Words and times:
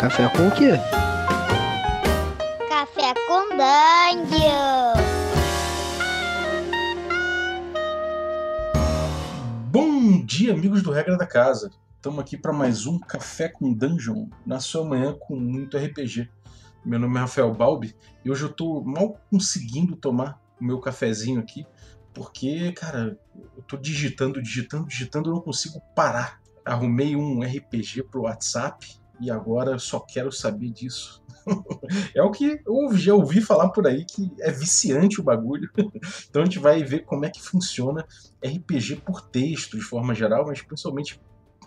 Café 0.00 0.30
com 0.30 0.48
o 0.48 0.50
quê? 0.52 0.70
Café 2.70 3.12
com 3.28 3.50
Dungeon. 3.50 4.94
Bom 9.70 10.24
dia, 10.24 10.54
amigos 10.54 10.82
do 10.82 10.90
Regra 10.90 11.18
da 11.18 11.26
Casa. 11.26 11.70
Estamos 11.96 12.18
aqui 12.18 12.38
para 12.38 12.50
mais 12.50 12.86
um 12.86 12.98
Café 12.98 13.50
com 13.50 13.74
Dungeon, 13.74 14.26
na 14.46 14.58
sua 14.58 14.86
manhã 14.86 15.14
com 15.20 15.36
muito 15.36 15.76
RPG. 15.76 16.30
Meu 16.82 16.98
nome 16.98 17.18
é 17.18 17.20
Rafael 17.20 17.52
Balbi 17.52 17.94
e 18.24 18.30
hoje 18.30 18.44
eu 18.44 18.50
estou 18.50 18.82
mal 18.82 19.20
conseguindo 19.30 19.94
tomar 19.96 20.40
o 20.58 20.64
meu 20.64 20.80
cafezinho 20.80 21.38
aqui, 21.38 21.66
porque, 22.14 22.72
cara, 22.72 23.18
eu 23.54 23.60
estou 23.60 23.78
digitando, 23.78 24.40
digitando, 24.40 24.88
digitando, 24.88 25.28
eu 25.28 25.34
não 25.34 25.42
consigo 25.42 25.78
parar. 25.94 26.40
Arrumei 26.64 27.14
um 27.14 27.42
RPG 27.42 28.04
pro 28.04 28.22
WhatsApp 28.22 28.98
e 29.20 29.30
agora 29.30 29.78
só 29.78 30.00
quero 30.00 30.32
saber 30.32 30.70
disso. 30.70 31.22
é 32.14 32.22
o 32.22 32.30
que 32.30 32.60
eu 32.66 32.96
já 32.96 33.14
ouvi 33.14 33.40
falar 33.40 33.70
por 33.70 33.86
aí 33.86 34.04
que 34.04 34.30
é 34.40 34.50
viciante 34.50 35.20
o 35.20 35.24
bagulho. 35.24 35.70
então 36.28 36.42
a 36.42 36.44
gente 36.44 36.58
vai 36.58 36.82
ver 36.82 37.04
como 37.04 37.24
é 37.24 37.30
que 37.30 37.42
funciona 37.42 38.06
RPG 38.44 39.02
por 39.04 39.20
texto 39.22 39.76
de 39.76 39.82
forma 39.82 40.14
geral, 40.14 40.46
mas 40.46 40.62
principalmente 40.62 41.20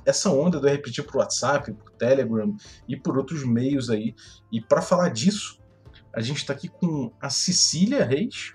essa 0.06 0.30
onda 0.30 0.60
do 0.60 0.68
RPG 0.68 1.04
por 1.04 1.18
WhatsApp, 1.18 1.72
por 1.74 1.92
Telegram 1.92 2.56
e 2.88 2.96
por 2.96 3.18
outros 3.18 3.46
meios 3.46 3.90
aí. 3.90 4.16
E 4.52 4.62
para 4.62 4.82
falar 4.82 5.10
disso, 5.10 5.60
a 6.14 6.22
gente 6.22 6.38
está 6.38 6.54
aqui 6.54 6.68
com 6.68 7.12
a 7.22 7.30
Cecília 7.30 8.04
Reis 8.04 8.54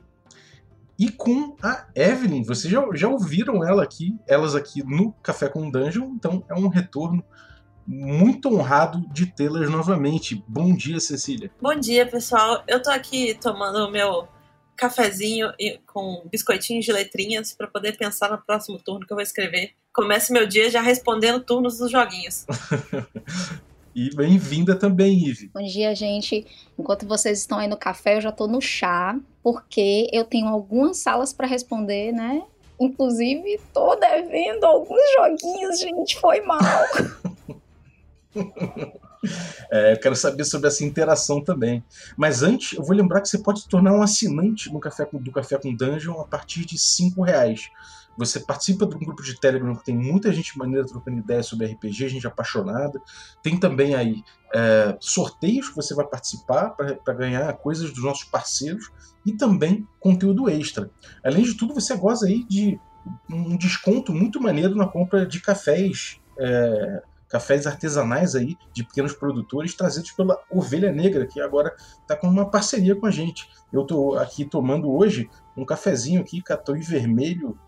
e 0.99 1.11
com 1.11 1.57
a 1.63 1.87
Evelyn. 1.95 2.43
Vocês 2.43 2.73
já, 2.73 2.85
já 2.95 3.09
ouviram 3.09 3.65
ela 3.65 3.83
aqui, 3.83 4.17
elas 4.27 4.55
aqui 4.55 4.83
no 4.83 5.13
Café 5.23 5.49
com 5.49 5.71
Dungeon, 5.71 6.13
então 6.15 6.45
é 6.49 6.55
um 6.55 6.69
retorno 6.69 7.25
muito 7.89 8.55
honrado 8.55 9.01
de 9.11 9.25
tê-las 9.25 9.71
novamente. 9.71 10.45
Bom 10.47 10.75
dia, 10.75 11.01
Cecília. 11.01 11.51
Bom 11.59 11.75
dia, 11.75 12.07
pessoal. 12.07 12.63
Eu 12.69 12.83
tô 12.83 12.91
aqui 12.91 13.35
tomando 13.41 13.87
o 13.87 13.91
meu 13.91 14.29
cafezinho 14.77 15.51
com 15.87 16.23
biscoitinhos 16.31 16.85
de 16.85 16.93
letrinhas 16.93 17.55
para 17.55 17.67
poder 17.67 17.97
pensar 17.97 18.31
no 18.31 18.39
próximo 18.39 18.79
turno 18.79 19.07
que 19.07 19.13
eu 19.13 19.17
vou 19.17 19.23
escrever. 19.23 19.73
Comece 19.91 20.33
meu 20.35 20.47
dia 20.47 20.71
já 20.71 20.83
respondendo 20.83 21.41
turnos 21.41 21.79
dos 21.79 21.91
joguinhos. 21.91 22.45
e 23.97 24.15
bem-vinda 24.15 24.77
também, 24.77 25.27
Ive. 25.27 25.51
Bom 25.55 25.65
dia, 25.65 25.95
gente. 25.95 26.47
Enquanto 26.79 27.07
vocês 27.07 27.39
estão 27.39 27.59
aí 27.59 27.69
no 27.69 27.77
café, 27.79 28.19
eu 28.19 28.21
já 28.21 28.31
tô 28.31 28.47
no 28.47 28.61
chá, 28.61 29.19
porque 29.43 30.11
eu 30.13 30.25
tenho 30.25 30.47
algumas 30.47 30.99
salas 30.99 31.33
para 31.33 31.47
responder, 31.47 32.13
né? 32.13 32.43
Inclusive, 32.79 33.59
tô 33.73 33.97
devendo 33.97 34.65
alguns 34.65 35.01
joguinhos, 35.17 35.81
gente. 35.81 36.21
Foi 36.21 36.43
mal. 36.43 36.61
É, 39.69 39.95
eu 39.95 39.99
quero 39.99 40.15
saber 40.15 40.45
sobre 40.45 40.69
essa 40.69 40.85
interação 40.85 41.43
também. 41.43 41.83
Mas 42.17 42.45
antes, 42.45 42.79
eu 42.79 42.85
vou 42.85 42.95
lembrar 42.95 43.21
que 43.21 43.29
você 43.29 43.39
pode 43.39 43.63
se 43.63 43.69
tornar 43.69 43.93
um 43.93 44.01
assinante 44.01 44.73
no 44.73 44.79
Café 44.79 45.05
com, 45.05 45.19
do 45.19 45.33
Café 45.33 45.59
com 45.59 45.75
Dungeon 45.75 46.21
a 46.21 46.25
partir 46.25 46.65
de 46.65 46.77
R$ 46.77 47.25
reais. 47.27 47.69
Você 48.17 48.41
participa 48.41 48.87
de 48.87 48.97
um 48.97 48.99
grupo 48.99 49.23
de 49.23 49.39
Telegram 49.39 49.75
que 49.77 49.85
tem 49.85 49.97
muita 49.97 50.33
gente 50.33 50.59
maneira 50.59 50.87
trocando 50.87 51.19
ideias 51.19 51.47
sobre 51.47 51.67
RPG, 51.67 52.09
gente 52.09 52.27
apaixonada. 52.27 53.01
Tem 53.43 53.59
também 53.59 53.95
aí 53.95 54.25
é, 54.55 54.97
sorteios 55.01 55.69
que 55.69 55.77
você 55.77 55.95
vai 55.95 56.07
participar 56.07 56.71
para 56.71 57.15
ganhar 57.15 57.53
coisas 57.55 57.93
dos 57.93 58.03
nossos 58.03 58.25
parceiros 58.25 58.91
e 59.25 59.33
também 59.33 59.87
conteúdo 60.01 60.49
extra. 60.49 60.91
Além 61.25 61.45
de 61.45 61.55
tudo, 61.55 61.75
você 61.75 61.97
goza 61.97 62.27
aí 62.27 62.45
de 62.45 62.79
um 63.31 63.57
desconto 63.57 64.13
muito 64.13 64.41
maneiro 64.41 64.75
na 64.75 64.87
compra 64.87 65.25
de 65.25 65.41
cafés. 65.41 66.21
É, 66.39 67.03
cafés 67.29 67.67
artesanais 67.67 68.35
aí 68.35 68.57
de 68.73 68.85
pequenos 68.85 69.13
produtores 69.13 69.75
trazidos 69.75 70.11
pela 70.13 70.41
Ovelha 70.51 70.91
Negra, 70.91 71.27
que 71.27 71.41
agora 71.41 71.75
está 72.01 72.17
com 72.17 72.27
uma 72.27 72.51
parceria 72.51 72.97
com 72.97 73.07
a 73.07 73.11
gente. 73.11 73.49
Eu 73.73 73.83
estou 73.83 74.19
aqui 74.19 74.45
tomando 74.45 74.91
hoje 74.91 75.29
um 75.57 75.65
cafezinho 75.65 76.21
aqui, 76.21 76.43
catoi 76.43 76.81
vermelho, 76.81 77.59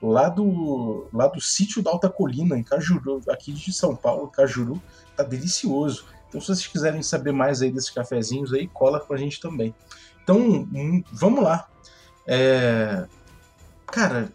lá 0.00 0.28
do, 0.28 1.08
lá 1.12 1.26
do 1.26 1.40
sítio 1.40 1.82
da 1.82 1.90
Alta 1.90 2.08
Colina, 2.08 2.56
em 2.56 2.62
Cajuru, 2.62 3.20
aqui 3.28 3.52
de 3.52 3.72
São 3.72 3.96
Paulo, 3.96 4.28
Cajuru. 4.28 4.80
Tá 5.16 5.24
delicioso. 5.24 6.06
Então, 6.28 6.40
se 6.40 6.46
vocês 6.46 6.66
quiserem 6.66 7.02
saber 7.02 7.32
mais 7.32 7.62
aí 7.62 7.72
desses 7.72 7.90
cafezinhos 7.90 8.52
aí, 8.52 8.68
cola 8.68 9.00
com 9.00 9.14
a 9.14 9.16
gente 9.16 9.40
também. 9.40 9.74
Então, 10.22 10.38
hum, 10.38 11.02
vamos 11.10 11.42
lá. 11.42 11.66
É... 12.26 13.06
Cara, 13.86 14.30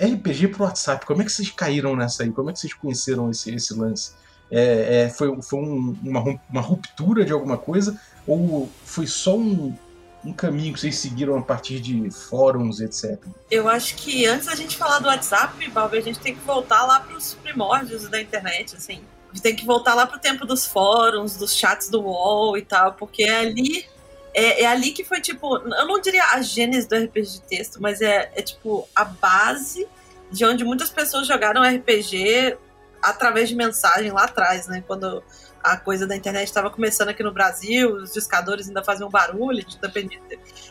RPG 0.00 0.48
pro 0.48 0.64
WhatsApp, 0.64 1.04
como 1.04 1.22
é 1.22 1.24
que 1.24 1.32
vocês 1.32 1.50
caíram 1.50 1.96
nessa 1.96 2.22
aí? 2.22 2.30
Como 2.30 2.50
é 2.50 2.52
que 2.52 2.60
vocês 2.60 2.74
conheceram 2.74 3.30
esse, 3.30 3.54
esse 3.54 3.74
lance? 3.74 4.12
É, 4.50 5.02
é, 5.02 5.08
foi 5.10 5.40
foi 5.42 5.58
um, 5.58 5.96
uma, 6.02 6.40
uma 6.48 6.60
ruptura 6.60 7.24
de 7.24 7.32
alguma 7.32 7.58
coisa? 7.58 8.00
Ou 8.26 8.70
foi 8.84 9.06
só 9.06 9.36
um, 9.36 9.76
um 10.24 10.32
caminho 10.32 10.72
que 10.72 10.80
vocês 10.80 10.96
seguiram 10.96 11.36
a 11.36 11.42
partir 11.42 11.80
de 11.80 12.10
fóruns, 12.10 12.80
etc? 12.80 13.18
Eu 13.50 13.68
acho 13.68 13.96
que 13.96 14.26
antes 14.26 14.46
da 14.46 14.54
gente 14.54 14.76
falar 14.76 14.98
do 15.00 15.08
WhatsApp, 15.08 15.68
Balbi, 15.70 15.98
a 15.98 16.02
gente 16.02 16.20
tem 16.20 16.34
que 16.34 16.44
voltar 16.44 16.84
lá 16.86 17.00
para 17.00 17.16
os 17.16 17.34
primórdios 17.34 18.08
da 18.08 18.20
internet, 18.20 18.76
assim. 18.76 19.00
A 19.30 19.34
gente 19.34 19.42
tem 19.42 19.54
que 19.54 19.66
voltar 19.66 19.94
lá 19.94 20.06
pro 20.06 20.18
tempo 20.18 20.46
dos 20.46 20.66
fóruns, 20.66 21.36
dos 21.36 21.54
chats 21.54 21.90
do 21.90 22.00
UOL 22.00 22.56
e 22.56 22.62
tal, 22.62 22.94
porque 22.94 23.24
ali 23.24 23.84
é, 24.34 24.62
é, 24.62 24.66
ali 24.66 24.92
que 24.92 25.04
foi, 25.04 25.20
tipo, 25.20 25.56
eu 25.56 25.86
não 25.86 26.00
diria 26.00 26.24
a 26.32 26.42
gênese 26.42 26.88
do 26.88 26.96
RPG 26.96 27.22
de 27.22 27.40
texto, 27.42 27.80
mas 27.80 28.00
é, 28.00 28.30
é, 28.34 28.42
tipo, 28.42 28.88
a 28.94 29.04
base 29.04 29.86
de 30.30 30.44
onde 30.44 30.64
muitas 30.64 30.90
pessoas 30.90 31.26
jogaram 31.26 31.62
RPG 31.62 32.56
através 33.02 33.48
de 33.48 33.54
mensagem 33.54 34.10
lá 34.10 34.24
atrás, 34.24 34.66
né? 34.66 34.82
Quando 34.86 35.22
a 35.62 35.76
coisa 35.76 36.06
da 36.06 36.14
internet 36.16 36.46
estava 36.46 36.70
começando 36.70 37.08
aqui 37.08 37.22
no 37.22 37.32
Brasil, 37.32 37.94
os 37.94 38.12
discadores 38.12 38.68
ainda 38.68 38.82
faziam 38.82 39.08
barulho, 39.08 39.58
a 39.58 39.60
gente 39.62 39.80
dependia, 39.80 40.20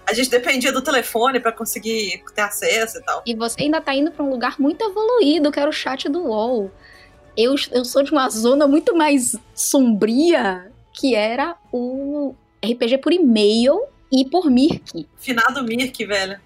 a 0.05 0.13
gente 0.13 0.29
dependia 0.29 0.71
do 0.71 0.81
telefone 0.81 1.39
para 1.39 1.51
conseguir 1.51 2.23
ter 2.33 2.41
acesso 2.41 2.97
e 2.97 3.03
tal. 3.03 3.23
E 3.25 3.35
você 3.35 3.63
ainda 3.63 3.81
tá 3.81 3.93
indo 3.93 4.11
para 4.11 4.23
um 4.23 4.29
lugar 4.29 4.59
muito 4.59 4.83
evoluído, 4.83 5.51
que 5.51 5.59
era 5.59 5.69
o 5.69 5.73
chat 5.73 6.07
do 6.09 6.23
UOL. 6.23 6.71
Eu, 7.35 7.55
eu 7.71 7.85
sou 7.85 8.03
de 8.03 8.11
uma 8.11 8.29
zona 8.29 8.67
muito 8.67 8.95
mais 8.95 9.35
sombria, 9.53 10.71
que 10.91 11.13
era 11.13 11.55
o 11.71 12.33
RPG 12.63 12.99
por 12.99 13.13
e-mail 13.13 13.87
e 14.11 14.25
por 14.29 14.49
Mirk. 14.49 15.07
Finado 15.17 15.63
Mirk, 15.63 16.05
velho. 16.05 16.39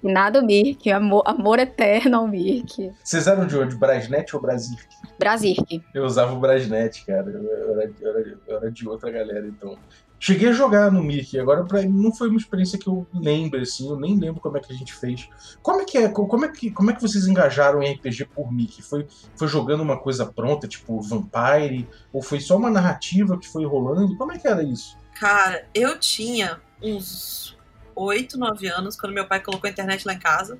Finado 0.00 0.44
Mirk, 0.44 0.90
amor, 0.90 1.22
amor 1.26 1.58
eterno 1.58 2.18
ao 2.18 2.28
Mirk. 2.28 2.92
Vocês 3.02 3.26
eram 3.26 3.46
de 3.46 3.56
onde? 3.58 3.76
Brasnet 3.76 4.34
ou 4.34 4.40
Brasirk? 4.40 4.86
Brasirk. 5.18 5.82
Eu 5.94 6.04
usava 6.04 6.32
o 6.32 6.40
Brasnet, 6.40 7.04
cara. 7.04 7.30
Eu 7.30 7.80
era, 7.80 7.92
eu 8.00 8.08
era, 8.08 8.38
eu 8.46 8.56
era 8.56 8.70
de 8.70 8.88
outra 8.88 9.10
galera, 9.10 9.46
então. 9.46 9.76
Cheguei 10.18 10.50
a 10.50 10.52
jogar 10.52 10.92
no 10.92 11.02
Mirk, 11.02 11.36
agora 11.36 11.64
pra, 11.64 11.82
não 11.82 12.14
foi 12.14 12.28
uma 12.28 12.38
experiência 12.38 12.78
que 12.78 12.86
eu 12.86 13.04
lembro, 13.12 13.60
assim, 13.60 13.88
eu 13.88 13.98
nem 13.98 14.16
lembro 14.16 14.40
como 14.40 14.56
é 14.56 14.60
que 14.60 14.72
a 14.72 14.76
gente 14.76 14.94
fez. 14.94 15.28
Como 15.60 15.80
é 15.80 15.84
que 15.84 15.98
é, 15.98 16.08
como 16.08 16.44
é 16.44 16.48
que, 16.48 16.70
como 16.70 16.92
é 16.92 16.94
que 16.94 17.02
vocês 17.02 17.26
engajaram 17.26 17.82
em 17.82 17.92
RPG 17.92 18.26
por 18.26 18.52
Mirk? 18.52 18.82
Foi, 18.82 19.04
foi 19.34 19.48
jogando 19.48 19.80
uma 19.80 19.98
coisa 19.98 20.24
pronta, 20.24 20.68
tipo 20.68 21.00
Vampire? 21.00 21.88
Ou 22.12 22.22
foi 22.22 22.38
só 22.38 22.56
uma 22.56 22.70
narrativa 22.70 23.36
que 23.36 23.48
foi 23.48 23.66
rolando? 23.66 24.16
Como 24.16 24.30
é 24.30 24.38
que 24.38 24.46
era 24.46 24.62
isso? 24.62 24.96
Cara, 25.22 25.64
eu 25.72 25.96
tinha 26.00 26.60
uns 26.82 27.56
8, 27.94 28.36
9 28.36 28.66
anos 28.66 28.96
quando 28.96 29.12
meu 29.12 29.24
pai 29.24 29.38
colocou 29.38 29.68
a 29.68 29.70
internet 29.70 30.04
lá 30.04 30.14
em 30.14 30.18
casa. 30.18 30.58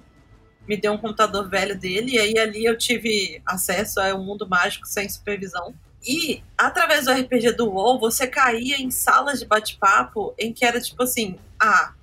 Me 0.68 0.76
deu 0.76 0.92
um 0.92 0.98
computador 0.98 1.48
velho 1.48 1.76
dele, 1.76 2.12
e 2.12 2.20
aí 2.20 2.38
ali 2.38 2.64
eu 2.64 2.78
tive 2.78 3.42
acesso 3.44 3.98
ao 3.98 4.22
mundo 4.22 4.48
mágico 4.48 4.86
sem 4.86 5.08
supervisão. 5.08 5.74
E 6.06 6.44
através 6.56 7.06
do 7.06 7.12
RPG 7.12 7.56
do 7.56 7.70
WoW, 7.70 7.98
você 7.98 8.24
caía 8.28 8.80
em 8.80 8.88
salas 8.88 9.40
de 9.40 9.46
bate-papo 9.46 10.32
em 10.38 10.52
que 10.52 10.64
era 10.64 10.80
tipo 10.80 11.02
assim: 11.02 11.40
ah, 11.58 11.94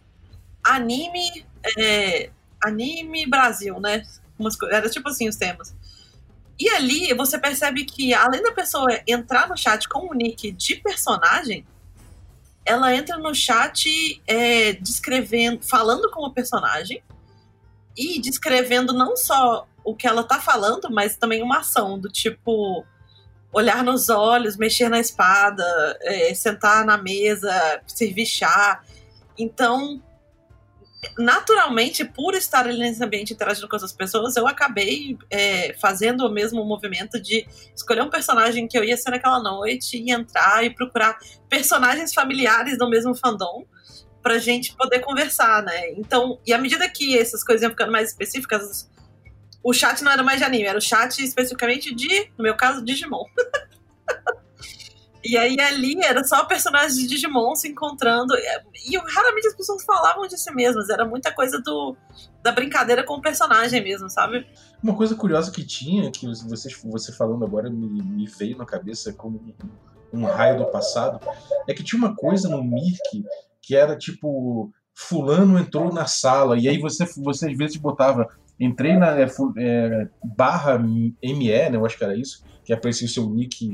anime, 0.61 1.45
é, 1.77 2.29
anime 2.61 3.25
Brasil, 3.25 3.79
né? 3.79 4.03
Umas, 4.37 4.57
era 4.69 4.89
tipo 4.89 5.07
assim 5.07 5.29
os 5.29 5.37
temas. 5.37 5.73
E 6.59 6.67
ali 6.71 7.13
você 7.13 7.39
percebe 7.39 7.85
que, 7.85 8.13
além 8.13 8.43
da 8.43 8.51
pessoa 8.51 8.89
entrar 9.07 9.47
no 9.47 9.55
chat 9.55 9.87
com 9.87 10.11
o 10.11 10.13
nick 10.13 10.51
de 10.51 10.75
personagem, 10.75 11.65
ela 12.69 12.93
entra 12.93 13.17
no 13.17 13.33
chat 13.33 14.21
é, 14.27 14.73
descrevendo, 14.73 15.65
falando 15.65 16.07
com 16.11 16.21
o 16.21 16.31
personagem 16.31 17.01
e 17.97 18.21
descrevendo 18.21 18.93
não 18.93 19.17
só 19.17 19.67
o 19.83 19.95
que 19.95 20.07
ela 20.07 20.23
tá 20.23 20.39
falando, 20.39 20.87
mas 20.91 21.15
também 21.15 21.41
uma 21.41 21.61
ação 21.61 21.97
do 21.97 22.09
tipo 22.09 22.85
olhar 23.51 23.83
nos 23.83 24.07
olhos, 24.09 24.55
mexer 24.55 24.87
na 24.87 24.99
espada, 24.99 25.65
é, 26.01 26.31
sentar 26.35 26.85
na 26.85 26.95
mesa, 26.95 27.81
servir 27.87 28.27
chá. 28.27 28.83
Então, 29.35 29.99
naturalmente, 31.17 32.03
por 32.03 32.35
estar 32.35 32.67
ali 32.67 32.77
nesse 32.77 33.03
ambiente 33.03 33.33
interagindo 33.33 33.67
com 33.67 33.75
outras 33.75 33.93
pessoas, 33.93 34.35
eu 34.35 34.47
acabei 34.47 35.17
é, 35.29 35.73
fazendo 35.79 36.25
o 36.25 36.31
mesmo 36.31 36.63
movimento 36.65 37.19
de 37.21 37.47
escolher 37.75 38.01
um 38.01 38.09
personagem 38.09 38.67
que 38.67 38.77
eu 38.77 38.83
ia 38.83 38.97
ser 38.97 39.11
naquela 39.11 39.41
noite 39.41 39.97
e 39.97 40.11
entrar 40.11 40.63
e 40.63 40.69
procurar 40.69 41.17
personagens 41.47 42.13
familiares 42.13 42.77
do 42.77 42.89
mesmo 42.89 43.15
fandom 43.15 43.65
pra 44.21 44.37
gente 44.37 44.75
poder 44.75 44.99
conversar, 44.99 45.63
né? 45.63 45.91
Então, 45.91 46.37
e 46.45 46.51
à 46.51 46.57
medida 46.57 46.89
que 46.89 47.17
essas 47.17 47.43
coisas 47.43 47.63
iam 47.63 47.71
ficando 47.71 47.91
mais 47.91 48.09
específicas, 48.09 48.89
o 49.63 49.73
chat 49.73 50.03
não 50.03 50.11
era 50.11 50.23
mais 50.23 50.39
de 50.39 50.43
anime, 50.43 50.65
era 50.65 50.77
o 50.77 50.81
chat 50.81 51.23
especificamente 51.23 51.95
de, 51.95 52.29
no 52.37 52.43
meu 52.43 52.55
caso, 52.55 52.83
Digimon. 52.83 53.23
E 55.23 55.37
aí 55.37 55.59
ali 55.59 56.01
era 56.03 56.23
só 56.23 56.45
personagens 56.45 56.95
de 56.95 57.07
Digimon 57.07 57.55
se 57.55 57.67
encontrando. 57.67 58.33
E 58.35 58.97
raramente 58.97 59.47
as 59.47 59.55
pessoas 59.55 59.83
falavam 59.83 60.27
de 60.27 60.37
si 60.37 60.53
mesmas. 60.53 60.89
Era 60.89 61.05
muita 61.05 61.31
coisa 61.31 61.59
do, 61.59 61.95
da 62.41 62.51
brincadeira 62.51 63.03
com 63.03 63.15
o 63.15 63.21
personagem 63.21 63.83
mesmo, 63.83 64.09
sabe? 64.09 64.47
Uma 64.81 64.95
coisa 64.95 65.15
curiosa 65.15 65.51
que 65.51 65.65
tinha, 65.65 66.09
que 66.09 66.25
você, 66.25 66.69
você 66.85 67.11
falando 67.11 67.43
agora 67.43 67.69
me, 67.69 68.01
me 68.01 68.25
veio 68.27 68.57
na 68.57 68.65
cabeça 68.65 69.11
como 69.11 69.53
um, 70.13 70.25
raio 70.25 70.57
do 70.57 70.65
passado, 70.65 71.19
é 71.67 71.73
que 71.73 71.83
tinha 71.83 71.99
uma 71.99 72.15
coisa 72.15 72.47
no 72.47 72.63
Mirk 72.63 73.23
que 73.61 73.75
era 73.75 73.97
tipo. 73.97 74.71
Fulano 75.01 75.57
entrou 75.57 75.93
na 75.93 76.05
sala, 76.05 76.59
e 76.59 76.67
aí 76.67 76.77
você, 76.77 77.05
você 77.23 77.49
às 77.49 77.57
vezes 77.57 77.77
botava 77.77 78.27
entrei 78.59 78.97
na 78.97 79.17
é, 79.17 79.27
é, 79.57 80.07
barra 80.21 80.77
ME, 80.77 81.13
né, 81.21 81.71
eu 81.73 81.85
acho 81.85 81.97
que 81.97 82.03
era 82.03 82.17
isso, 82.17 82.43
que 82.69 82.73
aparecia 82.73 83.07
o 83.07 83.09
seu 83.09 83.27
nick 83.27 83.65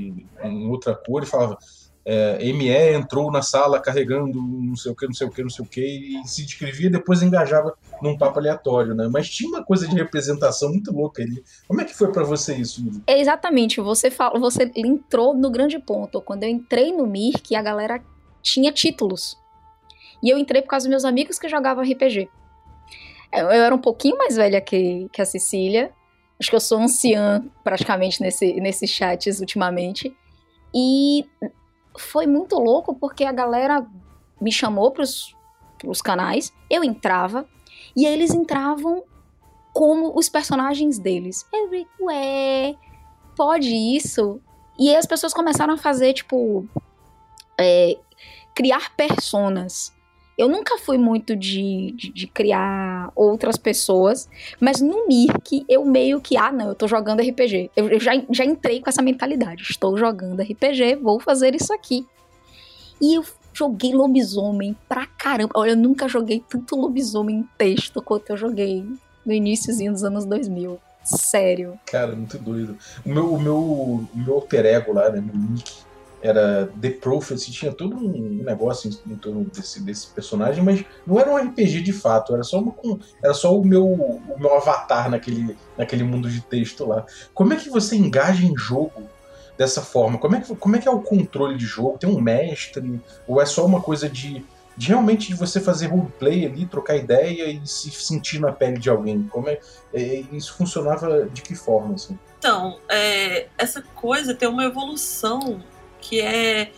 em 0.42 0.68
outra 0.70 0.96
cor 0.96 1.22
e 1.22 1.26
falava 1.26 1.58
é, 2.06 2.38
ME 2.54 2.70
entrou 2.96 3.30
na 3.30 3.42
sala 3.42 3.82
carregando 3.82 4.42
não 4.42 4.74
sei 4.78 4.94
o 4.94 4.96
que, 4.96 5.06
não 5.06 5.14
sei 5.14 5.28
o 5.28 5.30
que, 5.30 5.42
não 5.42 5.50
sei 5.50 5.66
o 5.66 5.68
que, 5.68 5.82
e 5.82 6.26
se 6.26 6.46
descrevia 6.46 6.88
e 6.88 6.92
depois 6.92 7.22
engajava 7.22 7.76
num 8.02 8.18
papo 8.18 8.40
aleatório, 8.40 8.96
né? 8.96 9.10
Mas 9.12 9.30
tinha 9.30 9.50
uma 9.50 9.66
coisa 9.66 9.86
de 9.86 9.96
representação 9.96 10.70
muito 10.70 10.94
louca 10.94 11.24
ali. 11.24 11.44
Como 11.68 11.82
é 11.82 11.84
que 11.84 11.94
foi 11.94 12.10
para 12.10 12.24
você 12.24 12.56
isso? 12.56 12.82
É 13.06 13.20
exatamente, 13.20 13.82
você 13.82 14.10
fala, 14.10 14.40
você 14.40 14.72
entrou 14.76 15.36
no 15.36 15.50
grande 15.50 15.78
ponto. 15.78 16.22
Quando 16.22 16.44
eu 16.44 16.50
entrei 16.50 16.94
no 16.94 17.06
Mirk, 17.06 17.54
a 17.54 17.62
galera 17.62 18.02
tinha 18.42 18.72
títulos. 18.72 19.38
E 20.24 20.30
eu 20.30 20.38
entrei 20.38 20.62
por 20.62 20.70
causa 20.70 20.86
dos 20.86 20.92
meus 20.92 21.06
amigos 21.06 21.38
que 21.38 21.50
jogavam 21.50 21.84
RPG. 21.84 22.30
Eu 23.34 23.50
era 23.50 23.76
um 23.76 23.82
pouquinho 23.82 24.18
mais 24.18 24.38
velha 24.38 24.62
que, 24.62 25.10
que 25.12 25.22
a 25.22 25.26
Cecília. 25.26 25.92
Acho 26.40 26.50
que 26.50 26.56
eu 26.56 26.62
sou 26.62 26.80
anciã 26.80 27.44
praticamente 27.64 28.22
nesse, 28.22 28.54
nesses 28.60 28.90
chats 28.90 29.40
ultimamente. 29.40 30.16
E 30.74 31.26
foi 31.98 32.28
muito 32.28 32.58
louco 32.58 32.94
porque 32.94 33.24
a 33.24 33.32
galera 33.32 33.86
me 34.42 34.52
chamou 34.52 34.92
pros, 34.92 35.36
pros 35.78 36.02
canais, 36.02 36.52
eu 36.70 36.84
entrava, 36.84 37.48
e 37.96 38.06
eles 38.06 38.32
entravam 38.34 39.04
como 39.74 40.18
os 40.18 40.28
personagens 40.28 41.00
deles. 41.00 41.46
Eu 41.54 41.66
falei, 41.66 41.88
ué, 42.02 42.76
pode 43.36 43.74
isso? 43.74 44.42
E 44.78 44.90
aí 44.90 44.96
as 44.98 45.06
pessoas 45.06 45.34
começaram 45.34 45.74
a 45.74 45.78
fazer, 45.78 46.14
tipo, 46.14 46.68
é, 47.58 47.98
criar 48.54 48.94
personas. 48.96 49.94
Eu 50.38 50.50
nunca 50.50 50.78
fui 50.78 50.98
muito 50.98 51.36
de, 51.36 51.94
de, 51.96 52.12
de, 52.12 52.28
criar 52.28 53.10
outras 53.16 53.56
pessoas, 53.56 54.30
mas 54.60 54.82
no 54.82 55.08
Mirk 55.08 55.66
eu 55.70 55.86
meio 55.86 56.20
que, 56.20 56.36
ah, 56.36 56.52
não, 56.52 56.68
eu 56.70 56.76
tô 56.76 56.88
jogando 56.88 57.22
RPG. 57.22 57.72
Eu, 57.76 57.90
eu 57.90 58.00
já, 58.00 58.12
já 58.30 58.44
entrei 58.44 58.82
com 58.82 58.90
essa 58.90 59.02
mentalidade. 59.02 59.64
Estou 59.64 59.98
jogando 59.98 60.42
RPG, 60.42 60.98
vou 61.02 61.22
fazer 61.22 61.56
isso 61.56 61.74
aqui. 61.74 62.06
E 63.02 63.16
eu 63.16 63.26
joguei 63.54 63.94
lobisomem 63.94 64.76
pra 64.90 65.06
caramba. 65.06 65.52
Olha, 65.56 65.72
eu 65.72 65.78
nunca 65.78 66.08
joguei 66.08 66.44
tanto 66.48 66.76
lobisomem 66.76 67.38
em 67.38 67.50
texto 67.58 68.02
quanto 68.02 68.32
eu 68.32 68.38
joguei 68.38 68.86
no 69.26 69.32
iníciozinho 69.34 69.94
dos 69.94 70.04
anos 70.04 70.26
2000. 70.26 70.78
Sério. 71.04 71.80
Cara, 71.86 72.16
muito 72.16 72.38
doido. 72.38 72.78
O 73.06 73.10
meu, 73.10 73.34
o 73.34 73.40
meu, 73.40 73.58
o 73.58 74.10
meu 74.14 74.34
alter 74.34 74.66
ego 74.66 74.92
lá, 74.92 75.10
né, 75.10 75.22
meu 75.22 75.36
nick, 75.36 75.72
era 76.26 76.68
The 76.82 76.90
Prophecy, 76.90 77.52
tinha 77.52 77.72
todo 77.72 77.96
um 77.96 78.42
negócio 78.44 78.90
em, 78.90 79.14
em 79.14 79.16
torno 79.16 79.46
desse, 79.46 79.82
desse 79.82 80.08
personagem, 80.08 80.64
mas 80.64 80.84
não 81.06 81.20
era 81.20 81.30
um 81.30 81.38
RPG 81.38 81.82
de 81.82 81.94
fato, 81.94 82.34
era 82.34 82.44
só, 82.44 82.60
uma, 82.60 82.74
era 83.24 83.34
só 83.34 83.56
o, 83.56 83.64
meu, 83.64 83.86
o 83.86 84.36
meu 84.40 84.56
avatar 84.56 85.10
naquele, 85.10 85.56
naquele 85.78 86.04
mundo 86.04 86.30
de 86.30 86.42
texto 86.42 86.86
lá. 86.86 87.06
Como 87.34 87.54
é 87.54 87.58
que 87.58 87.70
você 87.70 87.96
engaja 87.96 88.44
em 88.44 88.58
jogo 88.58 89.04
dessa 89.56 89.82
forma? 89.82 90.18
Como 90.18 90.36
é 90.36 90.42
que, 90.42 90.56
como 90.56 90.76
é, 90.76 90.80
que 90.80 90.88
é 90.88 90.92
o 90.92 91.02
controle 91.02 91.56
de 91.58 91.66
jogo? 91.66 92.00
Tem 92.00 92.10
um 92.10 92.20
mestre? 92.20 93.00
Ou 93.28 93.40
é 93.40 93.46
só 93.46 93.64
uma 93.64 93.80
coisa 93.80 94.10
de, 94.10 94.44
de 94.76 94.88
realmente 94.88 95.28
de 95.28 95.36
você 95.36 95.60
fazer 95.60 95.88
roleplay 95.88 96.46
ali, 96.48 96.66
trocar 96.66 96.96
ideia 96.96 97.52
e 97.52 97.62
se 97.68 97.92
sentir 97.92 98.40
na 98.40 98.52
pele 98.52 98.80
de 98.80 98.90
alguém? 98.90 99.24
Como 99.30 99.48
é, 99.48 99.60
é 99.94 100.24
isso 100.32 100.56
funcionava 100.56 101.30
de 101.32 101.44
que 101.44 101.54
forma 101.54 101.94
assim? 101.94 102.18
Então, 102.40 102.80
é, 102.90 103.48
essa 103.58 103.82
coisa 103.82 104.34
tem 104.34 104.48
uma 104.48 104.66
evolução 104.66 105.62
que 106.08 106.22
é 106.22 106.72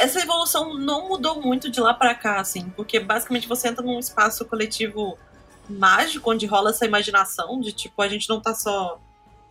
essa 0.00 0.20
evolução 0.20 0.74
não 0.74 1.08
mudou 1.08 1.40
muito 1.40 1.70
de 1.70 1.80
lá 1.80 1.94
para 1.94 2.14
cá, 2.14 2.40
assim, 2.40 2.68
porque 2.76 3.00
basicamente 3.00 3.48
você 3.48 3.68
entra 3.68 3.84
num 3.84 3.98
espaço 3.98 4.44
coletivo 4.44 5.18
mágico 5.68 6.30
onde 6.30 6.44
rola 6.44 6.70
essa 6.70 6.84
imaginação 6.84 7.58
de 7.60 7.72
tipo 7.72 8.00
a 8.02 8.08
gente 8.08 8.28
não 8.28 8.40
tá 8.40 8.54
só 8.54 9.00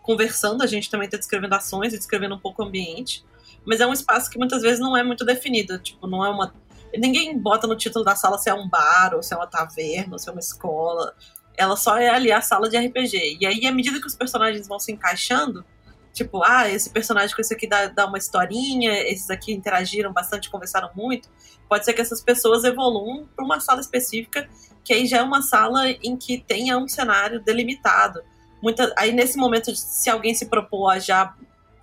conversando, 0.01 0.61
a 0.61 0.67
gente 0.67 0.89
também 0.89 1.09
tá 1.09 1.17
descrevendo 1.17 1.53
ações 1.53 1.93
e 1.93 1.97
descrevendo 1.97 2.35
um 2.35 2.39
pouco 2.39 2.61
o 2.61 2.65
ambiente, 2.65 3.25
mas 3.65 3.79
é 3.79 3.87
um 3.87 3.93
espaço 3.93 4.29
que 4.29 4.37
muitas 4.37 4.61
vezes 4.61 4.79
não 4.79 4.95
é 4.95 5.03
muito 5.03 5.25
definido, 5.25 5.79
tipo, 5.79 6.07
não 6.07 6.23
é 6.23 6.29
uma 6.29 6.53
ninguém 6.97 7.37
bota 7.37 7.67
no 7.67 7.75
título 7.75 8.03
da 8.03 8.15
sala 8.15 8.37
se 8.37 8.49
é 8.49 8.53
um 8.53 8.67
bar 8.67 9.13
ou 9.13 9.23
se 9.23 9.33
é 9.33 9.37
uma 9.37 9.47
taverna 9.47 10.13
ou 10.13 10.19
se 10.19 10.27
é 10.29 10.31
uma 10.31 10.39
escola. 10.39 11.15
Ela 11.57 11.75
só 11.75 11.97
é 11.97 12.09
ali 12.09 12.31
a 12.31 12.41
sala 12.41 12.69
de 12.69 12.77
RPG. 12.77 13.37
E 13.39 13.45
aí, 13.45 13.65
à 13.65 13.71
medida 13.71 13.99
que 13.99 14.07
os 14.07 14.15
personagens 14.15 14.67
vão 14.67 14.79
se 14.79 14.91
encaixando, 14.91 15.63
Tipo, 16.13 16.43
ah, 16.43 16.69
esse 16.69 16.89
personagem 16.89 17.33
com 17.33 17.41
esse 17.41 17.53
aqui 17.53 17.67
dá, 17.67 17.87
dá 17.87 18.05
uma 18.05 18.17
historinha, 18.17 18.91
esses 19.09 19.29
aqui 19.29 19.53
interagiram 19.53 20.11
bastante, 20.11 20.49
conversaram 20.49 20.89
muito. 20.95 21.29
Pode 21.69 21.85
ser 21.85 21.93
que 21.93 22.01
essas 22.01 22.21
pessoas 22.21 22.63
evoluam 22.63 23.27
para 23.35 23.45
uma 23.45 23.59
sala 23.59 23.79
específica, 23.79 24.49
que 24.83 24.93
aí 24.93 25.05
já 25.05 25.19
é 25.19 25.21
uma 25.21 25.41
sala 25.41 25.89
em 25.89 26.17
que 26.17 26.43
tenha 26.45 26.77
um 26.77 26.87
cenário 26.87 27.39
delimitado. 27.39 28.21
Muita, 28.61 28.93
aí 28.97 29.11
nesse 29.13 29.37
momento, 29.37 29.73
se 29.75 30.09
alguém 30.09 30.35
se 30.35 30.47
propor 30.47 30.89
a 30.89 30.99
já 30.99 31.33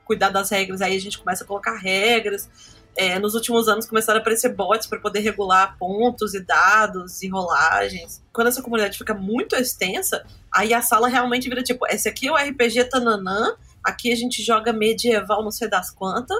cuidar 0.04 0.30
das 0.30 0.50
regras, 0.50 0.80
aí 0.80 0.96
a 0.96 1.00
gente 1.00 1.18
começa 1.18 1.44
a 1.44 1.46
colocar 1.46 1.76
regras. 1.76 2.48
É, 2.96 3.18
nos 3.18 3.34
últimos 3.34 3.68
anos 3.68 3.86
começaram 3.86 4.18
a 4.18 4.20
aparecer 4.20 4.52
bots 4.54 4.86
para 4.86 4.98
poder 4.98 5.20
regular 5.20 5.76
pontos 5.78 6.34
e 6.34 6.40
dados 6.40 7.22
e 7.22 7.28
rolagens. 7.28 8.22
Quando 8.32 8.48
essa 8.48 8.60
comunidade 8.60 8.98
fica 8.98 9.14
muito 9.14 9.54
extensa, 9.54 10.24
aí 10.52 10.74
a 10.74 10.82
sala 10.82 11.08
realmente 11.08 11.48
vira 11.48 11.62
tipo: 11.62 11.86
esse 11.86 12.08
aqui 12.08 12.26
é 12.26 12.32
o 12.32 12.36
RPG 12.36 12.84
Tananã, 12.84 13.54
aqui 13.88 14.12
a 14.12 14.16
gente 14.16 14.42
joga 14.42 14.72
medieval, 14.72 15.42
não 15.42 15.50
sei 15.50 15.68
das 15.68 15.90
quantas, 15.90 16.38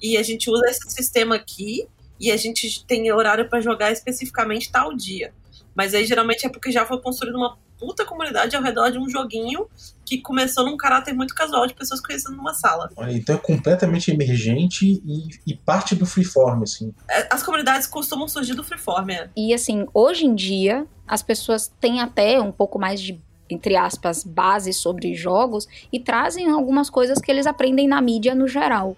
e 0.00 0.16
a 0.16 0.22
gente 0.22 0.50
usa 0.50 0.66
esse 0.68 0.90
sistema 0.90 1.36
aqui, 1.36 1.86
e 2.20 2.30
a 2.30 2.36
gente 2.36 2.84
tem 2.86 3.10
horário 3.12 3.48
para 3.48 3.60
jogar 3.60 3.90
especificamente 3.90 4.70
tal 4.70 4.94
dia. 4.94 5.32
Mas 5.74 5.94
aí 5.94 6.04
geralmente 6.06 6.46
é 6.46 6.48
porque 6.48 6.70
já 6.70 6.84
foi 6.86 7.00
construída 7.00 7.36
uma 7.36 7.56
puta 7.82 8.04
comunidade 8.04 8.54
ao 8.54 8.62
redor 8.62 8.90
de 8.90 8.98
um 8.98 9.08
joguinho 9.08 9.66
que 10.06 10.18
começou 10.18 10.64
num 10.64 10.76
caráter 10.76 11.12
muito 11.12 11.34
casual 11.34 11.66
de 11.66 11.74
pessoas 11.74 12.00
conhecendo 12.00 12.36
numa 12.36 12.54
sala. 12.54 12.88
Então 13.08 13.34
é 13.34 13.38
completamente 13.38 14.08
emergente 14.08 15.02
e, 15.04 15.28
e 15.44 15.54
parte 15.56 15.96
do 15.96 16.06
freeform, 16.06 16.62
assim. 16.62 16.94
É, 17.10 17.26
as 17.28 17.42
comunidades 17.42 17.88
costumam 17.88 18.28
surgir 18.28 18.54
do 18.54 18.62
freeform, 18.62 19.10
é. 19.10 19.28
E 19.36 19.52
assim, 19.52 19.86
hoje 19.92 20.26
em 20.26 20.34
dia, 20.34 20.86
as 21.08 21.22
pessoas 21.22 21.72
têm 21.80 22.00
até 22.00 22.40
um 22.40 22.52
pouco 22.52 22.78
mais 22.78 23.00
de 23.00 23.20
entre 23.52 23.76
aspas, 23.76 24.24
bases 24.24 24.76
sobre 24.76 25.14
jogos 25.14 25.68
e 25.92 26.00
trazem 26.00 26.48
algumas 26.48 26.90
coisas 26.90 27.18
que 27.20 27.30
eles 27.30 27.46
aprendem 27.46 27.86
na 27.86 28.00
mídia 28.00 28.34
no 28.34 28.48
geral. 28.48 28.96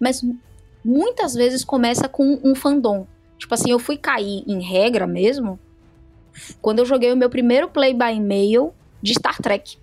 Mas 0.00 0.24
muitas 0.84 1.34
vezes 1.34 1.64
começa 1.64 2.08
com 2.08 2.40
um 2.42 2.54
fandom. 2.54 3.06
Tipo 3.38 3.54
assim, 3.54 3.70
eu 3.70 3.78
fui 3.78 3.96
cair 3.96 4.44
em 4.46 4.60
regra 4.60 5.06
mesmo 5.06 5.58
quando 6.60 6.78
eu 6.78 6.86
joguei 6.86 7.12
o 7.12 7.16
meu 7.16 7.28
primeiro 7.28 7.68
play 7.68 7.92
by 7.92 8.18
mail 8.20 8.72
de 9.02 9.14
Star 9.14 9.40
Trek. 9.40 9.76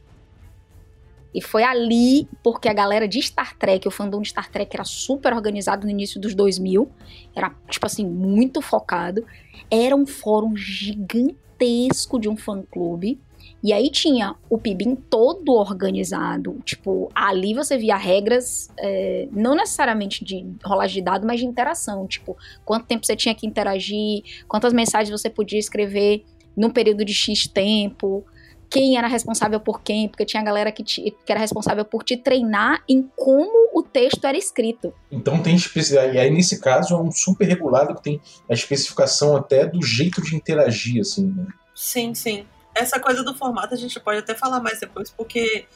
E 1.34 1.42
foi 1.42 1.64
ali, 1.64 2.28
porque 2.44 2.68
a 2.68 2.74
galera 2.74 3.08
de 3.08 3.22
Star 3.22 3.56
Trek, 3.56 3.88
o 3.88 3.92
fandom 3.92 4.22
de 4.22 4.30
Star 4.30 4.50
Trek 4.50 4.76
era 4.76 4.84
super 4.84 5.34
organizado 5.34 5.86
no 5.86 5.92
início 5.92 6.20
dos 6.20 6.34
2000, 6.34 6.90
era, 7.36 7.52
tipo 7.70 7.86
assim, 7.86 8.06
muito 8.06 8.62
focado. 8.62 9.24
Era 9.70 9.96
um 9.96 10.08
fórum 10.08 10.56
gigantesco 10.56 12.20
de 12.20 12.28
um 12.28 12.36
fã-clube. 12.36 13.20
E 13.62 13.74
aí 13.74 13.90
tinha 13.90 14.36
o 14.50 14.58
PIBIM 14.58 14.96
todo 14.96 15.54
organizado. 15.54 16.58
Tipo, 16.64 17.12
ali 17.14 17.54
você 17.54 17.78
via 17.78 17.98
regras, 17.98 18.70
é, 18.78 19.28
não 19.32 19.56
necessariamente 19.56 20.24
de 20.24 20.46
rolagem 20.64 20.96
de 20.96 21.02
dado, 21.02 21.28
mas 21.28 21.40
de 21.40 21.46
interação. 21.46 22.08
Tipo, 22.08 22.38
quanto 22.64 22.86
tempo 22.86 23.06
você 23.06 23.16
tinha 23.16 23.36
que 23.36 23.46
interagir, 23.46 24.24
quantas 24.48 24.72
mensagens 24.72 25.10
você 25.10 25.30
podia 25.30 25.60
escrever 25.60 26.24
num 26.56 26.70
período 26.70 27.04
de 27.04 27.14
X 27.14 27.48
tempo, 27.48 28.26
quem 28.70 28.98
era 28.98 29.08
responsável 29.08 29.60
por 29.60 29.82
quem, 29.82 30.08
porque 30.08 30.26
tinha 30.26 30.44
galera 30.44 30.72
que, 30.72 30.84
te, 30.84 31.16
que 31.26 31.32
era 31.32 31.40
responsável 31.40 31.84
por 31.84 32.04
te 32.04 32.16
treinar 32.16 32.84
em 32.88 33.10
como 33.16 33.70
o 33.74 33.82
texto 33.82 34.26
era 34.26 34.38
escrito. 34.38 34.94
Então 35.12 35.42
tem 35.42 35.56
e 35.56 36.18
aí 36.18 36.30
nesse 36.30 36.60
caso 36.60 36.94
é 36.94 37.02
um 37.02 37.12
super 37.12 37.48
regulado 37.48 37.96
que 37.96 38.04
tem 38.04 38.22
a 38.50 38.54
especificação 38.54 39.36
até 39.36 39.66
do 39.66 39.82
jeito 39.82 40.22
de 40.22 40.36
interagir, 40.36 41.02
assim, 41.02 41.28
né? 41.28 41.48
Sim, 41.74 42.14
sim 42.14 42.46
essa 42.76 43.00
coisa 43.00 43.24
do 43.24 43.34
formato 43.34 43.74
a 43.74 43.78
gente 43.78 44.00
pode 44.00 44.20
até 44.20 44.36
falar 44.36 44.60
mais 44.60 44.80
depois, 44.80 45.10
porque 45.10 45.68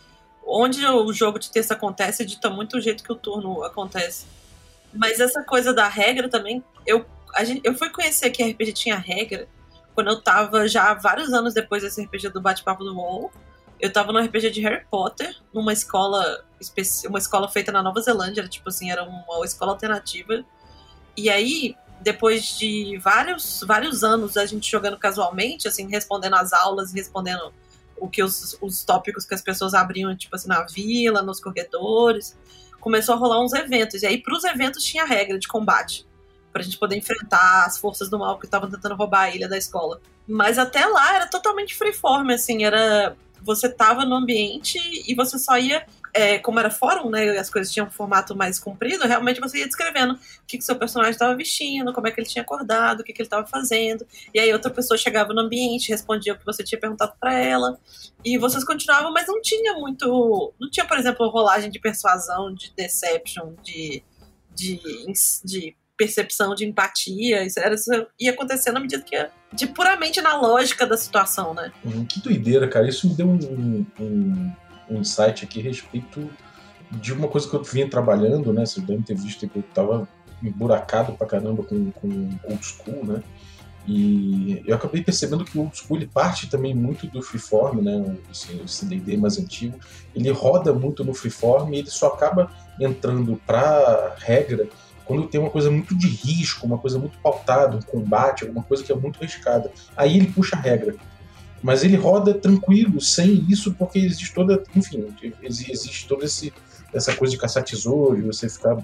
onde 0.46 0.86
o 0.86 1.12
jogo 1.14 1.40
de 1.40 1.52
texto 1.52 1.72
acontece, 1.72 2.26
dita 2.26 2.50
muito 2.50 2.78
o 2.78 2.82
jeito 2.82 3.04
que 3.04 3.12
o 3.12 3.16
turno 3.16 3.64
acontece. 3.64 4.26
Mas 4.94 5.20
essa 5.20 5.44
coisa 5.44 5.74
da 5.74 5.88
regra 5.88 6.30
também, 6.30 6.64
eu, 6.86 7.06
a 7.34 7.44
gente, 7.44 7.62
eu 7.64 7.74
fui 7.74 7.90
conhecer 7.90 8.30
que 8.30 8.44
RPG 8.44 8.74
tinha 8.74 8.96
regra 8.96 9.48
quando 9.94 10.10
eu 10.10 10.22
tava 10.22 10.68
já 10.68 10.94
vários 10.94 11.34
anos 11.34 11.54
depois 11.54 11.84
desse 11.84 12.02
RPG 12.04 12.30
do 12.30 12.42
Bate-Papo 12.42 12.84
do 12.84 12.96
WoW, 12.96 13.32
Eu 13.80 13.92
tava 13.92 14.12
no 14.12 14.20
RPG 14.20 14.50
de 14.52 14.62
Harry 14.62 14.86
Potter, 14.90 15.36
numa 15.54 15.74
escola 15.74 16.44
uma 17.08 17.20
escola 17.20 17.50
feita 17.50 17.72
na 17.72 17.84
Nova 17.84 18.00
Zelândia, 18.00 18.42
era 18.42 18.50
tipo 18.50 18.70
assim, 18.70 18.90
era 18.90 19.04
uma 19.04 19.44
escola 19.44 19.74
alternativa. 19.74 20.44
E 21.18 21.30
aí, 21.30 21.76
depois 22.04 22.58
de 22.58 22.98
vários, 22.98 23.64
vários 23.66 24.04
anos 24.04 24.38
a 24.38 24.46
gente 24.46 24.70
jogando 24.70 24.98
casualmente, 24.98 25.68
assim, 25.68 25.88
respondendo 25.90 26.36
as 26.36 26.54
aulas, 26.54 26.94
respondendo 26.94 27.54
o 27.98 28.10
que 28.10 28.22
os, 28.22 28.58
os 28.62 28.84
tópicos 28.84 29.26
que 29.26 29.34
as 29.34 29.42
pessoas 29.42 29.74
abriam, 29.74 30.16
tipo 30.16 30.36
assim, 30.36 30.48
na 30.48 30.62
vila, 30.64 31.22
nos 31.22 31.40
corredores, 31.40 32.38
começou 32.80 33.16
a 33.16 33.18
rolar 33.18 33.42
uns 33.42 33.54
eventos. 33.54 34.04
E 34.04 34.06
aí, 34.06 34.22
para 34.22 34.36
os 34.36 34.44
eventos, 34.44 34.84
tinha 34.84 35.06
regra 35.06 35.40
de 35.40 35.48
combate. 35.48 36.06
Pra 36.52 36.62
gente 36.62 36.78
poder 36.78 36.98
enfrentar 36.98 37.66
as 37.66 37.78
forças 37.78 38.10
do 38.10 38.20
mal 38.20 38.38
que 38.38 38.46
estavam 38.46 38.70
tentando 38.70 38.96
roubar 38.96 39.22
a 39.22 39.30
ilha 39.30 39.48
da 39.48 39.58
escola. 39.58 40.02
Mas 40.28 40.58
até 40.58 40.86
lá 40.86 41.16
era 41.16 41.28
totalmente 41.28 41.76
freeform, 41.76 42.30
assim, 42.32 42.64
era 42.64 43.16
você 43.42 43.70
tava 43.70 44.06
no 44.06 44.16
ambiente 44.16 44.80
e 45.06 45.14
você 45.14 45.38
só 45.38 45.58
ia, 45.58 45.86
é, 46.13 46.38
como 46.38 46.60
era 46.60 46.70
fórum, 46.70 47.10
né, 47.10 47.38
as 47.38 47.50
coisas 47.50 47.74
tinham 47.74 47.88
um 47.88 47.91
formato 47.91 48.36
mais 48.36 48.60
comprido, 48.60 49.08
realmente 49.08 49.41
você 49.41 49.60
ia 49.60 49.65
descrevendo 49.65 50.13
o 50.13 50.46
que, 50.46 50.58
que 50.60 50.63
seu 50.63 50.75
personagem 50.75 51.12
estava 51.12 51.36
vestindo, 51.36 51.91
como 51.91 52.08
é 52.08 52.12
que 52.12 52.20
ele 52.20 52.27
tinha 52.27 52.43
acordado, 52.43 53.00
o 53.00 53.03
que, 53.03 53.12
que 53.12 53.22
ele 53.22 53.25
estava 53.25 53.48
fazendo, 53.48 54.05
e 54.34 54.39
aí 54.39 54.53
outra 54.53 54.70
pessoa 54.70 54.98
chegava 54.98 55.34
no 55.34 55.41
ambiente, 55.41 55.89
respondia 55.89 56.34
o 56.34 56.38
que 56.38 56.46
você 56.46 56.63
tinha 56.63 56.79
perguntado 56.79 57.13
para 57.20 57.34
ela, 57.34 57.79
e 58.24 58.38
vocês 58.38 58.63
continuavam, 58.63 59.12
mas 59.12 59.27
não 59.27 59.41
tinha 59.41 59.74
muito, 59.74 60.53
não 60.60 60.70
tinha, 60.70 60.86
por 60.86 60.98
exemplo, 60.98 61.27
rolagem 61.29 61.72
de 61.72 61.79
persuasão, 61.79 62.53
de 62.53 62.72
deception, 62.75 63.55
de, 63.63 64.03
de, 64.55 64.79
de 65.43 65.75
percepção 65.98 66.53
de 66.53 66.65
empatia, 66.65 67.43
isso, 67.43 67.60
era, 67.60 67.74
isso 67.74 67.89
ia 68.20 68.32
acontecendo 68.32 68.77
à 68.77 68.79
medida 68.79 69.03
que 69.03 69.15
ia, 69.15 69.32
de 69.51 69.67
puramente 69.67 70.22
na 70.22 70.36
lógica 70.36 70.86
da 70.86 70.98
situação, 70.98 71.53
né? 71.53 71.72
Hum, 71.86 72.05
que 72.05 72.20
doideira, 72.20 72.67
cara. 72.67 72.88
Isso 72.88 73.08
me 73.08 73.15
deu 73.15 73.27
um, 73.27 73.36
um, 73.36 73.86
um 74.00 74.51
insight 74.90 75.44
aqui 75.44 75.60
a 75.60 75.63
respeito 75.63 76.30
de 76.92 77.13
uma 77.13 77.28
coisa 77.28 77.50
que 77.50 77.56
eu 77.56 77.63
vinha 77.63 77.90
trabalhando, 77.90 78.54
né? 78.54 78.66
Vocês 78.66 78.86
devem 78.86 79.02
ter 79.02 79.16
visto 79.16 79.48
que 79.48 79.58
eu 79.58 79.63
tava 79.74 80.08
emburacado 80.42 81.13
pra 81.13 81.25
caramba 81.25 81.63
com, 81.63 81.92
com 81.92 82.30
old 82.44 82.66
school, 82.66 83.06
né? 83.06 83.24
E 83.86 84.63
eu 84.66 84.75
acabei 84.75 85.04
percebendo 85.04 85.44
que 85.44 85.58
o 85.58 85.62
old 85.62 85.78
school 85.78 85.98
ele 85.98 86.08
parte 86.08 86.50
também 86.50 86.74
muito 86.74 87.08
do 87.08 87.22
freeform, 87.22 87.82
né? 87.82 88.16
Esse 88.32 88.86
D&D 88.86 89.18
mais 89.18 89.38
antigo, 89.38 89.78
ele 90.16 90.30
roda 90.30 90.74
muito 90.74 91.04
no 91.04 91.13
freeform 91.13 91.74
e 91.74 91.80
ele 91.80 91.90
só 91.90 92.08
acaba 92.08 92.52
entrando 92.80 93.40
para 93.46 94.16
regra 94.20 94.68
quando 95.06 95.28
tem 95.28 95.40
uma 95.40 95.50
coisa 95.50 95.70
muito 95.70 95.96
de 95.96 96.08
risco, 96.08 96.66
uma 96.66 96.78
coisa 96.78 96.98
muito 96.98 97.18
pautada, 97.20 97.75
um 97.75 97.82
combate, 97.82 98.44
alguma 98.44 98.63
coisa 98.63 98.84
que 98.84 98.92
é 98.92 98.96
muito 98.96 99.20
arriscada. 99.20 99.72
Aí 99.98 100.16
ele 100.18 100.32
puxa 100.32 100.56
a 100.56 100.60
regra. 100.60 100.96
Mas 101.63 101.84
ele 101.84 101.96
roda 101.96 102.34
tranquilo, 102.34 103.00
sem 103.00 103.46
isso, 103.50 103.74
porque 103.74 103.98
existe 103.98 104.34
toda. 104.34 104.62
Enfim, 104.75 105.08
existe 105.41 106.05
toda 106.08 106.25
esse, 106.25 106.53
essa 106.93 107.15
coisa 107.15 107.32
de 107.32 107.39
caçar 107.39 107.63
tesouro, 107.63 108.22
você 108.25 108.50
ficar 108.50 108.77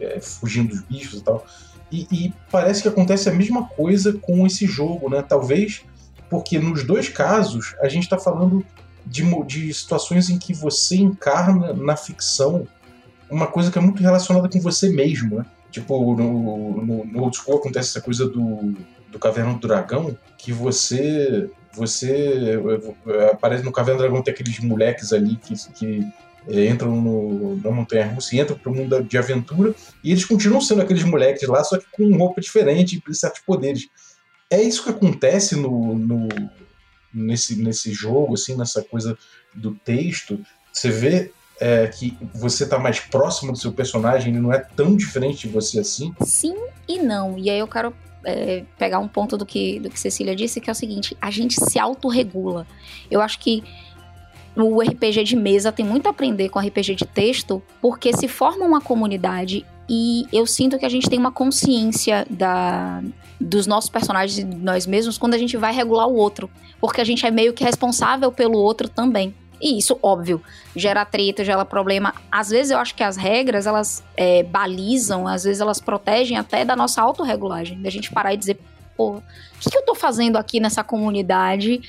é, 0.00 0.18
fugindo 0.18 0.70
dos 0.70 0.80
bichos 0.82 1.20
e 1.20 1.22
tal. 1.22 1.46
E, 1.92 2.06
e, 2.10 2.32
parece 2.50 2.82
que 2.82 2.88
acontece 2.88 3.28
a 3.28 3.32
mesma 3.32 3.66
coisa 3.66 4.14
com 4.14 4.46
esse 4.46 4.66
jogo, 4.66 5.10
né? 5.10 5.22
Talvez 5.22 5.82
porque 6.30 6.58
nos 6.58 6.84
dois 6.84 7.08
casos 7.08 7.74
a 7.80 7.88
gente 7.88 8.04
está 8.04 8.16
falando 8.16 8.64
de, 9.04 9.24
de 9.44 9.74
situações 9.74 10.30
em 10.30 10.38
que 10.38 10.54
você 10.54 10.96
encarna 10.96 11.72
na 11.72 11.96
ficção 11.96 12.66
uma 13.28 13.48
coisa 13.48 13.70
que 13.70 13.78
é 13.78 13.80
muito 13.80 14.02
relacionada 14.02 14.48
com 14.48 14.60
você 14.60 14.88
mesmo, 14.88 15.36
né? 15.36 15.46
Tipo, 15.70 16.14
no, 16.16 16.82
no, 16.82 17.04
no 17.04 17.22
Old 17.22 17.36
School 17.36 17.58
acontece 17.58 17.90
essa 17.90 18.00
coisa 18.00 18.28
do, 18.28 18.74
do 19.08 19.18
Caverna 19.18 19.54
do 19.54 19.68
Dragão, 19.68 20.16
que 20.36 20.52
você 20.52 21.50
você 21.72 22.58
aparece 23.32 23.64
no 23.64 23.72
Caverna 23.72 23.98
do 23.98 24.02
Dragão 24.02 24.22
tem 24.22 24.34
aqueles 24.34 24.58
moleques 24.60 25.12
ali 25.12 25.36
que, 25.36 25.54
que 25.72 26.06
é, 26.48 26.66
entram 26.66 27.00
no, 27.00 27.56
na 27.56 27.70
montanha 27.70 28.06
russa 28.06 28.34
e 28.34 28.40
entram 28.40 28.56
pro 28.56 28.74
mundo 28.74 29.02
de 29.02 29.18
aventura 29.18 29.74
e 30.02 30.10
eles 30.10 30.24
continuam 30.24 30.60
sendo 30.60 30.82
aqueles 30.82 31.04
moleques 31.04 31.46
lá, 31.48 31.62
só 31.62 31.78
que 31.78 31.86
com 31.92 32.16
roupa 32.16 32.40
diferente 32.40 33.02
e 33.08 33.14
certos 33.14 33.42
poderes. 33.42 33.88
É 34.50 34.60
isso 34.60 34.82
que 34.82 34.90
acontece 34.90 35.54
no, 35.54 35.94
no, 35.94 36.28
nesse, 37.12 37.56
nesse 37.62 37.92
jogo, 37.92 38.34
assim, 38.34 38.56
nessa 38.56 38.82
coisa 38.82 39.16
do 39.54 39.74
texto. 39.74 40.40
Você 40.72 40.90
vê 40.90 41.32
é, 41.60 41.86
que 41.86 42.16
você 42.34 42.66
tá 42.66 42.78
mais 42.78 42.98
próximo 42.98 43.52
do 43.52 43.58
seu 43.58 43.72
personagem, 43.72 44.32
ele 44.32 44.40
não 44.40 44.52
é 44.52 44.58
tão 44.58 44.96
diferente 44.96 45.46
de 45.46 45.52
você 45.52 45.80
assim? 45.80 46.12
Sim 46.22 46.56
e 46.88 46.98
não. 46.98 47.38
E 47.38 47.50
aí 47.50 47.58
eu 47.58 47.68
quero 47.68 47.94
é, 48.24 48.64
pegar 48.78 48.98
um 48.98 49.08
ponto 49.08 49.36
do 49.36 49.46
que, 49.46 49.80
do 49.80 49.90
que 49.90 49.98
Cecília 49.98 50.34
disse, 50.34 50.60
que 50.60 50.70
é 50.70 50.72
o 50.72 50.76
seguinte: 50.76 51.16
a 51.20 51.30
gente 51.30 51.54
se 51.54 51.78
autorregula. 51.78 52.66
Eu 53.10 53.20
acho 53.20 53.38
que 53.38 53.62
o 54.56 54.80
RPG 54.80 55.24
de 55.24 55.36
mesa 55.36 55.70
tem 55.70 55.84
muito 55.84 56.06
a 56.06 56.10
aprender 56.10 56.48
com 56.48 56.58
RPG 56.58 56.94
de 56.94 57.04
texto, 57.04 57.62
porque 57.80 58.12
se 58.12 58.28
forma 58.28 58.64
uma 58.64 58.80
comunidade 58.80 59.64
e 59.88 60.26
eu 60.32 60.46
sinto 60.46 60.78
que 60.78 60.86
a 60.86 60.88
gente 60.88 61.08
tem 61.08 61.18
uma 61.18 61.32
consciência 61.32 62.26
da, 62.30 63.02
dos 63.40 63.66
nossos 63.66 63.90
personagens 63.90 64.38
e 64.38 64.44
de 64.44 64.56
nós 64.56 64.86
mesmos 64.86 65.18
quando 65.18 65.34
a 65.34 65.38
gente 65.38 65.56
vai 65.56 65.72
regular 65.72 66.06
o 66.06 66.14
outro, 66.14 66.50
porque 66.80 67.00
a 67.00 67.04
gente 67.04 67.26
é 67.26 67.30
meio 67.30 67.52
que 67.52 67.64
responsável 67.64 68.30
pelo 68.30 68.58
outro 68.58 68.88
também. 68.88 69.34
E 69.60 69.78
isso, 69.78 69.98
óbvio, 70.02 70.42
gera 70.74 71.04
treta, 71.04 71.44
gera 71.44 71.64
problema. 71.64 72.14
Às 72.30 72.48
vezes 72.48 72.70
eu 72.70 72.78
acho 72.78 72.94
que 72.94 73.02
as 73.02 73.16
regras, 73.16 73.66
elas 73.66 74.02
é, 74.16 74.42
balizam, 74.42 75.28
às 75.28 75.44
vezes 75.44 75.60
elas 75.60 75.80
protegem 75.80 76.38
até 76.38 76.64
da 76.64 76.74
nossa 76.74 77.02
autorregulagem. 77.02 77.80
Da 77.82 77.90
gente 77.90 78.10
parar 78.10 78.32
e 78.32 78.36
dizer, 78.36 78.58
pô, 78.96 79.16
o 79.16 79.22
que, 79.60 79.70
que 79.70 79.76
eu 79.76 79.84
tô 79.84 79.94
fazendo 79.94 80.36
aqui 80.36 80.60
nessa 80.60 80.82
comunidade 80.82 81.80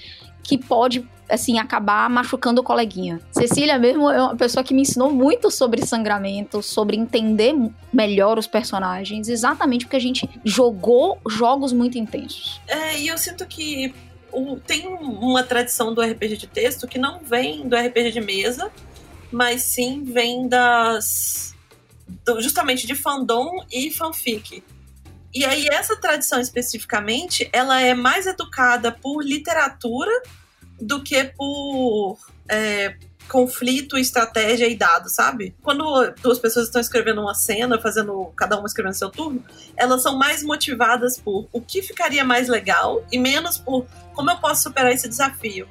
que 0.43 0.57
pode, 0.57 1.07
assim, 1.29 1.59
acabar 1.59 2.09
machucando 2.09 2.59
o 2.59 2.63
coleguinha? 2.63 3.21
Cecília 3.31 3.77
mesmo 3.77 4.09
é 4.09 4.21
uma 4.21 4.35
pessoa 4.35 4.63
que 4.63 4.73
me 4.73 4.81
ensinou 4.81 5.11
muito 5.11 5.49
sobre 5.49 5.85
sangramento, 5.85 6.61
sobre 6.61 6.97
entender 6.97 7.53
melhor 7.93 8.37
os 8.37 8.47
personagens, 8.47 9.29
exatamente 9.29 9.85
porque 9.85 9.95
a 9.95 10.01
gente 10.01 10.29
jogou 10.43 11.19
jogos 11.29 11.71
muito 11.71 11.97
intensos. 11.97 12.59
É, 12.67 12.99
e 12.99 13.07
eu 13.07 13.17
sinto 13.17 13.45
que 13.45 13.93
o, 14.31 14.59
tem 14.59 14.87
uma 14.87 15.43
tradição 15.43 15.93
do 15.93 16.01
RPG 16.01 16.37
de 16.37 16.47
texto 16.47 16.87
que 16.87 16.97
não 16.97 17.19
vem 17.19 17.67
do 17.67 17.75
RPG 17.75 18.11
de 18.11 18.21
mesa, 18.21 18.71
mas 19.31 19.63
sim 19.63 20.03
vem 20.03 20.47
das. 20.47 21.55
Do, 22.25 22.41
justamente 22.41 22.85
de 22.85 22.95
fandom 22.95 23.65
e 23.71 23.91
fanfic. 23.91 24.63
E 25.33 25.45
aí, 25.45 25.65
essa 25.71 25.95
tradição 25.95 26.41
especificamente, 26.41 27.49
ela 27.53 27.79
é 27.79 27.93
mais 27.93 28.27
educada 28.27 28.91
por 28.91 29.23
literatura 29.23 30.11
do 30.79 31.01
que 31.01 31.23
por 31.23 32.17
é, 32.49 32.97
conflito, 33.31 33.97
estratégia 33.97 34.67
e 34.67 34.75
dado, 34.75 35.09
sabe? 35.09 35.55
Quando 35.63 36.13
duas 36.21 36.37
pessoas 36.37 36.65
estão 36.65 36.81
escrevendo 36.81 37.21
uma 37.21 37.33
cena, 37.33 37.79
fazendo 37.79 38.25
cada 38.35 38.57
uma 38.57 38.67
escrevendo 38.67 38.93
seu 38.93 39.09
turno, 39.09 39.41
elas 39.77 40.03
são 40.03 40.17
mais 40.17 40.43
motivadas 40.43 41.17
por 41.17 41.47
o 41.53 41.61
que 41.61 41.81
ficaria 41.81 42.25
mais 42.25 42.49
legal 42.49 43.01
e 43.09 43.17
menos 43.17 43.57
por 43.57 43.87
como 44.13 44.29
eu 44.29 44.37
posso 44.37 44.63
superar 44.63 44.91
esse 44.91 45.07
desafio. 45.07 45.65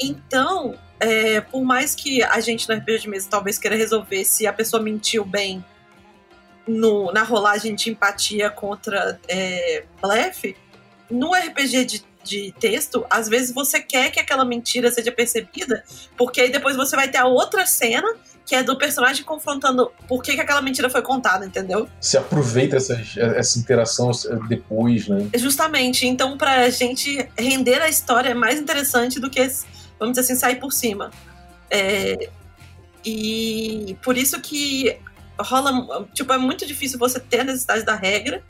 Então, 0.00 0.78
é, 1.00 1.40
por 1.40 1.64
mais 1.64 1.96
que 1.96 2.22
a 2.22 2.38
gente 2.38 2.68
no 2.68 2.76
RPG 2.76 2.98
de 3.00 3.08
mesa 3.08 3.28
talvez 3.28 3.58
queira 3.58 3.74
resolver 3.74 4.24
se 4.24 4.46
a 4.46 4.52
pessoa 4.52 4.80
mentiu 4.80 5.24
bem 5.24 5.64
no, 6.64 7.10
na 7.12 7.24
rolagem 7.24 7.74
de 7.74 7.90
empatia 7.90 8.50
contra 8.50 9.18
é, 9.26 9.84
blefe, 10.00 10.56
no 11.10 11.32
RPG 11.34 11.84
de 11.86 12.04
de 12.28 12.54
texto, 12.58 13.06
às 13.08 13.28
vezes 13.28 13.52
você 13.52 13.80
quer 13.80 14.10
que 14.10 14.20
aquela 14.20 14.44
mentira 14.44 14.90
seja 14.90 15.10
percebida, 15.10 15.82
porque 16.16 16.40
aí 16.40 16.52
depois 16.52 16.76
você 16.76 16.94
vai 16.94 17.08
ter 17.08 17.18
a 17.18 17.26
outra 17.26 17.66
cena 17.66 18.08
que 18.44 18.54
é 18.54 18.62
do 18.62 18.78
personagem 18.78 19.22
confrontando 19.24 19.92
por 20.08 20.22
que, 20.22 20.34
que 20.34 20.40
aquela 20.40 20.62
mentira 20.62 20.88
foi 20.88 21.02
contada, 21.02 21.44
entendeu? 21.44 21.86
Se 22.00 22.16
aproveita 22.16 22.76
essa, 22.76 22.98
essa 23.18 23.58
interação 23.58 24.10
depois, 24.48 25.06
né? 25.06 25.28
Justamente. 25.34 26.06
Então, 26.06 26.38
pra 26.38 26.70
gente 26.70 27.28
render 27.38 27.82
a 27.82 27.90
história 27.90 28.30
é 28.30 28.34
mais 28.34 28.58
interessante 28.58 29.20
do 29.20 29.28
que, 29.28 29.40
vamos 30.00 30.16
dizer 30.16 30.20
assim, 30.20 30.34
sair 30.34 30.56
por 30.56 30.72
cima. 30.72 31.10
É, 31.70 32.30
e 33.04 33.98
por 34.02 34.16
isso 34.16 34.40
que 34.40 34.98
rola. 35.38 36.08
Tipo, 36.14 36.32
é 36.32 36.38
muito 36.38 36.66
difícil 36.66 36.98
você 36.98 37.20
ter 37.20 37.40
a 37.40 37.44
necessidade 37.44 37.84
da 37.84 37.94
regra 37.94 38.42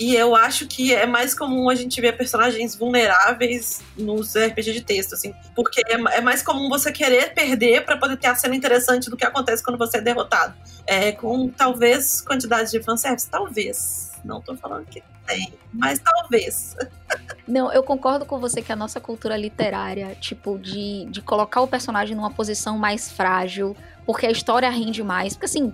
e 0.00 0.16
eu 0.16 0.34
acho 0.34 0.66
que 0.66 0.94
é 0.94 1.04
mais 1.04 1.34
comum 1.34 1.68
a 1.68 1.74
gente 1.74 2.00
ver 2.00 2.16
personagens 2.16 2.74
vulneráveis 2.74 3.82
nos 3.98 4.34
RPG 4.34 4.72
de 4.72 4.80
texto, 4.80 5.12
assim. 5.12 5.34
Porque 5.54 5.82
é, 5.86 6.16
é 6.16 6.20
mais 6.22 6.42
comum 6.42 6.70
você 6.70 6.90
querer 6.90 7.34
perder 7.34 7.84
para 7.84 7.98
poder 7.98 8.16
ter 8.16 8.28
a 8.28 8.34
cena 8.34 8.56
interessante 8.56 9.10
do 9.10 9.16
que 9.16 9.26
acontece 9.26 9.62
quando 9.62 9.76
você 9.76 9.98
é 9.98 10.00
derrotado. 10.00 10.54
É, 10.86 11.12
com 11.12 11.50
talvez 11.50 12.22
quantidade 12.22 12.70
de 12.70 12.82
fanservice. 12.82 13.28
Talvez. 13.28 14.12
Não 14.24 14.40
tô 14.40 14.56
falando 14.56 14.86
que 14.86 15.02
tem, 15.26 15.52
mas 15.70 15.98
talvez. 15.98 16.74
Não, 17.46 17.70
eu 17.70 17.82
concordo 17.82 18.24
com 18.24 18.40
você 18.40 18.62
que 18.62 18.72
a 18.72 18.76
nossa 18.76 19.00
cultura 19.00 19.36
literária, 19.36 20.14
tipo, 20.14 20.58
de, 20.58 21.04
de 21.10 21.20
colocar 21.20 21.60
o 21.60 21.68
personagem 21.68 22.16
numa 22.16 22.30
posição 22.30 22.78
mais 22.78 23.12
frágil, 23.12 23.76
porque 24.06 24.24
a 24.24 24.30
história 24.30 24.70
rende 24.70 25.02
mais. 25.02 25.34
Porque 25.34 25.44
assim, 25.44 25.70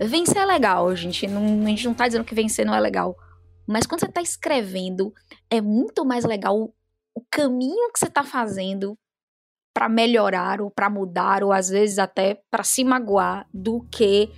vencer 0.00 0.38
é 0.38 0.44
legal, 0.44 0.96
gente. 0.96 1.28
Não, 1.28 1.64
a 1.64 1.68
gente 1.68 1.86
não 1.86 1.94
tá 1.94 2.08
dizendo 2.08 2.24
que 2.24 2.34
vencer 2.34 2.66
não 2.66 2.74
é 2.74 2.80
legal. 2.80 3.16
Mas 3.68 3.86
quando 3.86 4.00
você 4.00 4.06
está 4.06 4.22
escrevendo, 4.22 5.12
é 5.50 5.60
muito 5.60 6.02
mais 6.02 6.24
legal 6.24 6.72
o, 7.14 7.22
caminho 7.30 7.92
que 7.92 7.98
você 7.98 8.06
está 8.06 8.24
fazendo 8.24 8.96
para 9.74 9.88
melhorar 9.88 10.62
ou 10.62 10.70
para 10.70 10.88
mudar 10.88 11.44
ou 11.44 11.52
às 11.52 11.68
vezes 11.68 11.98
até 11.98 12.40
para 12.50 12.62
se 12.62 12.82
magoar 12.82 13.46
do 13.52 13.86
que, 13.90 14.30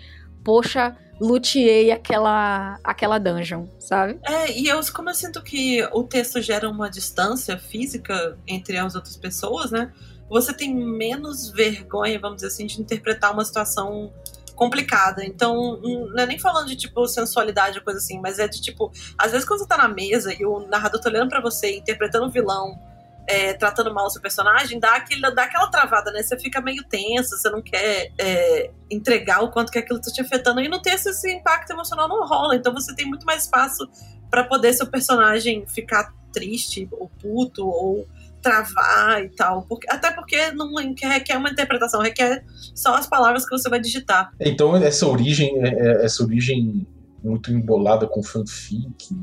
poxa, 0.42 0.96
luteei 1.20 1.92
aquela 1.92 2.80
aquela 2.82 3.18
dungeon, 3.18 3.66
sabe? 3.78 4.18
É, 4.24 4.58
e 4.58 4.66
eu 4.66 4.80
como 4.92 5.10
eu 5.10 5.14
sinto 5.14 5.42
que 5.42 5.82
o 5.92 6.02
texto 6.02 6.40
gera 6.40 6.68
uma 6.68 6.90
distância 6.90 7.56
física 7.58 8.36
entre 8.48 8.78
as 8.78 8.94
outras 8.96 9.16
pessoas, 9.16 9.70
né? 9.70 9.92
Você 10.28 10.52
tem 10.52 10.74
menos 10.74 11.50
vergonha, 11.50 12.18
vamos 12.18 12.36
dizer 12.36 12.48
assim, 12.48 12.66
de 12.66 12.80
interpretar 12.80 13.32
uma 13.32 13.44
situação 13.44 14.12
complicada. 14.60 15.24
Então, 15.24 15.80
não 15.80 16.22
é 16.22 16.26
nem 16.26 16.38
falando 16.38 16.66
de, 16.66 16.76
tipo, 16.76 17.08
sensualidade 17.08 17.78
ou 17.78 17.84
coisa 17.84 17.98
assim, 17.98 18.20
mas 18.20 18.38
é 18.38 18.46
de, 18.46 18.60
tipo, 18.60 18.92
às 19.16 19.32
vezes 19.32 19.48
quando 19.48 19.60
você 19.60 19.66
tá 19.66 19.78
na 19.78 19.88
mesa 19.88 20.34
e 20.34 20.44
o 20.44 20.66
narrador 20.68 21.00
tá 21.00 21.08
olhando 21.08 21.30
pra 21.30 21.40
você, 21.40 21.78
interpretando 21.78 22.26
o 22.26 22.30
vilão, 22.30 22.78
é, 23.26 23.54
tratando 23.54 23.94
mal 23.94 24.04
o 24.04 24.10
seu 24.10 24.20
personagem, 24.20 24.78
dá, 24.78 24.96
aquele, 24.96 25.22
dá 25.30 25.44
aquela 25.44 25.70
travada, 25.70 26.12
né? 26.12 26.22
Você 26.22 26.38
fica 26.38 26.60
meio 26.60 26.84
tenso, 26.84 27.38
você 27.38 27.48
não 27.48 27.62
quer 27.62 28.12
é, 28.18 28.70
entregar 28.90 29.42
o 29.42 29.50
quanto 29.50 29.72
que 29.72 29.78
aquilo 29.78 29.98
tá 29.98 30.10
te 30.10 30.20
afetando. 30.20 30.60
E 30.60 30.68
no 30.68 30.82
texto 30.82 31.06
esse 31.06 31.32
impacto 31.32 31.70
emocional 31.70 32.06
não 32.06 32.26
rola, 32.26 32.54
então 32.54 32.74
você 32.74 32.94
tem 32.94 33.06
muito 33.06 33.24
mais 33.24 33.44
espaço 33.44 33.88
para 34.30 34.44
poder 34.44 34.74
seu 34.74 34.88
personagem 34.88 35.66
ficar 35.66 36.12
triste, 36.34 36.86
ou 36.92 37.08
puto, 37.08 37.66
ou 37.66 38.06
travar 38.40 39.22
e 39.22 39.28
tal. 39.30 39.62
Porque, 39.62 39.86
até 39.90 40.10
porque 40.10 40.50
não 40.52 40.74
requer 40.74 41.36
uma 41.36 41.50
interpretação, 41.50 42.00
requer 42.00 42.44
só 42.74 42.94
as 42.94 43.06
palavras 43.06 43.44
que 43.44 43.50
você 43.50 43.68
vai 43.68 43.80
digitar. 43.80 44.32
Então 44.40 44.76
essa 44.76 45.06
origem, 45.06 45.58
é, 45.62 45.68
é, 45.68 46.04
essa 46.04 46.22
origem 46.22 46.86
muito 47.22 47.52
embolada 47.52 48.06
com 48.06 48.22
fanfic 48.22 49.14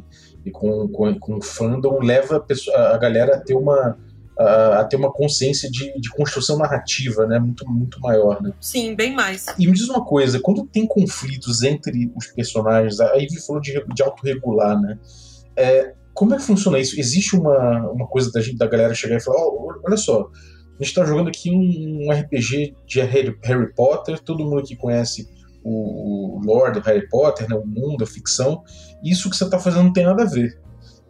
e 0.45 0.51
com, 0.51 0.87
com, 0.89 1.17
com 1.19 1.41
fandom 1.41 1.99
leva 1.99 2.37
a, 2.37 2.39
pessoa, 2.39 2.77
a 2.93 2.97
galera 2.97 3.35
a 3.35 3.39
ter 3.39 3.55
uma 3.55 3.97
a, 4.39 4.81
a 4.81 4.85
ter 4.85 4.95
uma 4.95 5.11
consciência 5.11 5.69
de, 5.69 5.99
de, 5.99 6.09
construção 6.11 6.57
narrativa, 6.57 7.25
né, 7.25 7.39
muito, 7.39 7.67
muito 7.67 7.99
maior, 7.99 8.41
né? 8.41 8.53
Sim, 8.61 8.95
bem 8.95 9.13
mais. 9.13 9.47
E 9.57 9.65
me 9.65 9.73
diz 9.73 9.89
uma 9.89 10.05
coisa, 10.05 10.39
quando 10.39 10.63
tem 10.65 10.85
conflitos 10.85 11.63
entre 11.63 12.11
os 12.15 12.27
personagens, 12.27 12.99
a 12.99 13.15
Ivy 13.15 13.41
falou 13.41 13.61
de, 13.61 13.83
de 13.93 14.03
autorregular, 14.03 14.79
né? 14.79 14.99
É, 15.55 15.93
como 16.17 16.33
é 16.33 16.37
que 16.37 16.43
funciona 16.43 16.79
isso? 16.79 16.99
Existe 16.99 17.35
uma, 17.35 17.91
uma 17.91 18.07
coisa 18.07 18.31
da, 18.31 18.41
gente, 18.41 18.57
da 18.57 18.65
galera 18.65 18.95
chegar 18.95 19.17
e 19.17 19.23
falar: 19.23 19.37
oh, 19.37 19.79
olha 19.85 19.95
só, 19.95 20.21
a 20.23 20.83
gente 20.83 20.87
está 20.87 21.05
jogando 21.05 21.27
aqui 21.27 21.51
um, 21.51 22.07
um 22.07 22.11
RPG 22.11 22.75
de 22.87 23.01
Harry, 23.01 23.37
Harry, 23.43 23.71
Potter, 23.75 24.19
todo 24.19 24.43
mundo 24.43 24.57
aqui 24.57 24.75
conhece 24.75 25.29
o, 25.63 26.39
o 26.39 26.41
lore 26.43 26.73
do 26.73 26.79
Harry 26.79 27.07
Potter, 27.07 27.47
né, 27.47 27.55
o 27.55 27.67
mundo, 27.67 28.03
a 28.03 28.07
ficção, 28.07 28.63
isso 29.03 29.29
que 29.29 29.37
você 29.37 29.43
está 29.43 29.59
fazendo 29.59 29.83
não 29.83 29.93
tem 29.93 30.05
nada 30.05 30.23
a 30.23 30.25
ver. 30.25 30.59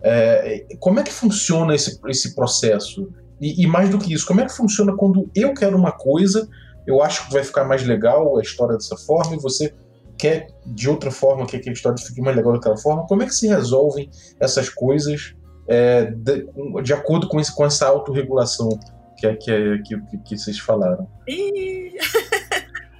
É, 0.01 0.65
como 0.77 0.99
é 0.99 1.03
que 1.03 1.13
funciona 1.13 1.73
esse, 1.73 2.01
esse 2.07 2.35
processo? 2.35 3.09
E, 3.39 3.63
e, 3.63 3.65
mais 3.65 3.89
do 3.89 3.97
que 3.97 4.13
isso, 4.13 4.27
como 4.27 4.41
é 4.41 4.45
que 4.45 4.53
funciona 4.53 4.93
quando 4.93 5.31
eu 5.33 5.53
quero 5.53 5.77
uma 5.77 5.93
coisa, 5.93 6.49
eu 6.85 7.01
acho 7.01 7.27
que 7.27 7.33
vai 7.33 7.45
ficar 7.45 7.63
mais 7.63 7.81
legal 7.87 8.37
a 8.37 8.41
história 8.41 8.75
dessa 8.75 8.97
forma, 8.97 9.35
e 9.35 9.39
você 9.39 9.73
quer 10.17 10.47
de 10.65 10.89
outra 10.89 11.11
forma 11.11 11.45
que 11.45 11.57
a 11.57 11.71
história 11.71 11.97
fique 11.97 12.21
mais 12.21 12.35
legal 12.35 12.53
daquela 12.53 12.77
forma? 12.77 13.05
Como 13.07 13.23
é 13.23 13.25
que 13.25 13.33
se 13.33 13.47
resolvem 13.47 14.09
essas 14.39 14.69
coisas 14.69 15.35
é, 15.67 16.05
de, 16.05 16.47
de, 16.83 16.93
acordo 16.93 17.27
com, 17.27 17.39
esse, 17.39 17.53
com 17.53 17.65
essa 17.65 17.87
autorregulação 17.87 18.69
que, 19.17 19.33
que, 19.35 19.79
que, 19.83 20.17
que 20.25 20.37
vocês 20.37 20.59
falaram? 20.59 21.07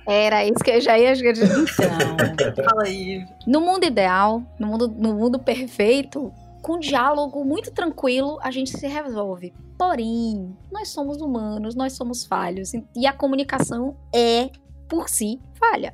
Era 0.07 0.45
isso 0.45 0.63
que 0.63 0.71
eu 0.71 0.79
já 0.79 0.97
ia 0.97 1.13
dizer. 1.13 1.33
Então, 1.33 2.63
fala 2.63 2.83
aí. 2.85 3.25
No 3.45 3.59
mundo 3.59 3.83
ideal, 3.83 4.41
no 4.57 4.67
mundo, 4.67 4.87
no 4.87 5.13
mundo 5.13 5.37
perfeito, 5.37 6.31
com 6.61 6.79
diálogo 6.79 7.43
muito 7.43 7.71
tranquilo, 7.71 8.39
a 8.41 8.49
gente 8.49 8.77
se 8.77 8.87
resolve. 8.87 9.53
Porém, 9.77 10.55
nós 10.71 10.87
somos 10.89 11.21
humanos, 11.21 11.75
nós 11.75 11.93
somos 11.93 12.25
falhos 12.25 12.71
e 12.95 13.05
a 13.05 13.11
comunicação 13.11 13.97
é, 14.15 14.49
por 14.87 15.09
si, 15.09 15.39
falha. 15.59 15.93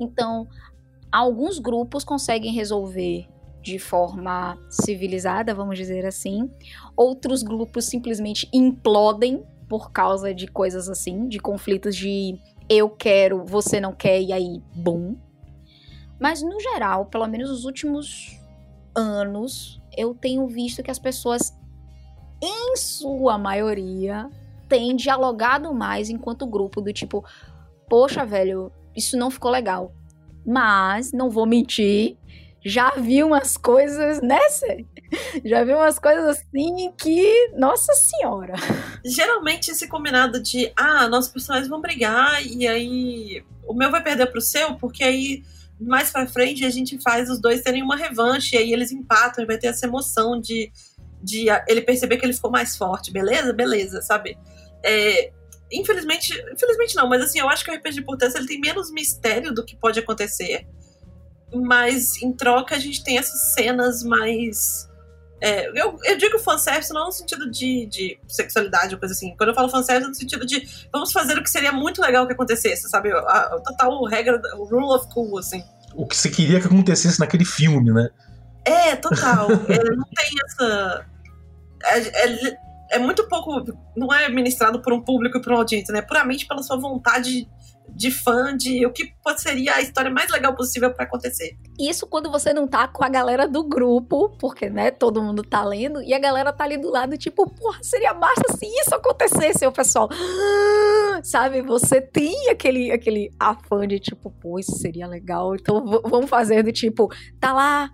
Então, 0.00 0.48
alguns 1.12 1.58
grupos 1.58 2.02
conseguem 2.02 2.52
resolver 2.52 3.28
de 3.62 3.78
forma 3.78 4.58
civilizada, 4.70 5.54
vamos 5.54 5.76
dizer 5.76 6.06
assim. 6.06 6.50
Outros 6.96 7.42
grupos 7.42 7.84
simplesmente 7.84 8.48
implodem 8.52 9.44
por 9.68 9.92
causa 9.92 10.34
de 10.34 10.48
coisas 10.48 10.88
assim, 10.88 11.28
de 11.28 11.38
conflitos 11.38 11.94
de 11.94 12.40
eu 12.68 12.88
quero, 12.88 13.44
você 13.44 13.80
não 13.80 13.92
quer 13.92 14.20
e 14.20 14.32
aí, 14.32 14.62
bum. 14.74 15.16
Mas 16.18 16.42
no 16.42 16.58
geral, 16.60 17.06
pelo 17.06 17.26
menos 17.26 17.50
nos 17.50 17.64
últimos 17.64 18.38
anos, 18.94 19.80
eu 19.96 20.14
tenho 20.14 20.46
visto 20.46 20.82
que 20.82 20.90
as 20.90 20.98
pessoas, 20.98 21.56
em 22.42 22.76
sua 22.76 23.36
maioria, 23.38 24.30
têm 24.68 24.94
dialogado 24.94 25.74
mais 25.74 26.08
enquanto 26.08 26.46
grupo 26.46 26.80
do 26.80 26.92
tipo, 26.92 27.24
poxa, 27.88 28.24
velho, 28.24 28.72
isso 28.94 29.16
não 29.16 29.30
ficou 29.30 29.50
legal. 29.50 29.92
Mas, 30.44 31.12
não 31.12 31.30
vou 31.30 31.46
mentir, 31.46 32.16
já 32.64 32.90
vi 32.90 33.22
umas 33.22 33.56
coisas, 33.56 34.20
né? 34.20 34.38
Já 35.44 35.64
vi 35.64 35.72
umas 35.72 35.98
coisas 35.98 36.38
assim 36.38 36.92
que, 36.96 37.50
nossa 37.56 37.92
senhora. 37.94 38.54
Geralmente 39.04 39.70
esse 39.70 39.88
combinado 39.88 40.40
de, 40.40 40.72
ah, 40.76 41.08
nossos 41.08 41.32
personagens 41.32 41.68
vão 41.68 41.80
brigar 41.80 42.46
e 42.46 42.68
aí 42.68 43.44
o 43.66 43.74
meu 43.74 43.90
vai 43.90 44.02
perder 44.02 44.26
pro 44.26 44.40
seu, 44.40 44.76
porque 44.76 45.02
aí 45.02 45.42
mais 45.80 46.10
pra 46.10 46.26
frente 46.26 46.64
a 46.64 46.70
gente 46.70 46.98
faz 47.02 47.30
os 47.30 47.40
dois 47.40 47.62
terem 47.62 47.82
uma 47.82 47.96
revanche 47.96 48.54
e 48.54 48.58
aí 48.58 48.72
eles 48.72 48.92
empatam 48.92 49.42
e 49.42 49.46
vai 49.46 49.58
ter 49.58 49.68
essa 49.68 49.86
emoção 49.86 50.38
de, 50.38 50.70
de 51.22 51.46
ele 51.66 51.80
perceber 51.80 52.18
que 52.18 52.26
ele 52.26 52.34
ficou 52.34 52.50
mais 52.50 52.76
forte, 52.76 53.10
beleza? 53.10 53.52
Beleza, 53.52 54.02
sabe? 54.02 54.38
É, 54.84 55.32
Infelizmente, 55.72 56.32
infelizmente 56.52 56.96
não, 56.96 57.08
mas 57.08 57.22
assim, 57.22 57.38
eu 57.38 57.48
acho 57.48 57.64
que 57.64 57.70
o 57.70 57.74
RPG 57.74 58.02
por 58.02 58.16
texto 58.16 58.36
ele 58.36 58.46
tem 58.46 58.60
menos 58.60 58.90
mistério 58.90 59.54
do 59.54 59.64
que 59.64 59.76
pode 59.76 60.00
acontecer. 60.00 60.66
Mas 61.54 62.20
em 62.22 62.32
troca 62.32 62.74
a 62.74 62.78
gente 62.78 63.02
tem 63.02 63.18
essas 63.18 63.54
cenas 63.54 64.02
mais. 64.02 64.88
É, 65.40 65.68
eu, 65.68 65.98
eu 66.04 66.18
digo 66.18 66.38
fanservice 66.38 66.92
não 66.92 67.06
no 67.06 67.12
sentido 67.12 67.50
de, 67.50 67.86
de 67.86 68.20
sexualidade 68.28 68.94
ou 68.94 69.00
coisa 69.00 69.14
assim. 69.14 69.34
Quando 69.36 69.50
eu 69.50 69.54
falo 69.54 69.68
fanservice, 69.68 70.06
é 70.06 70.08
no 70.08 70.14
sentido 70.14 70.44
de 70.44 70.68
vamos 70.92 71.12
fazer 71.12 71.38
o 71.38 71.42
que 71.42 71.50
seria 71.50 71.72
muito 71.72 72.00
legal 72.02 72.26
que 72.26 72.32
acontecesse, 72.32 72.88
sabe? 72.88 73.10
A, 73.12 73.18
a 73.18 73.60
total 73.60 74.04
regra, 74.04 74.40
o 74.56 74.64
rule 74.64 74.94
of 74.94 75.08
cool, 75.14 75.38
assim. 75.38 75.64
O 75.94 76.06
que 76.06 76.16
você 76.16 76.28
queria 76.28 76.60
que 76.60 76.66
acontecesse 76.66 77.18
naquele 77.18 77.44
filme, 77.44 77.92
né? 77.92 78.10
É, 78.64 78.96
total. 78.96 79.48
é, 79.68 79.96
não 79.96 80.04
tem 80.04 80.30
essa. 80.44 81.06
É, 81.84 82.56
é, 82.90 82.98
muito 82.98 83.26
pouco. 83.28 83.64
Não 83.96 84.12
é 84.12 84.28
ministrado 84.28 84.82
por 84.82 84.92
um 84.92 85.00
público 85.00 85.38
e 85.38 85.42
por 85.42 85.52
uma 85.52 85.58
audiência, 85.58 85.92
né? 85.92 86.02
Puramente 86.02 86.46
pela 86.46 86.62
sua 86.62 86.76
vontade 86.76 87.48
de 87.94 88.10
fã 88.10 88.56
de 88.56 88.86
o 88.86 88.92
que 88.92 89.12
seria 89.36 89.74
a 89.74 89.80
história 89.80 90.10
mais 90.10 90.30
legal 90.30 90.54
possível 90.54 90.92
para 90.92 91.04
acontecer. 91.04 91.56
Isso 91.78 92.06
quando 92.06 92.30
você 92.30 92.52
não 92.52 92.66
tá 92.66 92.86
com 92.88 93.04
a 93.04 93.08
galera 93.08 93.48
do 93.48 93.64
grupo, 93.64 94.30
porque, 94.38 94.70
né, 94.70 94.90
todo 94.90 95.22
mundo 95.22 95.42
tá 95.42 95.64
lendo, 95.64 96.02
e 96.02 96.14
a 96.14 96.18
galera 96.18 96.52
tá 96.52 96.64
ali 96.64 96.76
do 96.76 96.90
lado, 96.90 97.16
tipo, 97.16 97.48
porra, 97.50 97.78
seria 97.82 98.14
massa 98.14 98.44
se 98.56 98.66
isso 98.66 98.94
acontecesse, 98.94 99.66
o 99.66 99.72
pessoal. 99.72 100.08
Sabe, 101.22 101.62
você 101.62 102.00
tem 102.00 102.48
aquele, 102.48 102.90
aquele 102.90 103.30
afã 103.38 103.86
de 103.86 103.98
tipo, 103.98 104.30
pô, 104.30 104.58
isso 104.58 104.76
seria 104.76 105.06
legal, 105.06 105.54
então 105.54 105.84
vamos 106.04 106.30
fazer 106.30 106.62
do 106.62 106.72
tipo, 106.72 107.08
tá 107.38 107.52
lá 107.52 107.90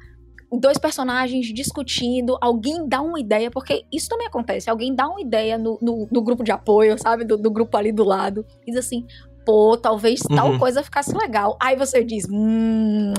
dois 0.58 0.78
personagens 0.78 1.46
discutindo, 1.52 2.36
alguém 2.40 2.88
dá 2.88 3.00
uma 3.00 3.20
ideia, 3.20 3.50
porque 3.50 3.84
isso 3.92 4.08
também 4.08 4.26
acontece, 4.26 4.70
alguém 4.70 4.94
dá 4.94 5.08
uma 5.08 5.20
ideia 5.20 5.58
no, 5.58 5.78
no, 5.80 6.08
no 6.10 6.22
grupo 6.22 6.42
de 6.42 6.52
apoio, 6.52 6.98
sabe? 6.98 7.24
Do, 7.24 7.36
do, 7.36 7.50
grupo 7.50 7.76
ali 7.76 7.92
do 7.92 8.04
lado, 8.04 8.44
e 8.62 8.70
diz 8.70 8.84
assim. 8.84 9.06
Pô, 9.44 9.76
talvez 9.76 10.22
uhum. 10.28 10.34
tal 10.34 10.58
coisa 10.58 10.82
ficasse 10.82 11.16
legal. 11.16 11.56
Aí 11.62 11.76
você 11.76 12.02
diz, 12.02 12.26
hum, 12.28 13.14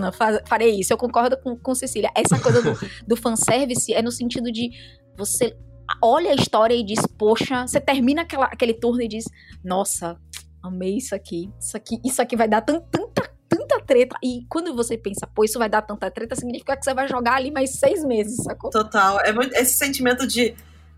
farei 0.46 0.78
isso. 0.78 0.92
Eu 0.92 0.98
concordo 0.98 1.38
com, 1.42 1.56
com 1.56 1.74
Cecília. 1.74 2.12
Essa 2.14 2.38
coisa 2.38 2.62
do, 2.62 2.78
do 3.08 3.16
fanservice 3.16 3.94
é 3.94 4.02
no 4.02 4.12
sentido 4.12 4.52
de 4.52 4.72
você 5.18 5.56
olha 6.04 6.32
a 6.32 6.36
história 6.36 6.76
e 6.76 6.84
diz, 6.84 7.00
poxa, 7.18 7.66
você 7.66 7.80
termina 7.80 8.24
aquela, 8.24 8.48
aquele 8.48 8.74
turno 8.74 9.02
e 9.02 9.08
diz, 9.08 9.24
nossa, 9.64 10.18
amei 10.62 10.98
isso 10.98 11.16
aqui. 11.16 11.50
Isso 11.60 11.78
aqui, 11.78 11.98
isso 12.04 12.22
aqui 12.22 12.36
vai 12.36 12.50
dar 12.50 12.60
tanta 12.60 12.86
tanta 12.92 13.37
treta. 13.88 14.16
E 14.24 14.46
quando 14.50 14.76
você 14.76 14.98
pensa, 14.98 15.26
pô, 15.26 15.44
isso 15.44 15.58
vai 15.58 15.70
dar 15.70 15.82
tanta 15.82 16.12
treta, 16.12 16.36
significa 16.36 16.76
que 16.76 16.84
você 16.84 16.94
vai 16.94 17.08
jogar 17.08 17.36
ali 17.36 17.50
mais 17.50 17.80
seis 17.80 18.04
meses, 18.04 18.44
sacou? 18.44 18.70
Total. 18.70 19.20
É 19.22 19.32
muito, 19.32 19.54
esse 19.56 19.74
sentimento 19.74 20.28
de, 20.28 20.54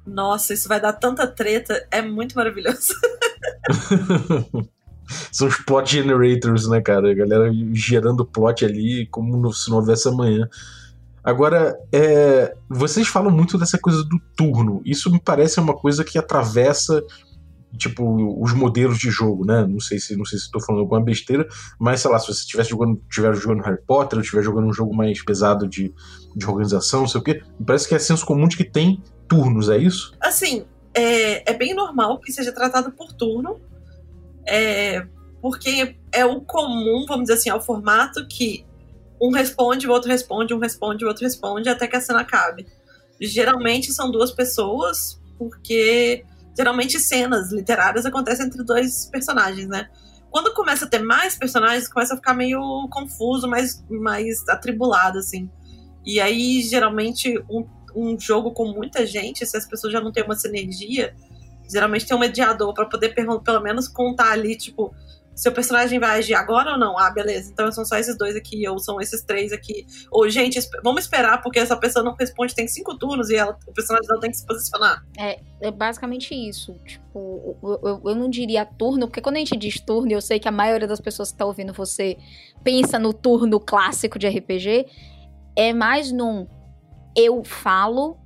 nossa, 0.05 0.53
isso 0.53 0.67
vai 0.67 0.81
dar 0.81 0.93
tanta 0.93 1.27
treta, 1.27 1.87
é 1.91 2.01
muito 2.01 2.35
maravilhoso. 2.35 2.93
São 5.31 5.47
os 5.47 5.57
plot 5.57 5.91
generators, 5.91 6.67
né, 6.67 6.81
cara? 6.81 7.11
A 7.11 7.13
galera 7.13 7.51
gerando 7.73 8.25
plot 8.25 8.65
ali 8.65 9.07
como 9.07 9.51
se 9.53 9.69
não 9.69 9.77
houvesse 9.77 10.07
amanhã. 10.07 10.47
Agora, 11.23 11.77
é, 11.91 12.55
vocês 12.69 13.07
falam 13.07 13.31
muito 13.31 13.57
dessa 13.57 13.77
coisa 13.77 14.03
do 14.03 14.19
turno. 14.35 14.81
Isso 14.85 15.11
me 15.11 15.19
parece 15.19 15.59
uma 15.59 15.73
coisa 15.73 16.03
que 16.03 16.17
atravessa 16.17 17.03
tipo, 17.77 18.41
os 18.41 18.53
modelos 18.53 18.97
de 18.97 19.09
jogo, 19.09 19.45
né? 19.45 19.65
Não 19.65 19.79
sei 19.79 19.99
se 19.99 20.15
não 20.15 20.25
sei 20.25 20.39
se 20.39 20.45
estou 20.45 20.61
falando 20.61 20.81
alguma 20.81 21.01
besteira, 21.01 21.47
mas 21.79 22.01
sei 22.01 22.11
lá, 22.11 22.19
se 22.19 22.27
você 22.27 22.39
estivesse 22.41 22.69
jogando, 22.69 23.01
estiver 23.09 23.35
jogando 23.35 23.63
Harry 23.63 23.81
Potter, 23.85 24.17
ou 24.17 24.23
estiver 24.23 24.43
jogando 24.43 24.67
um 24.67 24.73
jogo 24.73 24.95
mais 24.95 25.23
pesado 25.23 25.67
de, 25.67 25.93
de 26.35 26.45
organização, 26.45 27.01
não 27.01 27.07
sei 27.07 27.21
o 27.21 27.23
quê, 27.23 27.41
parece 27.65 27.87
que 27.87 27.95
é 27.95 27.99
senso 27.99 28.25
comum 28.25 28.47
de 28.47 28.57
que 28.57 28.63
tem 28.63 29.01
turnos, 29.27 29.69
é 29.69 29.77
isso? 29.77 30.13
Assim, 30.19 30.65
é, 30.93 31.51
é 31.51 31.53
bem 31.55 31.75
normal 31.75 32.19
que 32.19 32.31
seja 32.31 32.51
tratado 32.51 32.91
por 32.91 33.13
turno, 33.13 33.59
é, 34.47 35.05
porque 35.41 35.95
é 36.11 36.25
o 36.25 36.41
comum, 36.41 37.05
vamos 37.07 37.25
dizer 37.25 37.33
assim, 37.35 37.49
é 37.49 37.55
o 37.55 37.61
formato 37.61 38.27
que 38.27 38.65
um 39.21 39.31
responde, 39.31 39.87
o 39.87 39.91
outro 39.91 40.09
responde, 40.09 40.53
um 40.53 40.59
responde, 40.59 41.03
o 41.03 41.07
outro 41.07 41.23
responde, 41.23 41.69
até 41.69 41.87
que 41.87 41.95
a 41.95 42.01
cena 42.01 42.21
acabe. 42.21 42.65
Geralmente 43.21 43.91
são 43.91 44.09
duas 44.09 44.31
pessoas, 44.31 45.21
porque 45.37 46.23
geralmente 46.57 46.99
cenas 46.99 47.51
literárias 47.51 48.05
acontecem 48.05 48.45
entre 48.45 48.63
dois 48.63 49.05
personagens, 49.11 49.67
né? 49.67 49.89
Quando 50.29 50.53
começa 50.53 50.85
a 50.85 50.87
ter 50.87 50.99
mais 50.99 51.35
personagens, 51.35 51.87
começa 51.87 52.13
a 52.13 52.17
ficar 52.17 52.33
meio 52.33 52.87
confuso, 52.91 53.47
mais, 53.47 53.83
mais 53.89 54.47
atribulado, 54.47 55.17
assim. 55.17 55.49
E 56.05 56.19
aí, 56.19 56.61
geralmente, 56.61 57.41
um, 57.49 57.65
um 57.95 58.19
jogo 58.19 58.51
com 58.51 58.65
muita 58.65 59.05
gente, 59.05 59.45
se 59.45 59.57
as 59.57 59.65
pessoas 59.65 59.91
já 59.91 59.99
não 59.99 60.11
têm 60.11 60.23
uma 60.23 60.35
sinergia, 60.35 61.15
geralmente 61.71 62.05
tem 62.05 62.15
um 62.15 62.19
mediador 62.19 62.73
para 62.73 62.85
poder 62.85 63.13
pelo 63.15 63.61
menos 63.61 63.87
contar 63.87 64.31
ali, 64.31 64.55
tipo, 64.55 64.93
seu 65.39 65.53
personagem 65.53 65.99
vai 65.99 66.19
agir 66.19 66.33
agora 66.33 66.73
ou 66.73 66.77
não? 66.77 66.99
Ah, 66.99 67.09
beleza. 67.09 67.49
Então 67.49 67.71
são 67.71 67.85
só 67.85 67.95
esses 67.95 68.17
dois 68.17 68.35
aqui, 68.35 68.67
ou 68.67 68.77
são 68.77 68.99
esses 68.99 69.21
três 69.23 69.53
aqui. 69.53 69.85
Ou, 70.11 70.29
gente, 70.29 70.59
vamos 70.83 71.03
esperar, 71.03 71.41
porque 71.41 71.59
essa 71.59 71.77
pessoa 71.77 72.03
não 72.03 72.13
responde, 72.13 72.53
tem 72.53 72.67
cinco 72.67 72.97
turnos 72.97 73.29
e 73.29 73.37
ela, 73.37 73.57
o 73.65 73.71
personagem 73.71 74.05
dela 74.05 74.19
tem 74.19 74.31
que 74.31 74.37
se 74.37 74.45
posicionar. 74.45 75.01
É, 75.17 75.39
é 75.61 75.71
basicamente 75.71 76.35
isso. 76.35 76.73
Tipo, 76.85 77.57
eu, 77.63 77.79
eu, 77.83 78.01
eu, 78.03 78.15
não 78.15 78.29
diria 78.29 78.65
turno, 78.65 79.07
porque 79.07 79.21
quando 79.21 79.37
a 79.37 79.39
gente 79.39 79.55
diz 79.55 79.79
turno, 79.79 80.11
eu 80.11 80.21
sei 80.21 80.39
que 80.39 80.47
a 80.49 80.51
maioria 80.51 80.87
das 80.87 80.99
pessoas 80.99 81.31
que 81.31 81.37
tá 81.37 81.45
ouvindo 81.45 81.71
você 81.71 82.17
pensa 82.61 82.99
no 82.99 83.13
turno 83.13 83.61
clássico 83.61 84.19
de 84.19 84.27
RPG. 84.27 84.87
É 85.55 85.71
mais 85.71 86.11
num 86.11 86.47
eu 87.15 87.43
falo, 87.45 88.17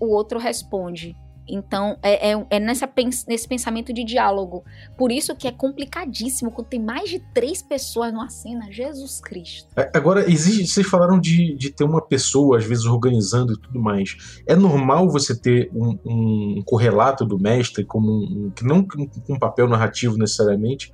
o 0.00 0.06
outro 0.06 0.38
responde. 0.38 1.14
Então, 1.48 1.98
é, 2.02 2.32
é, 2.32 2.46
é 2.50 2.60
nessa, 2.60 2.88
nesse 3.28 3.46
pensamento 3.46 3.92
de 3.92 4.04
diálogo. 4.04 4.64
Por 4.96 5.12
isso 5.12 5.34
que 5.36 5.46
é 5.46 5.52
complicadíssimo 5.52 6.50
quando 6.50 6.68
tem 6.68 6.80
mais 6.80 7.10
de 7.10 7.20
três 7.34 7.62
pessoas 7.62 8.12
numa 8.12 8.28
cena. 8.28 8.70
Jesus 8.70 9.20
Cristo. 9.20 9.68
É, 9.76 9.90
agora, 9.94 10.30
existe, 10.30 10.66
vocês 10.66 10.86
falaram 10.86 11.18
de, 11.20 11.54
de 11.56 11.70
ter 11.70 11.84
uma 11.84 12.00
pessoa, 12.00 12.58
às 12.58 12.64
vezes, 12.64 12.84
organizando 12.84 13.52
e 13.52 13.60
tudo 13.60 13.80
mais. 13.80 14.42
É 14.46 14.56
normal 14.56 15.08
você 15.10 15.38
ter 15.38 15.70
um, 15.74 15.98
um 16.04 16.62
correlato 16.64 17.24
do 17.24 17.38
mestre, 17.38 17.84
como 17.84 18.10
um, 18.10 18.50
que 18.50 18.64
não 18.64 18.82
com 18.86 19.08
um 19.28 19.38
papel 19.38 19.68
narrativo 19.68 20.16
necessariamente, 20.16 20.92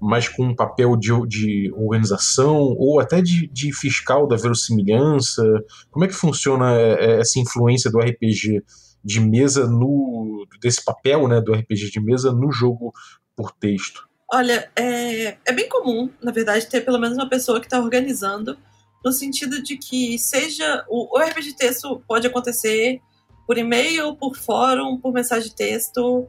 mas 0.00 0.28
com 0.28 0.44
um 0.44 0.54
papel 0.54 0.96
de, 0.96 1.10
de 1.26 1.72
organização 1.74 2.74
ou 2.78 3.00
até 3.00 3.22
de, 3.22 3.48
de, 3.48 3.72
fiscal 3.72 4.26
da 4.26 4.36
verossimilhança? 4.36 5.42
Como 5.90 6.04
é 6.04 6.08
que 6.08 6.14
funciona 6.14 6.74
é, 6.74 6.92
é, 6.92 7.20
essa 7.20 7.38
influência 7.38 7.90
do 7.90 7.98
RPG 7.98 8.62
de 9.04 9.20
mesa 9.20 9.66
no 9.66 10.46
desse 10.60 10.82
papel, 10.82 11.28
né, 11.28 11.40
do 11.40 11.52
RPG 11.52 11.90
de 11.90 12.00
mesa 12.00 12.32
no 12.32 12.50
jogo 12.50 12.92
por 13.36 13.52
texto? 13.52 14.08
Olha, 14.32 14.70
é, 14.74 15.36
é 15.44 15.52
bem 15.52 15.68
comum, 15.68 16.10
na 16.22 16.32
verdade, 16.32 16.68
ter 16.68 16.80
pelo 16.80 16.98
menos 16.98 17.16
uma 17.16 17.28
pessoa 17.28 17.60
que 17.60 17.66
está 17.66 17.78
organizando, 17.78 18.56
no 19.04 19.12
sentido 19.12 19.62
de 19.62 19.76
que 19.76 20.18
seja 20.18 20.84
o, 20.88 21.16
o 21.16 21.22
RPG 21.22 21.42
de 21.50 21.56
texto 21.56 22.02
pode 22.08 22.26
acontecer 22.26 23.00
por 23.46 23.58
e-mail, 23.58 24.16
por 24.16 24.34
fórum, 24.36 24.98
por 24.98 25.12
mensagem 25.12 25.50
de 25.50 25.54
texto, 25.54 26.26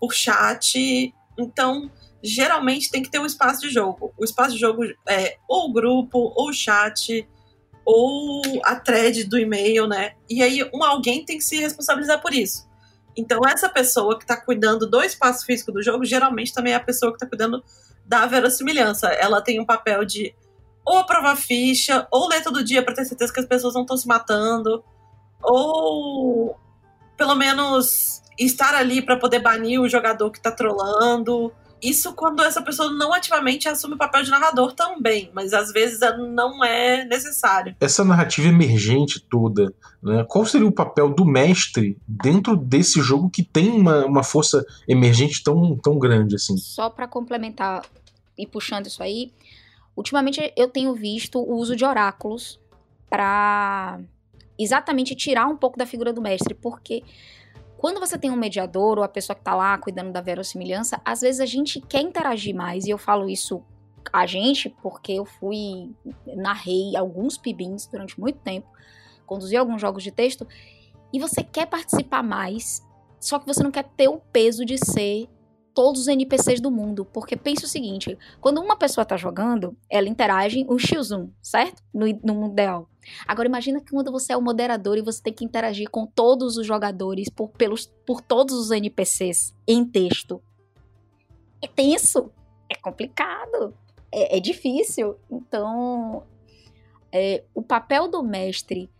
por 0.00 0.14
chat. 0.14 1.12
Então, 1.36 1.90
geralmente 2.22 2.90
tem 2.90 3.02
que 3.02 3.10
ter 3.10 3.18
um 3.18 3.26
espaço 3.26 3.60
de 3.62 3.70
jogo. 3.70 4.14
O 4.16 4.24
espaço 4.24 4.54
de 4.54 4.60
jogo 4.60 4.84
é 5.08 5.36
ou 5.48 5.72
grupo, 5.72 6.32
ou 6.36 6.52
chat, 6.52 7.26
ou 7.84 8.42
a 8.64 8.76
thread 8.76 9.24
do 9.24 9.38
e-mail, 9.38 9.86
né? 9.86 10.12
E 10.28 10.42
aí 10.42 10.68
um 10.72 10.82
alguém 10.84 11.24
tem 11.24 11.38
que 11.38 11.44
se 11.44 11.58
responsabilizar 11.58 12.20
por 12.20 12.32
isso. 12.32 12.68
Então 13.16 13.40
essa 13.46 13.68
pessoa 13.68 14.16
que 14.16 14.24
está 14.24 14.36
cuidando 14.36 14.88
do 14.88 15.02
espaço 15.02 15.44
físico 15.44 15.72
do 15.72 15.82
jogo, 15.82 16.04
geralmente 16.04 16.54
também 16.54 16.72
é 16.72 16.76
a 16.76 16.80
pessoa 16.80 17.12
que 17.12 17.16
está 17.16 17.26
cuidando 17.26 17.62
da 18.06 18.26
verossimilhança. 18.26 19.08
Ela 19.08 19.40
tem 19.40 19.60
um 19.60 19.66
papel 19.66 20.04
de 20.04 20.34
ou 20.84 20.98
aprovar 20.98 21.36
ficha, 21.36 22.06
ou 22.10 22.28
ler 22.28 22.42
todo 22.42 22.64
dia 22.64 22.82
para 22.82 22.94
ter 22.94 23.04
certeza 23.04 23.32
que 23.32 23.40
as 23.40 23.46
pessoas 23.46 23.74
não 23.74 23.82
estão 23.82 23.96
se 23.96 24.06
matando, 24.06 24.82
ou 25.40 26.56
pelo 27.16 27.34
menos 27.36 28.22
estar 28.38 28.74
ali 28.74 29.00
para 29.00 29.16
poder 29.16 29.40
banir 29.40 29.80
o 29.80 29.88
jogador 29.88 30.30
que 30.30 30.38
está 30.38 30.50
trolando. 30.50 31.52
Isso 31.82 32.14
quando 32.14 32.42
essa 32.42 32.62
pessoa 32.62 32.92
não 32.92 33.12
ativamente 33.12 33.68
assume 33.68 33.94
o 33.94 33.98
papel 33.98 34.22
de 34.22 34.30
narrador 34.30 34.72
também, 34.72 35.30
mas 35.34 35.52
às 35.52 35.72
vezes 35.72 35.98
não 36.34 36.62
é 36.62 37.04
necessário. 37.04 37.74
Essa 37.80 38.04
narrativa 38.04 38.48
emergente 38.48 39.18
toda, 39.20 39.74
né? 40.00 40.24
qual 40.28 40.46
seria 40.46 40.66
o 40.66 40.72
papel 40.72 41.12
do 41.12 41.24
mestre 41.24 41.98
dentro 42.06 42.56
desse 42.56 43.00
jogo 43.00 43.28
que 43.28 43.42
tem 43.42 43.68
uma, 43.70 44.06
uma 44.06 44.22
força 44.22 44.64
emergente 44.86 45.42
tão, 45.42 45.76
tão 45.76 45.98
grande 45.98 46.36
assim? 46.36 46.56
Só 46.56 46.88
para 46.88 47.08
complementar 47.08 47.82
e 48.38 48.46
puxando 48.46 48.86
isso 48.86 49.02
aí, 49.02 49.32
ultimamente 49.96 50.52
eu 50.56 50.68
tenho 50.68 50.94
visto 50.94 51.38
o 51.40 51.56
uso 51.56 51.74
de 51.74 51.84
oráculos 51.84 52.60
para 53.10 53.98
exatamente 54.58 55.14
tirar 55.14 55.46
um 55.46 55.56
pouco 55.56 55.76
da 55.76 55.84
figura 55.84 56.12
do 56.12 56.22
mestre, 56.22 56.54
porque 56.54 57.02
quando 57.82 57.98
você 57.98 58.16
tem 58.16 58.30
um 58.30 58.36
mediador 58.36 58.96
ou 58.98 59.02
a 59.02 59.08
pessoa 59.08 59.34
que 59.34 59.42
tá 59.42 59.56
lá 59.56 59.76
cuidando 59.76 60.12
da 60.12 60.20
verossimilhança, 60.20 61.00
às 61.04 61.20
vezes 61.20 61.40
a 61.40 61.46
gente 61.46 61.80
quer 61.80 62.00
interagir 62.00 62.54
mais, 62.54 62.86
e 62.86 62.90
eu 62.90 62.96
falo 62.96 63.28
isso 63.28 63.60
a 64.12 64.24
gente 64.24 64.70
porque 64.80 65.14
eu 65.14 65.24
fui, 65.24 65.92
narrei 66.36 66.96
alguns 66.96 67.36
pibins 67.36 67.88
durante 67.88 68.20
muito 68.20 68.38
tempo, 68.38 68.68
conduzi 69.26 69.56
alguns 69.56 69.80
jogos 69.80 70.04
de 70.04 70.12
texto, 70.12 70.46
e 71.12 71.18
você 71.18 71.42
quer 71.42 71.66
participar 71.66 72.22
mais, 72.22 72.86
só 73.18 73.36
que 73.40 73.48
você 73.48 73.64
não 73.64 73.72
quer 73.72 73.88
ter 73.96 74.06
o 74.06 74.18
peso 74.32 74.64
de 74.64 74.78
ser 74.78 75.28
todos 75.74 76.02
os 76.02 76.08
NPCs 76.08 76.60
do 76.60 76.70
mundo. 76.70 77.04
Porque 77.04 77.36
pensa 77.36 77.66
o 77.66 77.68
seguinte: 77.68 78.16
quando 78.40 78.60
uma 78.60 78.76
pessoa 78.76 79.04
tá 79.04 79.16
jogando, 79.16 79.76
ela 79.88 80.08
interage 80.08 80.64
o 80.68 80.76
X1, 80.76 81.30
certo? 81.40 81.82
No, 81.92 82.06
no 82.22 82.34
mundo 82.34 82.52
ideal. 82.52 82.88
Agora 83.26 83.48
imagina 83.48 83.80
que 83.80 83.90
quando 83.90 84.12
você 84.12 84.32
é 84.32 84.36
o 84.36 84.42
moderador 84.42 84.96
e 84.96 85.02
você 85.02 85.22
tem 85.22 85.32
que 85.32 85.44
interagir 85.44 85.90
com 85.90 86.06
todos 86.06 86.56
os 86.56 86.66
jogadores 86.66 87.28
por, 87.28 87.48
pelos, 87.48 87.86
por 88.06 88.20
todos 88.20 88.54
os 88.54 88.70
NPCs 88.70 89.54
em 89.66 89.84
texto. 89.84 90.40
É 91.60 91.66
tenso, 91.66 92.30
é 92.68 92.74
complicado, 92.74 93.74
é, 94.10 94.36
é 94.36 94.40
difícil. 94.40 95.16
Então, 95.30 96.22
é, 97.10 97.44
o 97.54 97.62
papel 97.62 98.08
do 98.08 98.22
mestre, 98.22 98.90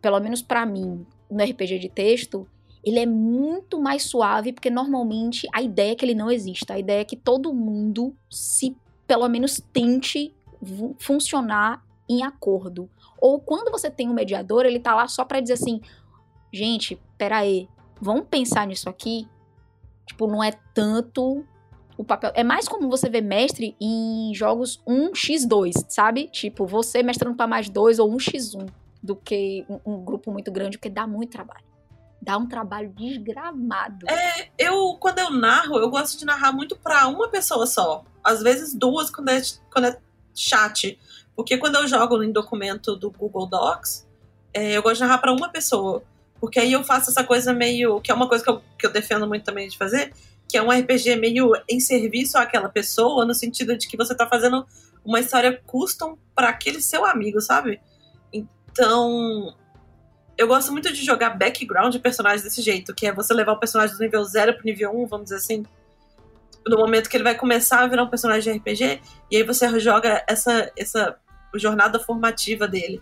pelo 0.00 0.18
menos 0.20 0.42
para 0.42 0.64
mim, 0.66 1.06
no 1.30 1.42
RPG 1.42 1.78
de 1.78 1.88
texto, 1.88 2.46
ele 2.84 2.98
é 2.98 3.06
muito 3.06 3.80
mais 3.80 4.04
suave, 4.04 4.52
porque 4.52 4.70
normalmente 4.70 5.48
a 5.52 5.62
ideia 5.62 5.92
é 5.92 5.94
que 5.94 6.04
ele 6.04 6.14
não 6.14 6.30
exista. 6.30 6.74
A 6.74 6.78
ideia 6.78 7.00
é 7.00 7.04
que 7.04 7.16
todo 7.16 7.52
mundo 7.54 8.14
se, 8.30 8.76
pelo 9.06 9.28
menos, 9.28 9.60
tente 9.72 10.34
funcionar 10.98 11.84
em 12.08 12.22
acordo. 12.22 12.88
Ou 13.18 13.40
quando 13.40 13.70
você 13.70 13.90
tem 13.90 14.08
um 14.08 14.14
mediador, 14.14 14.66
ele 14.66 14.78
tá 14.78 14.94
lá 14.94 15.08
só 15.08 15.24
para 15.24 15.40
dizer 15.40 15.54
assim: 15.54 15.80
gente, 16.52 17.00
peraí, 17.16 17.68
vamos 18.00 18.26
pensar 18.28 18.66
nisso 18.66 18.88
aqui. 18.88 19.26
Tipo, 20.06 20.26
não 20.26 20.44
é 20.44 20.52
tanto 20.74 21.42
o 21.96 22.04
papel. 22.04 22.32
É 22.34 22.44
mais 22.44 22.68
comum 22.68 22.90
você 22.90 23.08
ver 23.08 23.22
mestre 23.22 23.74
em 23.80 24.34
jogos 24.34 24.82
1x2, 24.86 25.86
sabe? 25.88 26.28
Tipo, 26.28 26.66
você 26.66 27.02
mestrando 27.02 27.36
para 27.36 27.46
mais 27.46 27.70
2 27.70 27.98
ou 27.98 28.10
1x1 28.10 28.68
do 29.02 29.16
que 29.16 29.64
um, 29.68 29.94
um 29.94 30.04
grupo 30.04 30.30
muito 30.30 30.52
grande, 30.52 30.76
porque 30.76 30.90
dá 30.90 31.06
muito 31.06 31.30
trabalho 31.30 31.73
dá 32.24 32.38
um 32.38 32.46
trabalho 32.46 32.90
desgramado. 32.90 34.08
É, 34.08 34.48
eu, 34.58 34.96
quando 34.98 35.18
eu 35.18 35.30
narro, 35.30 35.78
eu 35.78 35.90
gosto 35.90 36.18
de 36.18 36.24
narrar 36.24 36.52
muito 36.52 36.74
para 36.74 37.06
uma 37.06 37.28
pessoa 37.28 37.66
só. 37.66 38.02
Às 38.22 38.42
vezes 38.42 38.74
duas 38.74 39.10
quando 39.10 39.28
é, 39.28 39.42
quando 39.70 39.86
é 39.86 39.98
chat. 40.34 40.98
Porque 41.36 41.58
quando 41.58 41.76
eu 41.76 41.86
jogo 41.86 42.22
em 42.22 42.32
documento 42.32 42.96
do 42.96 43.10
Google 43.10 43.46
Docs, 43.46 44.06
é, 44.52 44.76
eu 44.76 44.82
gosto 44.82 44.96
de 44.96 45.00
narrar 45.02 45.18
para 45.18 45.32
uma 45.32 45.50
pessoa. 45.50 46.02
Porque 46.40 46.58
aí 46.58 46.72
eu 46.72 46.82
faço 46.82 47.10
essa 47.10 47.22
coisa 47.22 47.52
meio. 47.52 48.00
que 48.00 48.10
é 48.10 48.14
uma 48.14 48.28
coisa 48.28 48.42
que 48.42 48.50
eu, 48.50 48.62
que 48.78 48.86
eu 48.86 48.92
defendo 48.92 49.26
muito 49.26 49.44
também 49.44 49.68
de 49.68 49.76
fazer, 49.76 50.12
que 50.48 50.56
é 50.56 50.62
um 50.62 50.70
RPG 50.70 51.16
meio 51.16 51.52
em 51.68 51.80
serviço 51.80 52.38
àquela 52.38 52.68
pessoa, 52.68 53.26
no 53.26 53.34
sentido 53.34 53.76
de 53.76 53.86
que 53.86 53.96
você 53.96 54.14
tá 54.14 54.26
fazendo 54.26 54.66
uma 55.04 55.20
história 55.20 55.60
custom 55.66 56.16
para 56.34 56.48
aquele 56.48 56.80
seu 56.80 57.04
amigo, 57.04 57.40
sabe? 57.40 57.80
Então, 58.32 59.54
eu 60.36 60.48
gosto 60.48 60.72
muito 60.72 60.92
de 60.92 61.04
jogar 61.04 61.30
background 61.30 61.92
de 61.92 61.98
personagens 61.98 62.42
desse 62.42 62.60
jeito, 62.60 62.94
que 62.94 63.06
é 63.06 63.12
você 63.12 63.32
levar 63.32 63.52
o 63.52 63.58
personagem 63.58 63.96
do 63.96 64.02
nível 64.02 64.24
0 64.24 64.54
pro 64.54 64.64
nível 64.64 64.90
1, 64.90 65.06
vamos 65.06 65.24
dizer 65.24 65.36
assim. 65.36 65.64
No 66.66 66.78
momento 66.78 67.08
que 67.08 67.16
ele 67.16 67.24
vai 67.24 67.34
começar 67.34 67.80
a 67.80 67.86
virar 67.86 68.02
um 68.02 68.08
personagem 68.08 68.52
de 68.52 68.58
RPG, 68.58 69.00
e 69.30 69.36
aí 69.36 69.42
você 69.42 69.78
joga 69.78 70.24
essa, 70.26 70.72
essa 70.76 71.16
jornada 71.54 72.00
formativa 72.00 72.66
dele. 72.66 73.00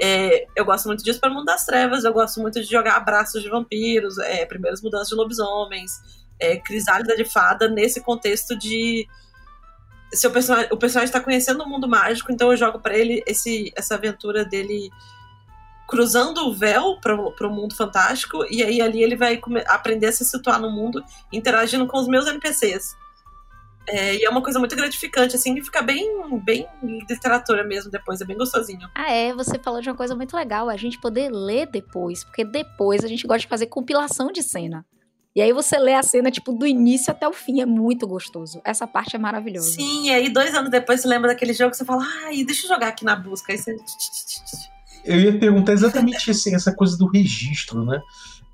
É, 0.00 0.46
eu 0.56 0.64
gosto 0.64 0.86
muito 0.86 1.04
disso 1.04 1.20
para 1.20 1.30
Mundo 1.30 1.44
das 1.44 1.64
Trevas, 1.64 2.04
eu 2.04 2.12
gosto 2.12 2.40
muito 2.40 2.60
de 2.60 2.66
jogar 2.66 2.96
Abraços 2.96 3.42
de 3.42 3.48
Vampiros, 3.48 4.18
é, 4.18 4.44
Primeiras 4.44 4.82
Mudanças 4.82 5.08
de 5.08 5.14
Lobisomens, 5.14 5.92
é, 6.40 6.56
Crisálida 6.56 7.16
de 7.16 7.24
Fada, 7.24 7.68
nesse 7.68 8.00
contexto 8.00 8.56
de. 8.56 9.06
Seu 10.12 10.30
personagem, 10.30 10.68
o 10.72 10.76
personagem 10.76 11.06
está 11.06 11.20
conhecendo 11.20 11.62
o 11.62 11.68
mundo 11.68 11.88
mágico, 11.88 12.32
então 12.32 12.50
eu 12.50 12.56
jogo 12.56 12.78
para 12.78 12.96
ele 12.96 13.22
esse, 13.26 13.72
essa 13.76 13.94
aventura 13.94 14.44
dele 14.44 14.90
cruzando 15.88 16.46
o 16.46 16.54
véu 16.54 16.98
pro, 17.00 17.32
pro 17.32 17.50
mundo 17.50 17.74
fantástico, 17.74 18.44
e 18.50 18.62
aí 18.62 18.80
ali 18.80 19.02
ele 19.02 19.16
vai 19.16 19.40
aprender 19.66 20.06
a 20.06 20.12
se 20.12 20.24
situar 20.24 20.60
no 20.60 20.70
mundo, 20.70 21.02
interagindo 21.32 21.86
com 21.86 21.98
os 21.98 22.08
meus 22.08 22.26
NPCs. 22.26 22.96
É, 23.86 24.16
e 24.16 24.24
é 24.24 24.30
uma 24.30 24.42
coisa 24.42 24.58
muito 24.58 24.74
gratificante, 24.74 25.36
assim, 25.36 25.58
e 25.58 25.62
fica 25.62 25.82
bem, 25.82 26.08
bem 26.42 26.66
literatura 26.82 27.62
mesmo 27.62 27.90
depois, 27.90 28.20
é 28.20 28.24
bem 28.24 28.36
gostosinho. 28.36 28.88
Ah, 28.94 29.12
é, 29.12 29.34
você 29.34 29.58
falou 29.58 29.80
de 29.80 29.90
uma 29.90 29.96
coisa 29.96 30.14
muito 30.14 30.34
legal, 30.34 30.70
a 30.70 30.76
gente 30.76 30.98
poder 30.98 31.30
ler 31.30 31.66
depois, 31.66 32.24
porque 32.24 32.44
depois 32.44 33.04
a 33.04 33.08
gente 33.08 33.26
gosta 33.26 33.40
de 33.40 33.48
fazer 33.48 33.66
compilação 33.66 34.32
de 34.32 34.42
cena. 34.42 34.86
E 35.36 35.42
aí 35.42 35.52
você 35.52 35.76
lê 35.78 35.94
a 35.94 36.02
cena, 36.02 36.30
tipo, 36.30 36.52
do 36.52 36.64
início 36.64 37.10
até 37.10 37.26
o 37.26 37.32
fim, 37.32 37.60
é 37.60 37.66
muito 37.66 38.06
gostoso. 38.06 38.60
Essa 38.64 38.86
parte 38.86 39.16
é 39.16 39.18
maravilhosa. 39.18 39.68
Sim, 39.72 40.06
e 40.06 40.10
aí 40.10 40.30
dois 40.30 40.54
anos 40.54 40.70
depois 40.70 41.00
você 41.00 41.08
lembra 41.08 41.30
daquele 41.30 41.52
jogo 41.52 41.72
que 41.72 41.76
você 41.76 41.84
fala, 41.84 42.06
ai, 42.24 42.44
deixa 42.44 42.66
eu 42.66 42.68
jogar 42.68 42.88
aqui 42.88 43.04
na 43.04 43.16
busca. 43.16 43.52
Aí 43.52 43.58
você. 43.58 43.74
Eu 45.04 45.20
ia 45.20 45.38
perguntar 45.38 45.72
exatamente 45.72 46.30
essa 46.30 46.74
coisa 46.74 46.96
do 46.96 47.06
registro, 47.06 47.84
né? 47.84 48.00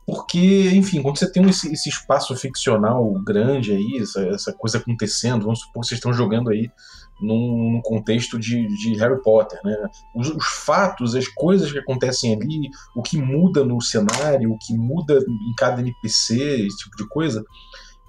Porque, 0.06 0.70
enfim, 0.74 1.02
quando 1.02 1.18
você 1.18 1.30
tem 1.30 1.48
esse, 1.48 1.72
esse 1.72 1.88
espaço 1.88 2.34
ficcional 2.34 3.12
grande 3.24 3.72
aí, 3.72 3.98
essa, 4.00 4.20
essa 4.26 4.52
coisa 4.52 4.78
acontecendo, 4.78 5.44
vamos 5.44 5.60
supor 5.60 5.82
que 5.82 5.88
vocês 5.88 5.98
estão 5.98 6.12
jogando 6.12 6.50
aí 6.50 6.68
num, 7.20 7.72
num 7.72 7.80
contexto 7.80 8.38
de, 8.38 8.66
de 8.66 8.94
Harry 8.94 9.22
Potter, 9.22 9.60
né? 9.62 9.76
Os, 10.14 10.30
os 10.30 10.46
fatos, 10.64 11.14
as 11.14 11.28
coisas 11.28 11.70
que 11.70 11.78
acontecem 11.78 12.34
ali, 12.34 12.70
o 12.96 13.02
que 13.02 13.18
muda 13.18 13.64
no 13.64 13.80
cenário, 13.80 14.52
o 14.52 14.58
que 14.58 14.74
muda 14.76 15.18
em 15.18 15.54
cada 15.56 15.80
NPC, 15.80 16.66
esse 16.66 16.78
tipo 16.78 16.96
de 16.96 17.08
coisa, 17.08 17.44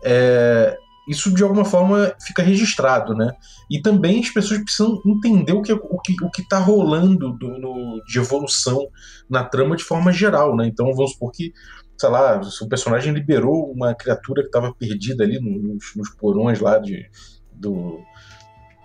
é, 0.03 0.75
isso 1.07 1.33
de 1.33 1.43
alguma 1.43 1.65
forma 1.65 2.13
fica 2.21 2.43
registrado, 2.43 3.13
né? 3.15 3.31
E 3.69 3.81
também 3.81 4.19
as 4.21 4.29
pessoas 4.29 4.61
precisam 4.63 5.01
entender 5.05 5.53
o 5.53 5.61
que 5.61 5.73
o 5.73 5.99
que 5.99 6.15
o 6.23 6.29
que 6.29 6.41
está 6.41 6.59
rolando 6.59 7.31
do- 7.33 7.57
no- 7.59 8.01
de 8.05 8.19
evolução 8.19 8.87
na 9.29 9.43
trama 9.43 9.75
de 9.75 9.83
forma 9.83 10.11
geral, 10.11 10.55
né? 10.55 10.67
Então 10.67 10.93
vamos 10.93 11.11
supor 11.13 11.31
que, 11.31 11.51
sei 11.97 12.09
lá, 12.09 12.39
o 12.61 12.69
personagem 12.69 13.13
liberou 13.13 13.71
uma 13.71 13.93
criatura 13.95 14.41
que 14.41 14.47
estava 14.49 14.73
perdida 14.73 15.23
ali 15.23 15.39
nos, 15.39 15.95
nos 15.95 16.09
porões 16.15 16.59
lá 16.59 16.77
de, 16.77 17.09
do, 17.51 17.99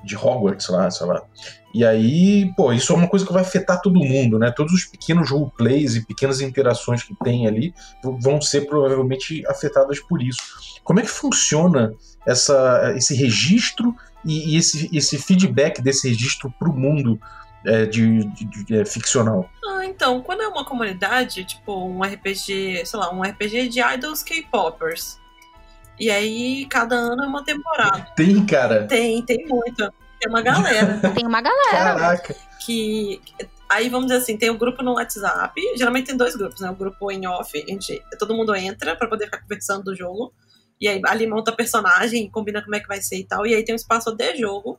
de 0.06 0.16
Hogwarts 0.16 0.68
lá, 0.68 0.90
sei 0.90 1.06
lá. 1.06 1.22
E 1.74 1.84
aí, 1.84 2.50
pô, 2.56 2.72
isso 2.72 2.92
é 2.92 2.96
uma 2.96 3.08
coisa 3.08 3.26
que 3.26 3.32
vai 3.32 3.42
afetar 3.42 3.82
todo 3.82 3.98
mundo, 4.02 4.38
né? 4.38 4.50
Todos 4.50 4.72
os 4.72 4.84
pequenos 4.86 5.30
roleplays 5.30 5.94
e 5.94 6.06
pequenas 6.06 6.40
interações 6.40 7.02
que 7.02 7.14
tem 7.22 7.46
ali 7.46 7.74
vão 8.02 8.40
ser 8.40 8.62
provavelmente 8.66 9.46
afetadas 9.46 10.00
por 10.00 10.22
isso. 10.22 10.40
Como 10.82 11.00
é 11.00 11.02
que 11.02 11.10
funciona 11.10 11.92
essa, 12.26 12.94
esse 12.96 13.14
registro 13.14 13.94
e, 14.24 14.54
e 14.54 14.56
esse, 14.56 14.88
esse 14.96 15.18
feedback 15.18 15.82
desse 15.82 16.08
registro 16.08 16.50
para 16.58 16.70
o 16.70 16.74
mundo 16.74 17.20
é, 17.66 17.84
de, 17.84 18.24
de- 18.24 18.64
de- 18.64 18.76
é, 18.78 18.84
ficcional? 18.86 19.50
Ah, 19.68 19.84
então, 19.84 20.22
quando 20.22 20.40
é 20.42 20.48
uma 20.48 20.64
comunidade, 20.64 21.44
tipo 21.44 21.74
um 21.84 22.00
RPG, 22.02 22.86
sei 22.86 22.98
lá, 22.98 23.12
um 23.12 23.20
RPG 23.22 23.68
de 23.68 23.80
idols 23.82 24.22
K-popers. 24.22 25.18
E 25.98 26.10
aí, 26.10 26.66
cada 26.66 26.94
ano 26.96 27.24
é 27.24 27.26
uma 27.26 27.44
temporada. 27.44 28.06
Tem, 28.14 28.44
cara. 28.44 28.86
Tem, 28.86 29.22
tem 29.24 29.46
muito. 29.46 29.92
Tem 30.20 30.28
uma 30.30 30.42
galera 30.42 30.98
Tem 31.14 31.26
uma 31.26 31.40
galera. 31.40 31.70
Caraca. 31.70 32.36
que. 32.64 33.20
Aí 33.68 33.88
vamos 33.88 34.06
dizer 34.06 34.20
assim, 34.20 34.36
tem 34.36 34.48
um 34.50 34.56
grupo 34.56 34.82
no 34.82 34.94
WhatsApp. 34.94 35.60
Geralmente 35.76 36.06
tem 36.06 36.16
dois 36.16 36.36
grupos, 36.36 36.60
né? 36.60 36.70
O 36.70 36.74
grupo 36.74 37.10
em 37.10 37.26
off, 37.26 37.50
a 37.60 37.66
gente, 37.70 38.00
todo 38.18 38.34
mundo 38.34 38.54
entra 38.54 38.94
pra 38.94 39.08
poder 39.08 39.24
ficar 39.24 39.40
conversando 39.40 39.82
do 39.84 39.96
jogo. 39.96 40.32
E 40.80 40.86
aí 40.86 41.00
ali 41.06 41.26
monta 41.26 41.50
personagem, 41.50 42.30
combina 42.30 42.62
como 42.62 42.76
é 42.76 42.80
que 42.80 42.86
vai 42.86 43.00
ser 43.00 43.16
e 43.16 43.24
tal. 43.24 43.44
E 43.46 43.54
aí 43.54 43.64
tem 43.64 43.74
um 43.74 43.76
espaço 43.76 44.14
de 44.14 44.36
jogo, 44.36 44.78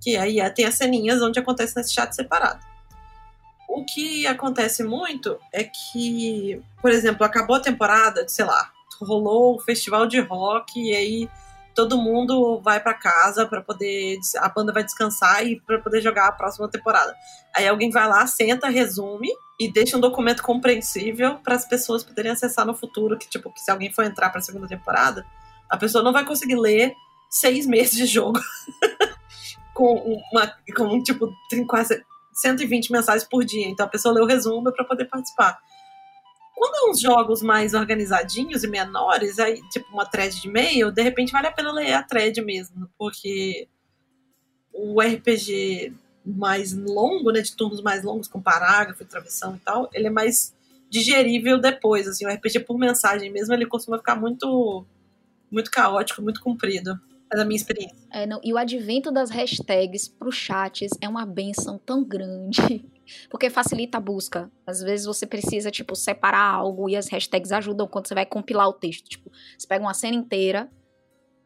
que 0.00 0.16
aí 0.16 0.40
é- 0.40 0.48
tem 0.48 0.64
as 0.64 0.74
ceninhas 0.74 1.20
onde 1.20 1.38
acontece 1.38 1.76
nesse 1.76 1.92
chat 1.92 2.14
separado. 2.14 2.60
O 3.68 3.84
que 3.84 4.26
acontece 4.26 4.84
muito 4.84 5.38
é 5.52 5.64
que, 5.64 6.62
por 6.80 6.90
exemplo, 6.92 7.26
acabou 7.26 7.56
a 7.56 7.60
temporada, 7.60 8.26
sei 8.28 8.44
lá, 8.44 8.70
rolou 9.00 9.56
o 9.56 9.60
festival 9.60 10.06
de 10.06 10.20
rock 10.20 10.80
e 10.80 10.94
aí 10.94 11.30
todo 11.74 11.98
mundo 11.98 12.60
vai 12.60 12.80
pra 12.80 12.94
casa 12.94 13.46
pra 13.46 13.60
poder 13.60 14.18
a 14.38 14.48
banda 14.48 14.72
vai 14.72 14.84
descansar 14.84 15.44
e 15.44 15.60
pra 15.60 15.78
poder 15.78 16.00
jogar 16.00 16.28
a 16.28 16.32
próxima 16.32 16.68
temporada. 16.68 17.14
Aí 17.54 17.66
alguém 17.66 17.90
vai 17.90 18.08
lá, 18.08 18.26
senta, 18.26 18.68
resume 18.68 19.28
e 19.58 19.70
deixa 19.70 19.96
um 19.96 20.00
documento 20.00 20.42
compreensível 20.42 21.36
para 21.38 21.54
as 21.54 21.66
pessoas 21.66 22.04
poderem 22.04 22.32
acessar 22.32 22.64
no 22.64 22.74
futuro, 22.74 23.18
que 23.18 23.28
tipo, 23.28 23.52
que 23.52 23.60
se 23.60 23.70
alguém 23.70 23.92
for 23.92 24.04
entrar 24.04 24.30
pra 24.30 24.40
segunda 24.40 24.68
temporada, 24.68 25.26
a 25.68 25.76
pessoa 25.76 26.02
não 26.02 26.12
vai 26.12 26.24
conseguir 26.24 26.56
ler 26.56 26.94
seis 27.28 27.66
meses 27.66 27.96
de 27.96 28.06
jogo 28.06 28.38
com 29.74 30.20
uma 30.32 30.52
com 30.76 31.02
tipo 31.02 31.32
quase 31.66 32.04
120 32.32 32.92
mensagens 32.92 33.24
por 33.28 33.44
dia. 33.44 33.68
Então 33.68 33.86
a 33.86 33.88
pessoa 33.88 34.14
lê 34.14 34.20
o 34.20 34.26
resumo 34.26 34.72
para 34.72 34.84
poder 34.84 35.06
participar. 35.06 35.58
Quando 36.54 36.74
é 36.74 36.90
uns 36.90 37.00
jogos 37.00 37.42
mais 37.42 37.74
organizadinhos 37.74 38.62
e 38.62 38.68
menores, 38.68 39.38
aí, 39.38 39.60
tipo 39.70 39.92
uma 39.92 40.06
thread 40.06 40.40
de 40.40 40.48
e-mail, 40.48 40.92
de 40.92 41.02
repente 41.02 41.32
vale 41.32 41.48
a 41.48 41.52
pena 41.52 41.72
ler 41.72 41.92
a 41.92 42.02
thread 42.02 42.40
mesmo, 42.42 42.88
porque 42.96 43.68
o 44.72 45.00
RPG 45.00 45.92
mais 46.24 46.72
longo, 46.72 47.30
né, 47.30 47.40
de 47.40 47.54
turnos 47.54 47.82
mais 47.82 48.02
longos, 48.02 48.28
com 48.28 48.40
parágrafo 48.40 49.02
e 49.02 49.06
travessão 49.06 49.56
e 49.56 49.58
tal, 49.58 49.90
ele 49.92 50.06
é 50.06 50.10
mais 50.10 50.54
digerível 50.88 51.58
depois, 51.60 52.06
assim, 52.06 52.24
o 52.24 52.30
RPG 52.30 52.60
por 52.60 52.78
mensagem 52.78 53.30
mesmo, 53.30 53.52
ele 53.52 53.66
costuma 53.66 53.98
ficar 53.98 54.16
muito 54.16 54.86
muito 55.50 55.70
caótico, 55.70 56.20
muito 56.20 56.40
comprido. 56.40 56.98
Da 57.34 57.44
minha 57.44 57.56
experiência. 57.56 57.96
É, 58.10 58.26
não, 58.26 58.40
e 58.44 58.52
o 58.52 58.58
advento 58.58 59.10
das 59.10 59.30
hashtags 59.30 60.08
para 60.08 60.30
chats 60.30 60.90
é 61.00 61.08
uma 61.08 61.26
benção 61.26 61.78
tão 61.78 62.04
grande. 62.04 62.88
Porque 63.28 63.50
facilita 63.50 63.98
a 63.98 64.00
busca. 64.00 64.50
Às 64.66 64.80
vezes 64.80 65.04
você 65.04 65.26
precisa, 65.26 65.70
tipo, 65.70 65.94
separar 65.94 66.54
algo 66.54 66.88
e 66.88 66.96
as 66.96 67.08
hashtags 67.08 67.52
ajudam 67.52 67.86
quando 67.86 68.06
você 68.06 68.14
vai 68.14 68.24
compilar 68.24 68.68
o 68.68 68.72
texto. 68.72 69.08
Tipo, 69.08 69.30
você 69.58 69.66
pega 69.66 69.84
uma 69.84 69.94
cena 69.94 70.16
inteira 70.16 70.70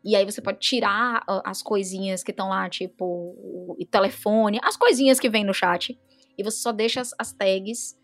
e 0.05 0.15
aí 0.15 0.25
você 0.25 0.41
pode 0.41 0.59
tirar 0.59 1.23
ah, 1.27 1.43
as 1.45 1.63
coisinhas 1.63 2.23
que 2.23 2.31
estão 2.31 2.49
lá, 2.49 2.69
tipo, 2.69 3.05
o 3.05 3.77
telefone, 3.91 4.61
as 4.63 4.77
coisinhas 4.77 5.19
que 5.19 5.29
vem 5.29 5.45
no 5.45 5.53
chat. 5.53 5.99
E 6.37 6.43
você 6.45 6.59
só 6.59 6.71
deixa 6.71 7.01
as, 7.01 7.15
as 7.19 7.33
tags 7.33 7.99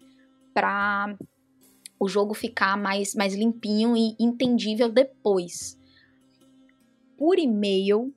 pra 0.53 1.16
o 1.99 2.09
jogo 2.09 2.35
ficar 2.35 2.77
mais, 2.77 3.14
mais 3.14 3.35
limpinho 3.35 3.97
e 3.97 4.16
entendível 4.18 4.90
depois. 4.90 5.79
Por 7.24 7.38
e-mail, 7.38 8.12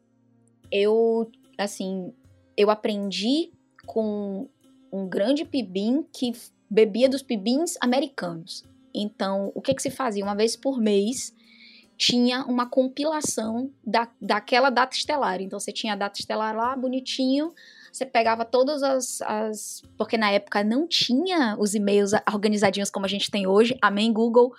eu, 0.69 1.31
assim, 1.57 2.13
eu 2.57 2.69
aprendi 2.69 3.53
com 3.85 4.49
um 4.91 5.07
grande 5.07 5.45
pibim 5.45 6.05
que 6.11 6.33
bebia 6.69 7.07
dos 7.07 7.21
pibins 7.21 7.77
americanos. 7.79 8.65
Então, 8.93 9.49
o 9.55 9.61
que 9.61 9.73
que 9.73 9.81
se 9.81 9.89
fazia? 9.89 10.25
Uma 10.25 10.35
vez 10.35 10.57
por 10.57 10.77
mês, 10.77 11.33
tinha 11.97 12.43
uma 12.43 12.69
compilação 12.69 13.71
da, 13.81 14.11
daquela 14.19 14.69
data 14.69 14.97
estelar. 14.97 15.41
Então, 15.41 15.57
você 15.57 15.71
tinha 15.71 15.93
a 15.93 15.95
data 15.95 16.19
estelar 16.19 16.53
lá, 16.53 16.75
bonitinho, 16.75 17.53
você 17.89 18.05
pegava 18.05 18.43
todas 18.43 18.83
as, 18.83 19.21
as... 19.21 19.83
Porque 19.97 20.17
na 20.17 20.31
época 20.31 20.65
não 20.65 20.85
tinha 20.85 21.55
os 21.57 21.73
e-mails 21.73 22.11
organizadinhos 22.29 22.89
como 22.89 23.05
a 23.05 23.09
gente 23.09 23.31
tem 23.31 23.47
hoje. 23.47 23.77
Amém, 23.81 24.11
Google, 24.11 24.53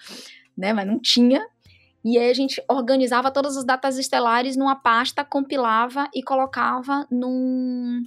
né? 0.57 0.73
Mas 0.73 0.87
não 0.87 0.99
tinha. 0.99 1.47
E 2.05 2.17
aí 2.17 2.31
a 2.31 2.35
gente 2.35 2.63
organizava 2.69 3.31
todas 3.31 3.57
as 3.57 3.65
datas 3.65 3.99
estelares 3.99 4.57
numa 4.57 4.77
pasta, 4.77 5.25
compilava 5.25 6.09
e 6.15 6.23
colocava 6.23 7.07
num, 7.11 8.05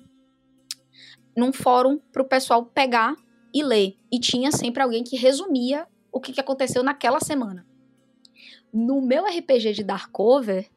num 1.35 1.51
fórum 1.51 1.99
para 2.11 2.21
o 2.21 2.27
pessoal 2.27 2.65
pegar 2.65 3.15
e 3.53 3.61
ler. 3.63 3.97
E 4.11 4.19
tinha 4.19 4.51
sempre 4.51 4.81
alguém 4.81 5.03
que 5.03 5.17
resumia 5.17 5.87
o 6.11 6.19
que, 6.19 6.31
que 6.33 6.41
aconteceu 6.41 6.83
naquela 6.83 7.19
semana. 7.19 7.65
No 8.73 9.01
meu 9.01 9.25
RPG 9.25 9.73
de 9.73 9.83
Darkover, 9.83 10.69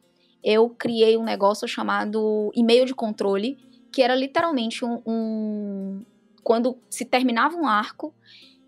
eu 0.43 0.69
criei 0.69 1.17
um 1.17 1.23
negócio 1.23 1.67
chamado 1.67 2.51
e-mail 2.53 2.85
de 2.85 2.93
controle, 2.93 3.57
que 3.91 4.01
era 4.01 4.15
literalmente 4.15 4.83
um, 4.83 5.01
um. 5.07 6.05
Quando 6.43 6.77
se 6.89 7.05
terminava 7.05 7.55
um 7.55 7.65
arco, 7.65 8.13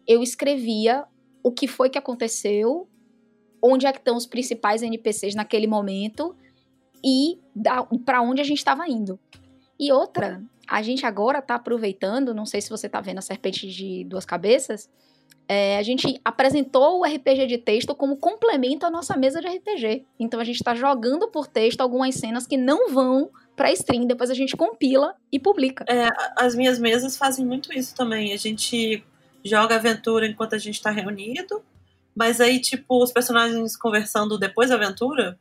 eu 0.07 0.23
escrevia 0.23 1.05
o 1.43 1.51
que 1.51 1.67
foi 1.67 1.89
que 1.89 1.97
aconteceu, 1.97 2.87
onde 3.61 3.85
é 3.85 3.91
que 3.91 3.99
estão 3.99 4.15
os 4.15 4.25
principais 4.25 4.81
NPCs 4.81 5.35
naquele 5.35 5.67
momento 5.67 6.35
e 7.03 7.39
para 8.05 8.21
onde 8.21 8.41
a 8.41 8.43
gente 8.43 8.57
estava 8.57 8.87
indo. 8.87 9.19
E 9.79 9.91
outra, 9.91 10.41
a 10.67 10.81
gente 10.81 11.05
agora 11.05 11.41
tá 11.41 11.55
aproveitando, 11.55 12.33
não 12.33 12.45
sei 12.45 12.61
se 12.61 12.69
você 12.69 12.89
tá 12.89 12.99
vendo 12.99 13.19
a 13.19 13.21
Serpente 13.21 13.67
de 13.67 14.03
Duas 14.03 14.25
Cabeças, 14.25 14.89
é, 15.49 15.77
a 15.77 15.83
gente 15.83 16.19
apresentou 16.25 16.99
o 16.99 17.05
RPG 17.05 17.47
de 17.47 17.57
texto 17.57 17.95
como 17.95 18.17
complemento 18.17 18.85
à 18.85 18.91
nossa 18.91 19.15
mesa 19.15 19.39
de 19.39 19.47
RPG. 19.47 20.05
Então 20.19 20.39
a 20.39 20.43
gente 20.43 20.61
tá 20.61 20.75
jogando 20.75 21.29
por 21.29 21.47
texto 21.47 21.79
algumas 21.79 22.15
cenas 22.15 22.45
que 22.45 22.57
não 22.57 22.89
vão 22.91 23.29
pra 23.55 23.71
stream, 23.71 24.05
depois 24.05 24.29
a 24.29 24.33
gente 24.33 24.57
compila 24.57 25.15
e 25.31 25.39
publica. 25.39 25.85
As 26.35 26.53
minhas 26.53 26.77
mesas 26.79 27.15
fazem 27.15 27.45
muito 27.45 27.71
isso 27.71 27.95
também. 27.95 28.33
A 28.33 28.37
gente 28.37 29.03
joga 29.43 29.75
aventura 29.75 30.27
enquanto 30.27 30.53
a 30.53 30.57
gente 30.57 30.81
tá 30.81 30.91
reunido, 30.91 31.63
mas 32.17 32.41
aí, 32.41 32.59
tipo, 32.59 33.03
os 33.03 33.11
personagens 33.11 33.77
conversando 33.77 34.39
depois 34.39 34.69
da 34.69 34.75
aventura, 34.75 35.37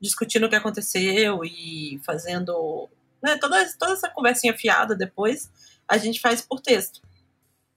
discutindo 0.00 0.46
o 0.46 0.48
que 0.48 0.56
aconteceu 0.56 1.44
e 1.44 2.00
fazendo 2.04 2.88
né, 3.22 3.36
toda, 3.38 3.64
toda 3.78 3.92
essa 3.92 4.10
conversinha 4.10 4.52
fiada 4.52 4.96
depois, 4.96 5.48
a 5.86 5.96
gente 5.96 6.20
faz 6.20 6.42
por 6.42 6.60
texto. 6.60 7.00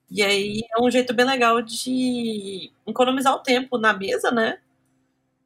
E 0.09 0.23
aí 0.23 0.62
é 0.75 0.81
um 0.81 0.89
jeito 0.89 1.13
bem 1.13 1.27
legal 1.27 1.62
de 1.62 2.71
economizar 2.88 3.35
o 3.35 3.43
tempo 3.43 3.77
na 3.77 3.93
mesa, 3.93 4.31
né? 4.31 4.57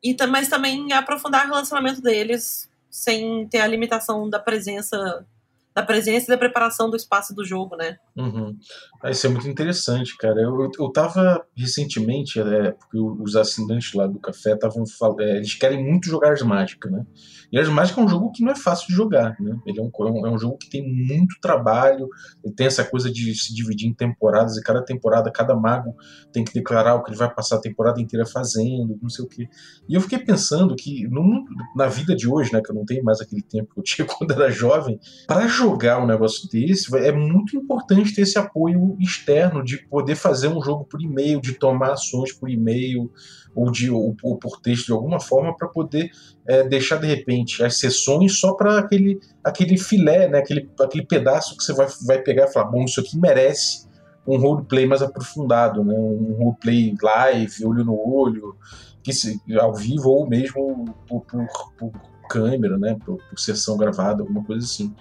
E, 0.02 0.16
mas 0.28 0.48
também 0.48 0.94
aprofundar 0.94 1.46
o 1.46 1.50
relacionamento 1.50 2.02
deles 2.02 2.70
sem 2.90 3.46
ter 3.50 3.60
a 3.60 3.68
limitação 3.68 4.30
da 4.30 4.40
presença 4.40 5.28
da 5.76 5.82
presença 5.82 6.26
e 6.26 6.30
da 6.30 6.38
preparação 6.38 6.90
do 6.90 6.96
espaço 6.96 7.34
do 7.34 7.44
jogo, 7.44 7.76
né? 7.76 7.98
Uhum. 8.16 8.56
Ah, 9.02 9.10
isso 9.10 9.26
é 9.26 9.30
muito 9.30 9.48
interessante, 9.48 10.16
cara. 10.18 10.40
Eu, 10.40 10.70
eu 10.80 10.90
tava 10.92 11.44
recentemente, 11.56 12.40
é, 12.40 12.72
porque 12.72 13.00
os 13.00 13.36
assinantes 13.36 13.94
lá 13.94 14.06
do 14.06 14.20
café 14.20 14.54
estavam 14.54 14.84
é, 15.20 15.38
eles 15.38 15.56
querem 15.56 15.84
muito 15.84 16.08
jogar 16.08 16.34
as 16.34 16.42
mágicas, 16.42 16.92
né? 16.92 17.06
E 17.52 17.60
as 17.60 17.68
mágicas 17.68 18.04
é 18.04 18.06
um 18.06 18.10
jogo 18.10 18.32
que 18.32 18.44
não 18.44 18.52
é 18.52 18.56
fácil 18.56 18.88
de 18.88 18.94
jogar, 18.94 19.36
né? 19.40 19.58
Ele 19.66 19.80
é 19.80 19.84
um, 19.84 20.26
é 20.26 20.30
um 20.30 20.38
jogo 20.38 20.58
que 20.58 20.70
tem 20.70 20.84
muito 20.84 21.36
trabalho, 21.42 22.08
tem 22.56 22.68
essa 22.68 22.84
coisa 22.84 23.12
de 23.12 23.34
se 23.36 23.54
dividir 23.54 23.88
em 23.88 23.94
temporadas, 23.94 24.58
e 24.58 24.62
cada 24.62 24.84
temporada, 24.84 25.32
cada 25.32 25.56
mago 25.56 25.96
tem 26.32 26.44
que 26.44 26.54
declarar 26.54 26.96
o 26.96 27.04
que 27.04 27.12
ele 27.12 27.18
vai 27.18 27.34
passar 27.34 27.56
a 27.58 27.62
temporada 27.62 28.00
inteira 28.00 28.26
fazendo, 28.26 28.98
não 29.02 29.10
sei 29.10 29.26
o 29.26 29.28
quê. 29.28 29.48
E 29.90 29.96
eu 29.96 30.02
fiquei 30.02 30.20
pensando 30.20 30.76
que 30.76 31.08
no, 31.08 31.44
na 31.76 31.88
vida 31.88 32.16
de 32.16 32.30
hoje, 32.30 32.54
né, 32.54 32.62
que 32.64 32.72
eu 32.72 32.76
não 32.76 32.86
tenho 32.86 33.04
mais 33.04 33.20
aquele 33.20 33.42
tempo 33.42 33.74
que 33.74 33.80
eu 33.80 33.84
tinha 33.84 34.06
quando 34.08 34.32
era 34.32 34.52
jovem, 34.52 35.00
para 35.28 35.48
jogar 35.48 35.63
um 35.66 36.06
negócio 36.06 36.50
desse, 36.50 36.96
é 36.98 37.12
muito 37.12 37.56
importante 37.58 38.14
ter 38.14 38.22
esse 38.22 38.38
apoio 38.38 38.96
externo 39.00 39.64
de 39.64 39.78
poder 39.88 40.16
fazer 40.16 40.48
um 40.48 40.62
jogo 40.62 40.86
por 40.86 41.02
e-mail, 41.02 41.42
de 41.42 41.54
tomar 41.54 41.94
ações 41.94 42.34
por 42.34 42.50
e-mail 42.50 43.12
ou, 43.56 43.72
de, 43.72 43.90
ou, 43.90 44.16
ou 44.24 44.38
por 44.38 44.60
texto 44.60 44.88
de 44.88 44.92
alguma 44.92 45.20
forma 45.20 45.56
para 45.56 45.68
poder 45.68 46.10
é, 46.48 46.68
deixar 46.68 46.98
de 46.98 47.08
repente 47.08 47.64
as 47.64 47.78
sessões 47.80 48.40
só 48.40 48.54
para 48.54 48.80
aquele, 48.80 49.20
aquele 49.44 49.78
filé, 49.78 50.28
né, 50.28 50.40
aquele, 50.40 50.70
aquele 50.80 51.06
pedaço 51.06 51.56
que 51.58 51.64
você 51.64 51.74
vai, 51.74 51.88
vai 52.06 52.22
pegar 52.22 52.46
e 52.46 52.54
falar, 52.54 52.70
bom, 52.70 52.84
isso 52.84 53.00
aqui 53.00 53.18
merece 53.18 53.88
um 54.26 54.38
roleplay 54.38 54.86
mais 54.86 55.02
aprofundado, 55.02 55.84
né, 55.84 55.94
um 55.94 56.36
roleplay 56.38 56.96
live, 57.02 57.66
olho 57.66 57.84
no 57.84 57.96
olho, 57.96 58.56
que 59.04 59.14
se, 59.14 59.40
ao 59.60 59.74
vivo 59.74 60.10
ou 60.10 60.28
mesmo 60.28 60.86
por, 61.08 61.22
por, 61.26 61.48
por 61.78 61.92
câmera, 62.30 62.78
né, 62.78 62.98
por, 63.06 63.18
por 63.30 63.40
sessão 63.40 63.78
gravada, 63.78 64.24
alguma 64.24 64.44
coisa 64.44 64.66
assim. 64.66 64.94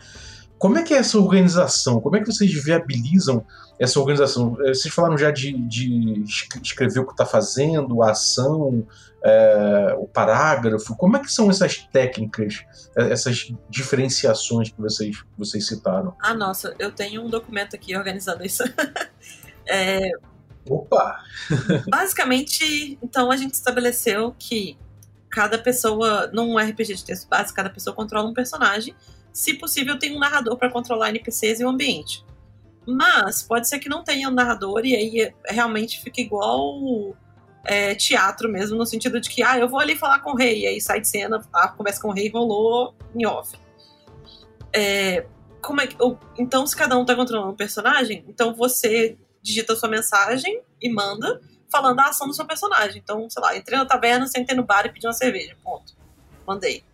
Como 0.63 0.79
é 0.79 0.85
que 0.85 0.95
é 0.95 0.99
essa 0.99 1.19
organização? 1.19 2.01
Como 2.01 2.15
é 2.15 2.21
que 2.21 2.27
vocês 2.27 2.53
viabilizam 2.63 3.45
essa 3.81 3.99
organização? 3.99 4.57
É, 4.61 4.69
vocês 4.69 4.95
falaram 4.95 5.19
já 5.19 5.33
de, 5.33 5.53
de 5.67 6.23
escrever 6.63 7.01
o 7.01 7.05
que 7.05 7.11
está 7.11 7.27
fazendo, 7.27 8.01
a 8.01 8.13
ação, 8.13 8.87
é, 9.25 9.93
o 9.99 10.07
parágrafo. 10.07 10.97
Como 10.97 11.17
é 11.17 11.21
que 11.21 11.33
são 11.33 11.51
essas 11.51 11.79
técnicas, 11.79 12.65
é, 12.97 13.11
essas 13.11 13.53
diferenciações 13.69 14.71
que 14.71 14.81
vocês, 14.81 15.25
vocês 15.37 15.67
citaram? 15.67 16.15
Ah, 16.23 16.33
nossa, 16.33 16.77
eu 16.79 16.93
tenho 16.93 17.25
um 17.25 17.29
documento 17.29 17.75
aqui 17.75 17.97
organizando 17.97 18.47
isso. 18.47 18.63
é, 19.67 20.11
Opa! 20.71 21.25
basicamente, 21.91 23.01
então 23.03 23.33
a 23.33 23.37
gente 23.37 23.55
estabeleceu 23.55 24.33
que 24.39 24.79
cada 25.29 25.59
pessoa, 25.59 26.31
num 26.33 26.57
RPG 26.57 26.95
de 26.95 27.05
texto 27.05 27.29
básico, 27.29 27.57
cada 27.57 27.69
pessoa 27.69 27.97
controla 27.97 28.31
um 28.31 28.35
personagem 28.35 28.95
se 29.33 29.55
possível, 29.55 29.99
tem 29.99 30.15
um 30.15 30.19
narrador 30.19 30.57
para 30.57 30.71
controlar 30.71 31.09
NPCs 31.11 31.61
e 31.61 31.65
o 31.65 31.69
ambiente. 31.69 32.25
Mas 32.87 33.43
pode 33.43 33.69
ser 33.69 33.79
que 33.79 33.89
não 33.89 34.03
tenha 34.03 34.29
um 34.29 34.33
narrador 34.33 34.85
e 34.85 34.95
aí 34.95 35.33
realmente 35.47 36.01
fica 36.03 36.21
igual 36.21 37.15
é, 37.65 37.95
teatro 37.95 38.49
mesmo, 38.49 38.77
no 38.77 38.85
sentido 38.85 39.21
de 39.21 39.31
que, 39.31 39.43
ah, 39.43 39.59
eu 39.59 39.69
vou 39.69 39.79
ali 39.79 39.97
falar 39.97 40.19
com 40.19 40.33
o 40.33 40.37
rei, 40.37 40.67
aí 40.67 40.81
sai 40.81 41.01
de 41.01 41.09
cena, 41.09 41.41
a 41.53 41.69
conversa 41.69 42.01
com 42.01 42.09
o 42.09 42.13
rei 42.13 42.29
rolou 42.29 42.95
em 43.15 43.25
off. 43.27 43.57
É, 44.73 45.27
como 45.61 45.81
é 45.81 45.87
que, 45.87 45.97
então, 46.39 46.67
se 46.67 46.77
cada 46.77 46.99
um 46.99 47.05
tá 47.05 47.15
controlando 47.15 47.53
um 47.53 47.57
personagem, 47.57 48.25
então 48.29 48.53
você 48.55 49.17
digita 49.41 49.73
a 49.73 49.77
sua 49.77 49.89
mensagem 49.89 50.61
e 50.81 50.89
manda 50.89 51.41
falando 51.71 52.01
a 52.01 52.09
ação 52.09 52.27
do 52.27 52.35
seu 52.35 52.45
personagem. 52.45 53.01
Então, 53.03 53.29
sei 53.31 53.43
lá, 53.43 53.57
entrei 53.57 53.79
na 53.79 53.87
taverna, 53.87 54.27
sentei 54.27 54.57
no 54.57 54.65
bar 54.65 54.85
e 54.85 54.91
pedi 54.91 55.07
uma 55.07 55.13
cerveja. 55.13 55.57
Ponto. 55.63 55.97
Mandei. 56.47 56.85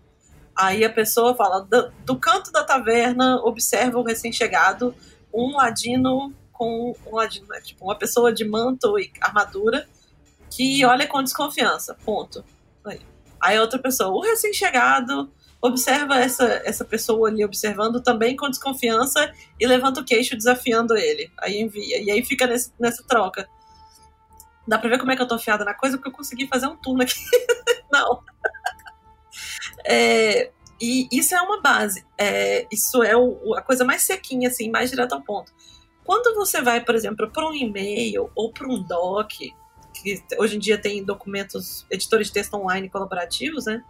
Aí 0.58 0.84
a 0.84 0.90
pessoa 0.90 1.36
fala: 1.36 1.60
do, 1.60 1.92
do 2.04 2.18
canto 2.18 2.50
da 2.50 2.64
taverna, 2.64 3.36
observa 3.44 3.96
o 3.96 4.02
recém-chegado, 4.02 4.92
um 5.32 5.56
ladino 5.56 6.34
com 6.52 6.96
um 7.06 7.14
ladino, 7.14 7.46
né? 7.46 7.60
tipo, 7.60 7.84
uma 7.84 7.94
pessoa 7.94 8.32
de 8.32 8.44
manto 8.44 8.98
e 8.98 9.12
armadura 9.20 9.88
que 10.50 10.84
olha 10.84 11.06
com 11.06 11.22
desconfiança. 11.22 11.96
Ponto. 12.04 12.44
Aí, 12.84 13.00
aí 13.40 13.58
outra 13.60 13.78
pessoa, 13.78 14.10
o 14.10 14.20
recém-chegado 14.20 15.30
observa 15.62 16.18
essa, 16.18 16.44
essa 16.64 16.84
pessoa 16.84 17.28
ali 17.28 17.44
observando 17.44 18.00
também 18.00 18.34
com 18.34 18.50
desconfiança 18.50 19.32
e 19.60 19.66
levanta 19.66 20.00
o 20.00 20.04
queixo 20.04 20.36
desafiando 20.36 20.96
ele. 20.96 21.30
Aí 21.38 21.60
envia. 21.60 22.02
E 22.02 22.10
aí 22.10 22.24
fica 22.24 22.48
nesse, 22.48 22.72
nessa 22.80 23.04
troca. 23.04 23.48
Dá 24.66 24.76
pra 24.76 24.90
ver 24.90 24.98
como 24.98 25.12
é 25.12 25.16
que 25.16 25.22
eu 25.22 25.28
tô 25.28 25.36
afiada 25.36 25.64
na 25.64 25.74
coisa, 25.74 25.96
porque 25.96 26.08
eu 26.08 26.12
consegui 26.12 26.48
fazer 26.48 26.66
um 26.66 26.76
turno 26.76 27.02
aqui. 27.02 27.14
Não. 27.92 28.22
É, 29.90 30.50
e 30.78 31.08
isso 31.10 31.34
é 31.34 31.40
uma 31.40 31.62
base. 31.62 32.04
É, 32.18 32.66
isso 32.70 33.02
é 33.02 33.16
o, 33.16 33.54
a 33.54 33.62
coisa 33.62 33.84
mais 33.84 34.02
sequinha, 34.02 34.48
assim, 34.48 34.70
mais 34.70 34.90
direto 34.90 35.14
ao 35.14 35.22
ponto. 35.22 35.50
Quando 36.04 36.34
você 36.34 36.60
vai, 36.60 36.84
por 36.84 36.94
exemplo, 36.94 37.30
para 37.30 37.48
um 37.48 37.54
e-mail 37.54 38.30
ou 38.34 38.52
para 38.52 38.68
um 38.68 38.82
doc, 38.82 39.30
que 39.30 40.22
hoje 40.38 40.56
em 40.56 40.58
dia 40.58 40.78
tem 40.78 41.02
documentos, 41.02 41.86
editores 41.90 42.28
de 42.28 42.34
texto 42.34 42.54
online 42.54 42.88
colaborativos, 42.88 43.64
né? 43.64 43.82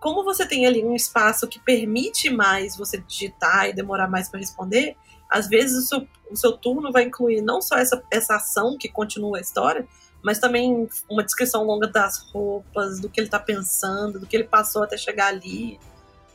Como 0.00 0.22
você 0.22 0.46
tem 0.46 0.66
ali 0.66 0.84
um 0.84 0.94
espaço 0.94 1.48
que 1.48 1.58
permite 1.58 2.30
mais 2.30 2.76
você 2.76 2.98
digitar 2.98 3.68
e 3.68 3.72
demorar 3.72 4.08
mais 4.08 4.28
para 4.28 4.38
responder, 4.38 4.96
às 5.28 5.48
vezes 5.48 5.84
o 5.84 5.86
seu, 5.86 6.08
o 6.30 6.36
seu 6.36 6.52
turno 6.52 6.92
vai 6.92 7.04
incluir 7.04 7.42
não 7.42 7.60
só 7.60 7.76
essa, 7.76 8.02
essa 8.10 8.36
ação 8.36 8.76
que 8.78 8.88
continua 8.88 9.38
a 9.38 9.40
história, 9.40 9.86
mas 10.22 10.38
também 10.38 10.88
uma 11.08 11.22
descrição 11.22 11.64
longa 11.64 11.86
das 11.86 12.18
roupas, 12.32 13.00
do 13.00 13.08
que 13.08 13.20
ele 13.20 13.26
está 13.28 13.38
pensando, 13.38 14.18
do 14.18 14.26
que 14.26 14.36
ele 14.36 14.44
passou 14.44 14.82
até 14.82 14.96
chegar 14.96 15.28
ali. 15.28 15.78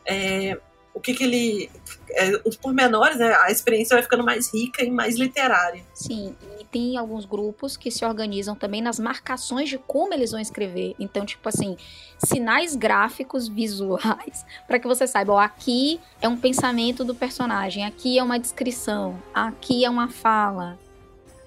É, 0.05 0.57
o 0.93 0.99
que, 0.99 1.13
que 1.13 1.23
ele. 1.23 1.69
É, 2.11 2.41
os 2.45 2.55
pormenores, 2.55 3.17
né, 3.17 3.33
a 3.41 3.49
experiência 3.49 3.95
vai 3.95 4.03
ficando 4.03 4.23
mais 4.23 4.53
rica 4.53 4.83
e 4.83 4.91
mais 4.91 5.15
literária. 5.15 5.83
Sim, 5.93 6.35
e 6.59 6.63
tem 6.65 6.97
alguns 6.97 7.25
grupos 7.25 7.75
que 7.75 7.89
se 7.89 8.05
organizam 8.05 8.55
também 8.55 8.81
nas 8.81 8.99
marcações 8.99 9.69
de 9.69 9.77
como 9.79 10.13
eles 10.13 10.31
vão 10.31 10.39
escrever. 10.39 10.95
Então, 10.99 11.25
tipo 11.25 11.49
assim, 11.49 11.75
sinais 12.23 12.75
gráficos 12.75 13.47
visuais, 13.47 14.45
para 14.67 14.77
que 14.77 14.87
você 14.87 15.07
saiba, 15.07 15.33
ó, 15.33 15.39
aqui 15.39 15.99
é 16.21 16.27
um 16.27 16.37
pensamento 16.37 17.03
do 17.03 17.15
personagem, 17.15 17.85
aqui 17.85 18.19
é 18.19 18.23
uma 18.23 18.39
descrição, 18.39 19.19
aqui 19.33 19.83
é 19.83 19.89
uma 19.89 20.09
fala, 20.09 20.77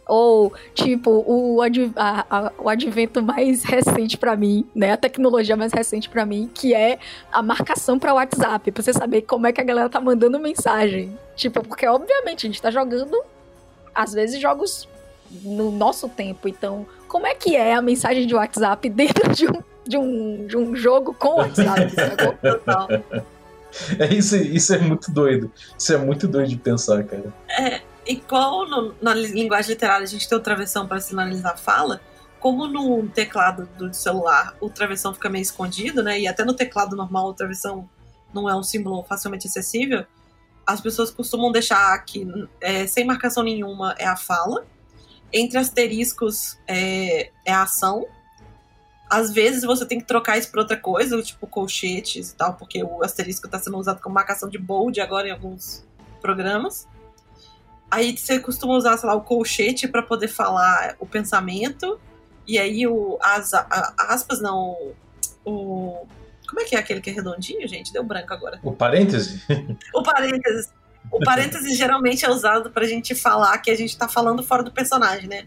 ou, 0.07 0.53
tipo, 0.73 1.25
o, 1.27 1.61
adv 1.61 1.93
a, 1.97 2.25
a, 2.31 2.53
o 2.59 2.69
advento 2.69 3.21
mais 3.21 3.65
recente 3.67 4.17
para 4.17 4.37
mim, 4.37 4.65
né? 4.75 4.93
A 4.93 4.97
tecnologia 4.97 5.57
mais 5.57 5.73
recente 5.73 6.09
para 6.09 6.25
mim, 6.25 6.49
que 6.55 6.73
é 6.73 6.99
a 7.33 7.43
marcação 7.43 7.99
para 7.99 8.15
WhatsApp, 8.15 8.71
pra 8.71 8.83
você 8.83 8.93
saber 8.93 9.23
como 9.23 9.47
é 9.47 9.53
que 9.53 9.61
a 9.61 9.65
galera 9.65 9.89
tá 9.89 10.01
mandando 10.01 10.39
mensagem. 10.39 11.19
Tipo, 11.35 11.63
porque 11.67 11.87
obviamente 11.87 12.47
a 12.47 12.49
gente 12.49 12.63
tá 12.63 12.71
jogando, 12.71 13.21
às 13.93 14.13
vezes, 14.13 14.41
jogos 14.41 14.89
no 15.43 15.73
nosso 15.73 16.09
tempo. 16.09 16.47
Então, 16.47 16.87
como 17.09 17.27
é 17.27 17.35
que 17.35 17.57
é 17.57 17.75
a 17.75 17.83
mensagem 17.83 18.27
de 18.27 18.35
WhatsApp 18.35 18.89
dentro 18.89 19.33
de 19.35 19.49
um, 19.49 19.63
de 19.85 19.99
um, 19.99 20.47
de 20.47 20.57
um 20.57 20.77
jogo 20.77 21.15
com 21.15 21.41
WhatsApp? 21.43 21.93
é 23.99 24.15
isso, 24.15 24.37
isso 24.37 24.73
é 24.73 24.79
muito 24.79 25.11
doido. 25.11 25.51
Isso 25.77 25.93
é 25.93 25.99
muito 25.99 26.29
doido 26.29 26.49
de 26.49 26.57
pensar, 26.57 27.03
cara. 27.03 27.35
É 27.49 27.96
igual 28.07 28.67
no, 28.69 28.95
na 29.01 29.15
linguagem 29.15 29.73
literária 29.73 30.05
a 30.05 30.09
gente 30.09 30.29
tem 30.29 30.39
o 30.39 30.41
travessão 30.41 30.87
para 30.87 31.01
sinalizar 31.01 31.53
a 31.53 31.57
fala, 31.57 32.01
como 32.39 32.67
no 32.67 33.09
teclado 33.09 33.69
do 33.77 33.93
celular 33.93 34.57
o 34.61 34.69
travessão 34.71 35.13
fica 35.13 35.29
meio 35.29 35.43
escondido, 35.43 36.03
né? 36.03 36.21
E 36.21 36.29
até 36.29 36.45
no 36.45 36.55
teclado 36.55 36.95
normal 36.95 37.29
o 37.29 37.35
travessão 37.35 37.89
não 38.33 38.49
é 38.49 38.55
um 38.55 38.63
símbolo 38.63 39.03
facilmente 39.05 39.47
acessível, 39.47 40.07
as 40.67 40.81
pessoas 40.81 41.11
costumam 41.11 41.53
deixar 41.53 41.97
que 42.05 42.27
é, 42.61 42.87
sem 42.87 43.05
marcação 43.05 43.43
nenhuma 43.43 43.95
é 43.99 44.05
a 44.05 44.17
fala, 44.17 44.67
entre 45.33 45.59
asteriscos 45.59 46.59
é, 46.67 47.31
é 47.45 47.53
a 47.53 47.63
ação. 47.63 48.05
Às 49.09 49.33
vezes 49.33 49.63
você 49.63 49.87
tem 49.87 50.01
que 50.01 50.07
trocar 50.07 50.37
isso 50.37 50.51
por 50.51 50.59
outra 50.59 50.77
coisa, 50.77 51.23
tipo 51.23 51.47
colchetes 51.47 52.31
e 52.31 52.35
tal, 52.35 52.55
porque 52.55 52.83
o 52.83 53.05
asterisco 53.05 53.47
está 53.47 53.59
sendo 53.61 53.79
usado 53.79 54.01
como 54.01 54.15
marcação 54.15 54.49
de 54.49 54.59
bold 54.59 55.01
agora 55.01 55.29
em 55.29 55.31
alguns 55.31 55.87
programas. 56.21 56.89
Aí 57.91 58.17
você 58.17 58.39
costuma 58.39 58.75
usar, 58.75 58.97
sei 58.97 59.09
lá, 59.09 59.15
o 59.15 59.21
colchete 59.21 59.87
para 59.87 60.03
poder 60.03 60.29
falar 60.29 60.97
o 60.99 61.07
pensamento. 61.07 61.99
E 62.47 62.59
aí 62.59 62.87
o, 62.87 63.19
as 63.21 63.55
a, 63.55 63.95
aspas, 63.99 64.41
não. 64.41 64.93
O. 65.45 66.07
Como 66.49 66.61
é 66.61 66.65
que 66.65 66.77
é 66.77 66.79
aquele 66.79 67.01
que 67.01 67.11
é 67.11 67.13
redondinho, 67.13 67.67
gente? 67.67 67.93
Deu 67.93 68.05
branco 68.05 68.33
agora. 68.33 68.61
O 68.63 68.73
parêntese? 68.73 69.43
O 69.95 70.03
parêntese. 70.03 70.71
O 71.11 71.21
parêntese 71.21 71.75
geralmente 71.75 72.25
é 72.25 72.31
usado 72.31 72.71
pra 72.71 72.85
gente 72.85 73.15
falar 73.15 73.57
que 73.59 73.71
a 73.71 73.77
gente 73.77 73.97
tá 73.97 74.09
falando 74.09 74.43
fora 74.43 74.63
do 74.63 74.73
personagem, 74.73 75.29
né? 75.29 75.47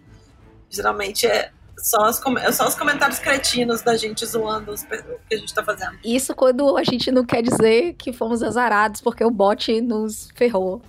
Geralmente 0.70 1.28
é 1.28 1.52
só 1.78 2.10
os, 2.10 2.22
só 2.56 2.68
os 2.68 2.76
comentários 2.76 3.20
cretinos 3.20 3.82
da 3.82 3.96
gente 3.96 4.26
zoando 4.26 4.72
os, 4.72 4.84
o 4.84 4.88
que 5.28 5.36
a 5.36 5.38
gente 5.38 5.54
tá 5.54 5.64
fazendo. 5.64 5.98
Isso 6.04 6.34
quando 6.36 6.78
a 6.78 6.84
gente 6.84 7.12
não 7.12 7.26
quer 7.26 7.42
dizer 7.42 7.94
que 7.94 8.14
fomos 8.14 8.44
azarados 8.44 9.02
porque 9.02 9.24
o 9.24 9.32
bot 9.32 9.82
nos 9.82 10.30
ferrou 10.36 10.82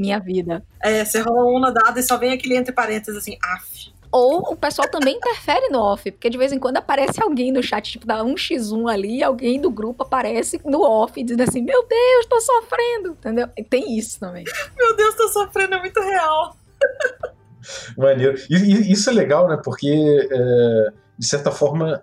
minha 0.00 0.18
vida. 0.18 0.64
É, 0.82 1.04
você 1.04 1.20
rola 1.20 1.44
um 1.44 1.60
no 1.60 1.72
dado 1.72 1.98
e 1.98 2.02
só 2.02 2.16
vem 2.16 2.32
aquele 2.32 2.56
entre 2.56 2.72
parênteses 2.72 3.16
assim, 3.16 3.36
af. 3.42 3.92
Ou 4.12 4.40
o 4.52 4.56
pessoal 4.56 4.88
também 4.88 5.16
interfere 5.16 5.68
no 5.68 5.78
off, 5.78 6.10
porque 6.10 6.28
de 6.28 6.36
vez 6.36 6.52
em 6.52 6.58
quando 6.58 6.78
aparece 6.78 7.22
alguém 7.22 7.52
no 7.52 7.62
chat, 7.62 7.92
tipo, 7.92 8.04
dá 8.04 8.24
um 8.24 8.34
x1 8.34 8.92
ali, 8.92 9.22
alguém 9.22 9.60
do 9.60 9.70
grupo 9.70 10.02
aparece 10.02 10.60
no 10.64 10.82
off, 10.82 11.22
dizendo 11.22 11.42
assim, 11.42 11.62
meu 11.62 11.86
Deus, 11.86 12.26
tô 12.28 12.40
sofrendo, 12.40 13.10
entendeu? 13.10 13.48
Tem 13.68 13.96
isso 13.96 14.18
também. 14.18 14.44
Meu 14.76 14.96
Deus, 14.96 15.14
tô 15.14 15.28
sofrendo, 15.28 15.76
é 15.76 15.78
muito 15.78 16.00
real. 16.00 16.56
Maneiro. 17.96 18.36
E, 18.50 18.56
e 18.56 18.92
isso 18.92 19.10
é 19.10 19.12
legal, 19.12 19.48
né? 19.48 19.60
Porque, 19.62 19.88
é, 19.88 20.92
de 21.16 21.26
certa 21.26 21.52
forma, 21.52 22.02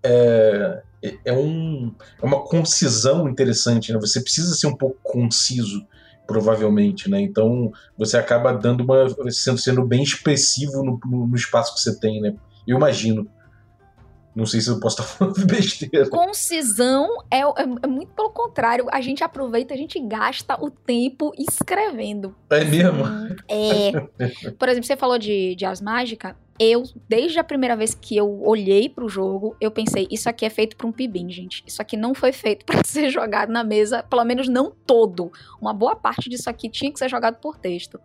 é, 0.00 0.82
é, 1.24 1.32
um, 1.32 1.92
é 2.22 2.24
uma 2.24 2.44
concisão 2.44 3.28
interessante, 3.28 3.92
né? 3.92 3.98
Você 3.98 4.20
precisa 4.20 4.54
ser 4.54 4.68
um 4.68 4.76
pouco 4.76 4.98
conciso, 5.02 5.84
provavelmente, 6.28 7.08
né? 7.08 7.22
Então, 7.22 7.72
você 7.96 8.18
acaba 8.18 8.52
dando 8.52 8.84
uma... 8.84 9.08
sendo, 9.30 9.58
sendo 9.58 9.82
bem 9.82 10.02
expressivo 10.02 10.84
no, 10.84 11.00
no, 11.06 11.26
no 11.26 11.34
espaço 11.34 11.74
que 11.74 11.80
você 11.80 11.98
tem, 11.98 12.20
né? 12.20 12.34
Eu 12.66 12.76
imagino. 12.76 13.26
Não 14.36 14.44
sei 14.44 14.60
se 14.60 14.68
eu 14.68 14.78
posso 14.78 15.00
estar 15.00 15.14
falando 15.14 15.46
besteira. 15.46 16.08
Concisão 16.10 17.08
é, 17.30 17.40
é, 17.40 17.62
é, 17.82 17.86
muito 17.86 18.12
pelo 18.12 18.30
contrário. 18.30 18.86
A 18.92 19.00
gente 19.00 19.24
aproveita, 19.24 19.72
a 19.72 19.76
gente 19.76 19.98
gasta 19.98 20.62
o 20.62 20.70
tempo 20.70 21.32
escrevendo. 21.36 22.36
É 22.50 22.62
mesmo? 22.62 23.04
É. 23.48 23.92
Por 24.52 24.68
exemplo, 24.68 24.86
você 24.86 24.96
falou 24.98 25.18
de, 25.18 25.56
de 25.56 25.64
As 25.64 25.80
Mágica. 25.80 26.36
Eu, 26.60 26.82
desde 27.08 27.38
a 27.38 27.44
primeira 27.44 27.76
vez 27.76 27.94
que 27.94 28.16
eu 28.16 28.42
olhei 28.42 28.88
pro 28.88 29.08
jogo, 29.08 29.56
eu 29.60 29.70
pensei, 29.70 30.08
isso 30.10 30.28
aqui 30.28 30.44
é 30.44 30.50
feito 30.50 30.76
para 30.76 30.86
um 30.86 30.92
pibim, 30.92 31.30
gente. 31.30 31.62
Isso 31.66 31.80
aqui 31.80 31.96
não 31.96 32.14
foi 32.14 32.32
feito 32.32 32.64
para 32.66 32.82
ser 32.84 33.10
jogado 33.10 33.50
na 33.50 33.62
mesa, 33.62 34.02
pelo 34.02 34.24
menos 34.24 34.48
não 34.48 34.72
todo. 34.86 35.30
Uma 35.60 35.72
boa 35.72 35.94
parte 35.94 36.28
disso 36.28 36.50
aqui 36.50 36.68
tinha 36.68 36.92
que 36.92 36.98
ser 36.98 37.08
jogado 37.08 37.36
por 37.40 37.56
texto. 37.56 38.00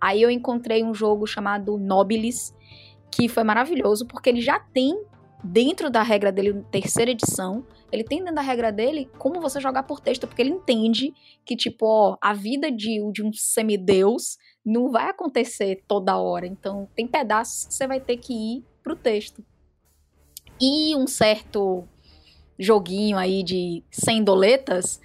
Aí 0.00 0.22
eu 0.22 0.30
encontrei 0.30 0.82
um 0.82 0.94
jogo 0.94 1.26
chamado 1.26 1.76
Nobilis, 1.76 2.54
que 3.10 3.28
foi 3.28 3.44
maravilhoso, 3.44 4.06
porque 4.06 4.30
ele 4.30 4.40
já 4.40 4.58
tem 4.58 4.94
dentro 5.42 5.90
da 5.90 6.02
regra 6.02 6.30
dele, 6.30 6.64
terceira 6.70 7.10
edição, 7.10 7.66
ele 7.90 8.04
tem 8.04 8.18
dentro 8.18 8.34
da 8.34 8.42
regra 8.42 8.70
dele 8.70 9.10
como 9.18 9.40
você 9.40 9.60
jogar 9.60 9.82
por 9.82 10.00
texto, 10.00 10.26
porque 10.26 10.42
ele 10.42 10.50
entende 10.50 11.12
que, 11.44 11.56
tipo, 11.56 11.86
ó, 11.86 12.16
a 12.20 12.32
vida 12.32 12.70
de, 12.70 13.00
de 13.12 13.22
um 13.22 13.32
semideus 13.32 14.38
não 14.64 14.90
vai 14.90 15.10
acontecer 15.10 15.82
toda 15.86 16.18
hora. 16.18 16.46
Então, 16.46 16.88
tem 16.94 17.06
pedaços 17.06 17.66
que 17.66 17.74
você 17.74 17.86
vai 17.86 18.00
ter 18.00 18.16
que 18.16 18.32
ir 18.32 18.64
pro 18.82 18.96
texto. 18.96 19.44
E 20.60 20.94
um 20.94 21.06
certo 21.06 21.84
joguinho 22.58 23.16
aí 23.16 23.42
de 23.42 23.82
100 23.90 24.24
doletas 24.24 25.00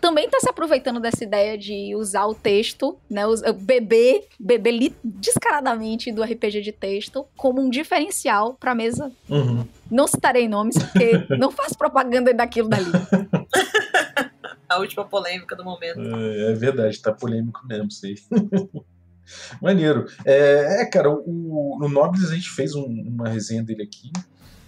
também 0.00 0.26
está 0.26 0.38
se 0.38 0.48
aproveitando 0.48 1.00
dessa 1.00 1.24
ideia 1.24 1.56
de 1.58 1.94
usar 1.96 2.26
o 2.26 2.34
texto, 2.34 2.96
né, 3.10 3.22
beber, 3.58 4.26
beber 4.38 4.92
descaradamente 5.02 6.12
do 6.12 6.22
RPG 6.22 6.60
de 6.60 6.72
texto 6.72 7.26
como 7.36 7.60
um 7.60 7.70
diferencial 7.70 8.54
para 8.54 8.72
a 8.72 8.74
mesa. 8.74 9.10
Uhum. 9.28 9.66
Não 9.90 10.06
citarei 10.06 10.48
nomes, 10.48 10.76
porque 10.78 11.12
não 11.38 11.50
faço 11.50 11.76
propaganda 11.76 12.32
daquilo 12.32 12.68
dali. 12.68 12.86
a 14.70 14.78
última 14.78 15.04
polêmica 15.04 15.54
do 15.56 15.64
momento. 15.64 16.00
É, 16.00 16.52
é 16.52 16.54
verdade, 16.54 17.00
tá 17.00 17.12
polêmico 17.12 17.66
mesmo, 17.66 17.90
sei. 17.90 18.16
Maneiro. 19.60 20.06
É, 20.24 20.82
é, 20.82 20.86
cara, 20.86 21.10
o, 21.10 21.78
no 21.80 21.88
Nobles 21.88 22.30
a 22.30 22.34
gente 22.34 22.50
fez 22.50 22.74
um, 22.74 22.84
uma 22.84 23.28
resenha 23.28 23.62
dele 23.62 23.82
aqui 23.82 24.12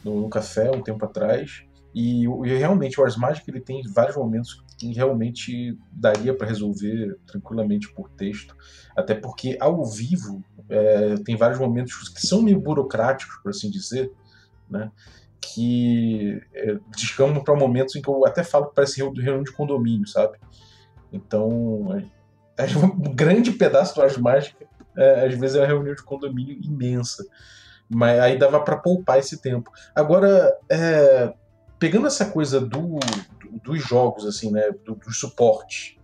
no, 0.04 0.22
no, 0.22 0.28
café 0.28 0.70
um 0.70 0.82
tempo 0.82 1.04
atrás. 1.04 1.62
E, 1.94 2.24
e 2.24 2.58
realmente 2.58 3.00
o 3.00 3.04
Ars 3.04 3.16
Magic 3.16 3.48
ele 3.48 3.60
tem 3.60 3.82
vários 3.92 4.16
momentos 4.16 4.62
que 4.78 4.92
realmente 4.92 5.76
daria 5.90 6.34
para 6.34 6.46
resolver 6.46 7.18
tranquilamente 7.26 7.92
por 7.92 8.08
texto, 8.10 8.54
até 8.96 9.14
porque 9.14 9.56
ao 9.58 9.84
vivo 9.84 10.44
é, 10.68 11.14
tem 11.24 11.34
vários 11.34 11.58
momentos 11.58 12.08
que 12.10 12.24
são 12.24 12.42
meio 12.42 12.60
burocráticos, 12.60 13.36
por 13.42 13.50
assim 13.50 13.70
dizer, 13.70 14.12
né? 14.70 14.92
Que 15.40 16.40
é, 16.54 16.76
para 17.44 17.56
momentos 17.56 17.96
em 17.96 18.02
que 18.02 18.08
eu 18.08 18.26
até 18.26 18.42
falo 18.42 18.66
que 18.66 18.74
parece 18.74 19.00
reunião 19.00 19.42
de 19.42 19.52
condomínio, 19.52 20.06
sabe? 20.06 20.38
Então, 21.12 22.02
é, 22.56 22.64
é 22.64 22.78
um 22.78 23.14
grande 23.14 23.52
pedaço 23.52 23.94
do 23.94 24.02
Ars 24.02 24.16
Mágica, 24.16 24.66
é, 24.96 25.26
às 25.26 25.34
vezes 25.34 25.56
é 25.56 25.60
uma 25.60 25.66
reunião 25.66 25.94
de 25.94 26.02
condomínio 26.02 26.58
imensa. 26.62 27.24
Mas 27.88 28.18
aí 28.20 28.36
dava 28.36 28.60
para 28.60 28.76
poupar 28.76 29.18
esse 29.18 29.40
tempo. 29.40 29.70
Agora, 29.94 30.54
é, 30.68 31.32
pegando 31.78 32.06
essa 32.06 32.26
coisa 32.26 32.60
do, 32.60 32.98
dos 33.62 33.82
jogos, 33.82 34.26
assim, 34.26 34.50
né, 34.50 34.70
do, 34.84 34.94
dos 34.94 35.18
suportes, 35.18 35.96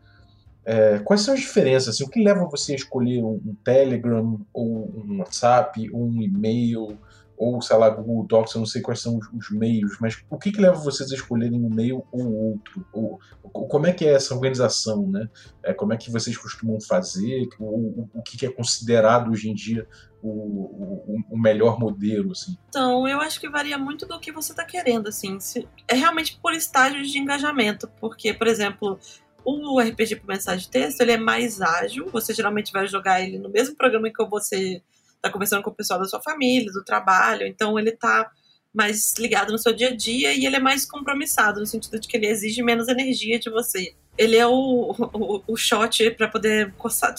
é, 0.64 0.99
quais 1.01 1.20
são 1.20 1.35
as 1.35 1.41
diferenças? 1.41 1.95
Assim, 1.95 2.05
o 2.05 2.09
que 2.09 2.22
leva 2.22 2.47
você 2.47 2.72
a 2.72 2.76
escolher 2.76 3.22
um, 3.22 3.41
um 3.45 3.55
Telegram, 3.62 4.41
ou 4.53 4.91
um 5.07 5.18
WhatsApp, 5.18 5.91
ou 5.93 6.07
um 6.07 6.22
e-mail, 6.22 6.99
ou 7.37 7.61
sei 7.61 7.76
lá, 7.76 7.89
Google 7.91 8.26
Docs, 8.26 8.55
eu 8.55 8.61
não 8.61 8.66
sei 8.66 8.80
quais 8.80 9.01
são 9.01 9.18
os, 9.18 9.26
os 9.32 9.51
meios, 9.51 9.99
mas 10.01 10.22
o 10.30 10.39
que, 10.39 10.53
que 10.53 10.61
leva 10.61 10.76
vocês 10.76 11.11
a 11.11 11.14
escolherem 11.14 11.61
um 11.61 11.68
meio 11.68 12.05
ou 12.12 12.32
outro? 12.32 12.87
Ou, 12.93 13.18
como 13.43 13.87
é 13.87 13.93
que 13.93 14.05
é 14.05 14.12
essa 14.12 14.35
organização, 14.35 15.07
né? 15.09 15.28
É, 15.62 15.72
como 15.72 15.93
é 15.93 15.97
que 15.97 16.11
vocês 16.11 16.37
costumam 16.37 16.80
fazer? 16.80 17.49
O, 17.59 18.09
o, 18.14 18.22
que, 18.22 18.37
que 18.37 18.47
é 18.47 18.51
considerado 18.51 19.30
hoje 19.30 19.51
em 19.51 19.55
dia 19.55 19.87
o, 20.22 20.28
o, 20.28 21.24
o, 21.30 21.39
melhor 21.39 21.78
modelo, 21.78 22.32
assim? 22.32 22.57
Então, 22.68 23.07
eu 23.07 23.20
acho 23.20 23.41
que 23.41 23.49
varia 23.49 23.76
muito 23.76 24.07
do 24.07 24.18
que 24.18 24.32
você 24.32 24.53
está 24.53 24.64
querendo, 24.64 25.09
assim. 25.09 25.39
Se, 25.41 25.68
é 25.89 25.95
realmente 25.95 26.39
por 26.41 26.55
estágios 26.55 27.11
de 27.11 27.18
engajamento, 27.18 27.89
porque, 28.01 28.32
por 28.32 28.47
exemplo, 28.47 28.99
o 29.45 29.80
RPG 29.80 30.16
por 30.16 30.28
mensagem 30.28 30.64
de 30.64 30.70
texto, 30.70 31.01
ele 31.01 31.12
é 31.12 31.18
mais 31.18 31.61
ágil, 31.61 32.09
você 32.11 32.32
geralmente 32.32 32.72
vai 32.72 32.87
jogar 32.87 33.20
ele 33.20 33.39
no 33.39 33.51
mesmo 33.51 33.76
programa 33.76 34.11
que 34.11 34.24
você 34.24 34.82
está 35.24 35.30
conversando 35.30 35.62
com 35.62 35.70
o 35.70 35.74
pessoal 35.74 35.98
da 35.98 36.04
sua 36.04 36.20
família, 36.20 36.70
do 36.70 36.84
trabalho, 36.84 37.46
então 37.46 37.78
ele 37.78 37.90
está 37.90 38.30
mais 38.72 39.14
ligado 39.18 39.52
no 39.52 39.58
seu 39.58 39.72
dia 39.72 39.88
a 39.88 39.96
dia 39.96 40.34
e 40.34 40.44
ele 40.44 40.56
é 40.56 40.60
mais 40.60 40.84
compromissado, 40.84 41.60
no 41.60 41.66
sentido 41.66 41.98
de 41.98 42.06
que 42.06 42.16
ele 42.16 42.26
exige 42.26 42.62
menos 42.62 42.88
energia 42.88 43.38
de 43.38 43.48
você. 43.48 43.94
Ele 44.18 44.36
é 44.36 44.46
o, 44.46 44.94
o, 45.12 45.42
o 45.46 45.56
shot 45.56 46.10
para 46.10 46.28
poder 46.28 46.72
coçar, 46.74 47.14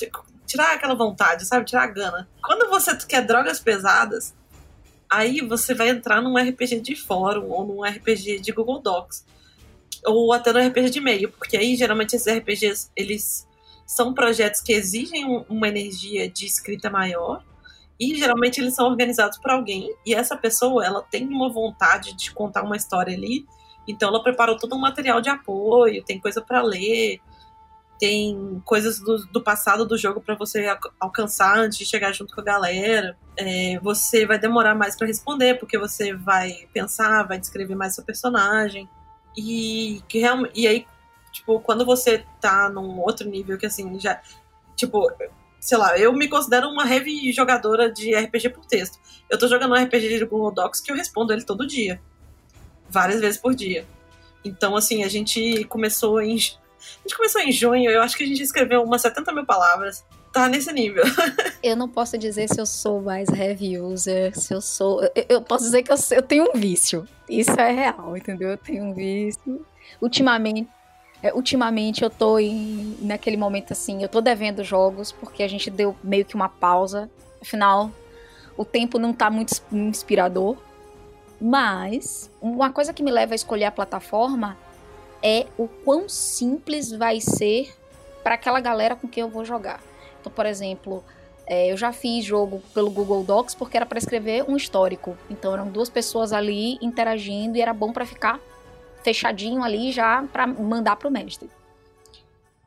tirar 0.46 0.74
aquela 0.74 0.94
vontade, 0.94 1.46
sabe? 1.46 1.66
Tirar 1.66 1.84
a 1.84 1.88
gana. 1.88 2.30
Quando 2.44 2.70
você 2.70 2.96
quer 2.98 3.26
drogas 3.26 3.60
pesadas, 3.60 4.34
aí 5.10 5.42
você 5.42 5.74
vai 5.74 5.90
entrar 5.90 6.22
num 6.22 6.38
RPG 6.38 6.82
de 6.82 6.96
fórum 6.96 7.50
ou 7.50 7.66
num 7.66 7.84
RPG 7.84 8.40
de 8.40 8.52
Google 8.52 8.82
Docs 8.82 9.26
ou 10.06 10.32
até 10.34 10.54
no 10.54 10.60
RPG 10.60 10.90
de 10.92 11.00
e-mail, 11.00 11.32
porque 11.32 11.58
aí 11.58 11.76
geralmente 11.76 12.16
esses 12.16 12.32
RPGs 12.32 12.92
eles 12.96 13.48
são 13.88 14.14
projetos 14.14 14.62
que 14.62 14.74
exigem 14.74 15.26
uma 15.50 15.68
energia 15.68 16.30
de 16.30 16.46
escrita 16.46 16.90
maior 16.90 17.44
e 18.00 18.16
geralmente 18.16 18.60
eles 18.60 18.76
são 18.76 18.88
organizados 18.88 19.38
por 19.38 19.52
alguém 19.52 19.94
e 20.06 20.14
essa 20.14 20.36
pessoa 20.36 20.86
ela 20.86 21.02
tem 21.02 21.28
uma 21.28 21.50
vontade 21.50 22.14
de 22.14 22.32
contar 22.32 22.64
uma 22.64 22.76
história 22.76 23.16
ali, 23.16 23.46
então 23.88 24.10
ela 24.10 24.24
preparou 24.24 24.58
todo 24.58 24.76
um 24.76 24.80
material 24.80 25.22
de 25.22 25.30
apoio, 25.30 26.04
tem 26.04 26.20
coisa 26.20 26.42
para 26.42 26.62
ler, 26.62 27.22
tem 28.00 28.62
coisas 28.66 29.00
do, 29.00 29.26
do 29.28 29.42
passado 29.42 29.86
do 29.86 29.98
jogo 29.98 30.20
para 30.20 30.36
você 30.36 30.66
alcançar 31.00 31.58
antes 31.58 31.78
de 31.78 31.86
chegar 31.86 32.12
junto 32.12 32.34
com 32.34 32.42
a 32.42 32.44
galera. 32.44 33.18
É, 33.38 33.80
você 33.80 34.26
vai 34.26 34.38
demorar 34.38 34.76
mais 34.76 34.98
para 34.98 35.08
responder, 35.08 35.58
porque 35.60 35.78
você 35.78 36.14
vai 36.14 36.68
pensar, 36.74 37.24
vai 37.24 37.40
descrever 37.40 37.76
mais 37.76 37.96
seu 37.96 38.04
personagem. 38.04 38.90
E, 39.38 40.02
que 40.08 40.22
e 40.54 40.68
aí, 40.68 40.86
tipo, 41.32 41.60
quando 41.62 41.86
você 41.86 42.26
tá 42.42 42.70
num 42.70 43.00
outro 43.00 43.30
nível 43.30 43.58
que 43.58 43.66
assim, 43.66 44.00
já. 44.00 44.22
Tipo, 44.76 45.10
sei 45.66 45.80
lá, 45.80 45.98
eu 45.98 46.14
me 46.14 46.28
considero 46.28 46.70
uma 46.70 46.88
heavy 46.88 47.32
jogadora 47.32 47.92
de 47.92 48.14
RPG 48.14 48.50
por 48.50 48.64
texto. 48.68 49.00
Eu 49.28 49.36
tô 49.36 49.48
jogando 49.48 49.74
um 49.74 49.84
RPG 49.84 50.20
de 50.20 50.26
Google 50.26 50.52
Docs 50.52 50.80
que 50.80 50.92
eu 50.92 50.96
respondo 50.96 51.34
ele 51.34 51.44
todo 51.44 51.66
dia. 51.66 52.00
Várias 52.88 53.20
vezes 53.20 53.42
por 53.42 53.56
dia. 53.56 53.84
Então, 54.44 54.76
assim, 54.76 55.04
a 55.04 55.08
gente 55.08 55.64
começou 55.64 56.22
em 56.22 56.36
a 56.36 57.08
gente 57.08 57.18
começou 57.18 57.42
em 57.42 57.52
junho, 57.52 57.90
eu 57.90 58.00
acho 58.00 58.16
que 58.16 58.24
a 58.24 58.28
gente 58.28 58.44
escreveu 58.44 58.84
umas 58.84 59.02
70 59.02 59.34
mil 59.34 59.44
palavras. 59.44 60.06
Tá 60.32 60.48
nesse 60.48 60.72
nível. 60.72 61.04
eu 61.64 61.76
não 61.76 61.90
posso 61.90 62.16
dizer 62.16 62.48
se 62.48 62.62
eu 62.62 62.66
sou 62.68 63.02
mais 63.02 63.28
heavy 63.30 63.80
user, 63.80 64.38
se 64.38 64.54
eu 64.54 64.62
sou. 64.62 65.02
Eu, 65.16 65.26
eu 65.30 65.42
posso 65.42 65.64
dizer 65.64 65.82
que 65.82 65.92
eu, 65.92 65.98
eu 66.12 66.22
tenho 66.22 66.52
um 66.54 66.60
vício. 66.60 67.08
Isso 67.28 67.60
é 67.60 67.72
real, 67.72 68.16
entendeu? 68.16 68.50
Eu 68.50 68.58
tenho 68.58 68.84
um 68.84 68.94
vício. 68.94 69.66
Ultimamente. 70.00 70.70
É, 71.26 71.34
ultimamente 71.34 72.04
eu 72.04 72.10
tô 72.12 72.38
em, 72.38 73.00
naquele 73.02 73.36
momento 73.36 73.74
assim, 73.74 74.04
eu 74.04 74.08
tô 74.08 74.22
devendo 74.22 74.64
jogos 74.64 75.12
porque 75.12 75.42
a 75.42 75.48
gente 75.48 75.72
deu 75.72 75.96
meio 76.04 76.24
que 76.24 76.36
uma 76.36 76.48
pausa. 76.48 77.10
Afinal, 77.42 77.90
o 78.56 78.64
tempo 78.64 79.00
não 79.00 79.12
tá 79.12 79.28
muito 79.32 79.60
inspirador. 79.72 80.56
Mas 81.42 82.30
uma 82.40 82.72
coisa 82.72 82.94
que 82.94 83.02
me 83.02 83.10
leva 83.10 83.34
a 83.34 83.36
escolher 83.36 83.66
a 83.66 83.72
plataforma 83.72 84.56
é 85.24 85.48
o 85.58 85.68
quão 85.68 86.08
simples 86.08 86.92
vai 86.92 87.20
ser 87.20 87.76
para 88.24 88.36
aquela 88.36 88.60
galera 88.60 88.96
com 88.96 89.08
quem 89.08 89.22
eu 89.22 89.30
vou 89.30 89.44
jogar. 89.44 89.82
Então, 90.22 90.32
por 90.32 90.46
exemplo, 90.46 91.04
é, 91.48 91.72
eu 91.72 91.76
já 91.76 91.92
fiz 91.92 92.24
jogo 92.24 92.62
pelo 92.72 92.92
Google 92.92 93.24
Docs 93.24 93.56
porque 93.56 93.78
era 93.78 93.86
para 93.88 93.98
escrever 93.98 94.46
um 94.48 94.56
histórico. 94.56 95.18
Então 95.28 95.54
eram 95.56 95.70
duas 95.70 95.90
pessoas 95.90 96.32
ali 96.32 96.78
interagindo 96.84 97.58
e 97.58 97.62
era 97.62 97.74
bom 97.74 97.92
para 97.92 98.06
ficar 98.06 98.40
fechadinho 99.06 99.64
ali 99.64 99.92
já 99.92 100.24
para 100.24 100.48
mandar 100.48 100.96
pro 100.96 101.12
mestre. 101.12 101.48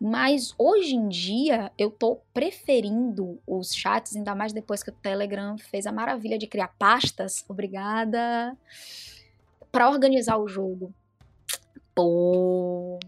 Mas 0.00 0.54
hoje 0.56 0.94
em 0.94 1.08
dia 1.08 1.72
eu 1.76 1.90
tô 1.90 2.20
preferindo 2.32 3.40
os 3.44 3.74
chats, 3.74 4.14
ainda 4.14 4.32
mais 4.32 4.52
depois 4.52 4.80
que 4.80 4.90
o 4.90 4.92
Telegram 4.92 5.58
fez 5.58 5.86
a 5.86 5.92
maravilha 5.92 6.38
de 6.38 6.46
criar 6.46 6.72
pastas. 6.78 7.44
Obrigada. 7.48 8.56
Para 9.72 9.90
organizar 9.90 10.38
o 10.38 10.46
jogo. 10.46 10.94
Pô, 11.92 13.00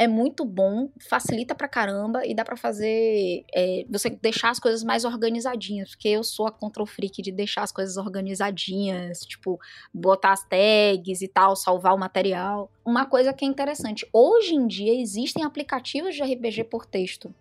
é 0.00 0.08
muito 0.08 0.46
bom, 0.46 0.88
facilita 1.10 1.54
pra 1.54 1.68
caramba 1.68 2.26
e 2.26 2.34
dá 2.34 2.42
pra 2.42 2.56
fazer. 2.56 3.44
É, 3.54 3.84
você 3.86 4.08
deixar 4.08 4.48
as 4.48 4.58
coisas 4.58 4.82
mais 4.82 5.04
organizadinhas, 5.04 5.90
porque 5.90 6.08
eu 6.08 6.24
sou 6.24 6.46
a 6.46 6.50
control 6.50 6.86
freak 6.86 7.20
de 7.20 7.30
deixar 7.30 7.64
as 7.64 7.70
coisas 7.70 7.98
organizadinhas, 7.98 9.20
tipo, 9.20 9.60
botar 9.92 10.32
as 10.32 10.42
tags 10.48 11.20
e 11.20 11.28
tal, 11.28 11.54
salvar 11.54 11.94
o 11.94 11.98
material. 11.98 12.72
Uma 12.82 13.04
coisa 13.04 13.34
que 13.34 13.44
é 13.44 13.48
interessante: 13.48 14.08
hoje 14.10 14.54
em 14.54 14.66
dia 14.66 14.98
existem 14.98 15.44
aplicativos 15.44 16.14
de 16.14 16.22
RPG 16.22 16.64
por 16.64 16.86
texto. 16.86 17.34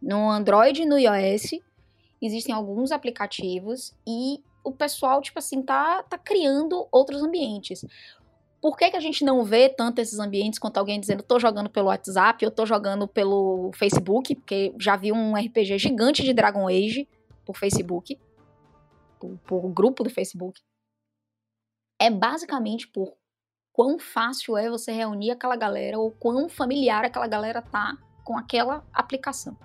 No 0.00 0.30
Android 0.30 0.80
e 0.80 0.86
no 0.86 0.98
iOS, 0.98 1.50
existem 2.22 2.54
alguns 2.54 2.92
aplicativos 2.92 3.94
e 4.08 4.42
o 4.64 4.72
pessoal, 4.72 5.20
tipo 5.20 5.38
assim, 5.38 5.60
tá, 5.60 6.02
tá 6.02 6.16
criando 6.16 6.88
outros 6.90 7.22
ambientes. 7.22 7.84
Por 8.64 8.78
que, 8.78 8.90
que 8.90 8.96
a 8.96 9.00
gente 9.00 9.26
não 9.26 9.44
vê 9.44 9.68
tanto 9.68 9.98
esses 9.98 10.18
ambientes 10.18 10.58
quanto 10.58 10.78
alguém 10.78 10.98
dizendo 10.98 11.22
tô 11.22 11.38
jogando 11.38 11.68
pelo 11.68 11.88
WhatsApp, 11.88 12.42
eu 12.42 12.50
tô 12.50 12.64
jogando 12.64 13.06
pelo 13.06 13.70
Facebook, 13.74 14.34
porque 14.36 14.74
já 14.80 14.96
vi 14.96 15.12
um 15.12 15.34
RPG 15.36 15.76
gigante 15.76 16.22
de 16.22 16.32
Dragon 16.32 16.66
Age 16.66 17.06
por 17.44 17.58
Facebook, 17.58 18.18
por, 19.20 19.36
por 19.46 19.68
grupo 19.68 20.02
do 20.02 20.08
Facebook. 20.08 20.62
É 22.00 22.08
basicamente 22.08 22.88
por 22.88 23.12
quão 23.70 23.98
fácil 23.98 24.56
é 24.56 24.70
você 24.70 24.92
reunir 24.92 25.32
aquela 25.32 25.56
galera 25.56 25.98
ou 25.98 26.10
quão 26.12 26.48
familiar 26.48 27.04
aquela 27.04 27.26
galera 27.26 27.60
tá 27.60 27.98
com 28.24 28.38
aquela 28.38 28.82
aplicação. 28.94 29.58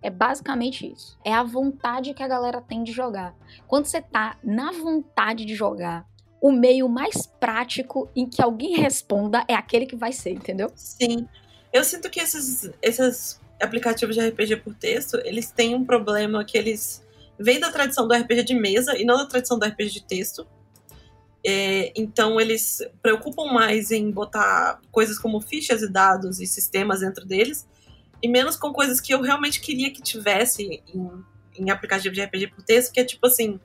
É 0.00 0.08
basicamente 0.08 0.90
isso. 0.90 1.18
É 1.22 1.34
a 1.34 1.42
vontade 1.42 2.14
que 2.14 2.22
a 2.22 2.28
galera 2.28 2.62
tem 2.62 2.82
de 2.82 2.92
jogar. 2.92 3.36
Quando 3.68 3.84
você 3.84 4.00
tá 4.00 4.38
na 4.42 4.72
vontade 4.72 5.44
de 5.44 5.54
jogar, 5.54 6.10
o 6.42 6.50
meio 6.50 6.88
mais 6.88 7.24
prático 7.24 8.10
em 8.16 8.28
que 8.28 8.42
alguém 8.42 8.76
responda 8.76 9.44
é 9.46 9.54
aquele 9.54 9.86
que 9.86 9.94
vai 9.94 10.12
ser, 10.12 10.30
entendeu? 10.30 10.72
Sim. 10.74 11.28
Eu 11.72 11.84
sinto 11.84 12.10
que 12.10 12.18
esses, 12.18 12.68
esses 12.82 13.40
aplicativos 13.60 14.16
de 14.16 14.28
RPG 14.28 14.56
por 14.56 14.74
texto, 14.74 15.20
eles 15.24 15.52
têm 15.52 15.76
um 15.76 15.84
problema 15.84 16.44
que 16.44 16.58
eles 16.58 17.06
vêm 17.38 17.60
da 17.60 17.70
tradição 17.70 18.08
do 18.08 18.14
RPG 18.14 18.42
de 18.42 18.54
mesa 18.54 18.98
e 18.98 19.04
não 19.04 19.16
da 19.16 19.26
tradição 19.26 19.56
do 19.56 19.64
RPG 19.64 19.90
de 19.90 20.04
texto. 20.04 20.44
É, 21.46 21.92
então 21.94 22.40
eles 22.40 22.78
preocupam 23.00 23.52
mais 23.52 23.92
em 23.92 24.10
botar 24.10 24.80
coisas 24.90 25.18
como 25.18 25.40
fichas 25.40 25.80
e 25.82 25.88
dados 25.88 26.40
e 26.40 26.46
sistemas 26.46 27.00
dentro 27.00 27.24
deles 27.24 27.66
e 28.20 28.28
menos 28.28 28.56
com 28.56 28.72
coisas 28.72 29.00
que 29.00 29.12
eu 29.12 29.20
realmente 29.20 29.60
queria 29.60 29.92
que 29.92 30.00
tivesse 30.00 30.82
em, 30.94 31.24
em 31.56 31.70
aplicativo 31.70 32.14
de 32.14 32.22
RPG 32.22 32.48
por 32.48 32.62
texto, 32.64 32.92
que 32.92 33.00
é 33.00 33.04
tipo 33.04 33.26
assim, 33.26 33.60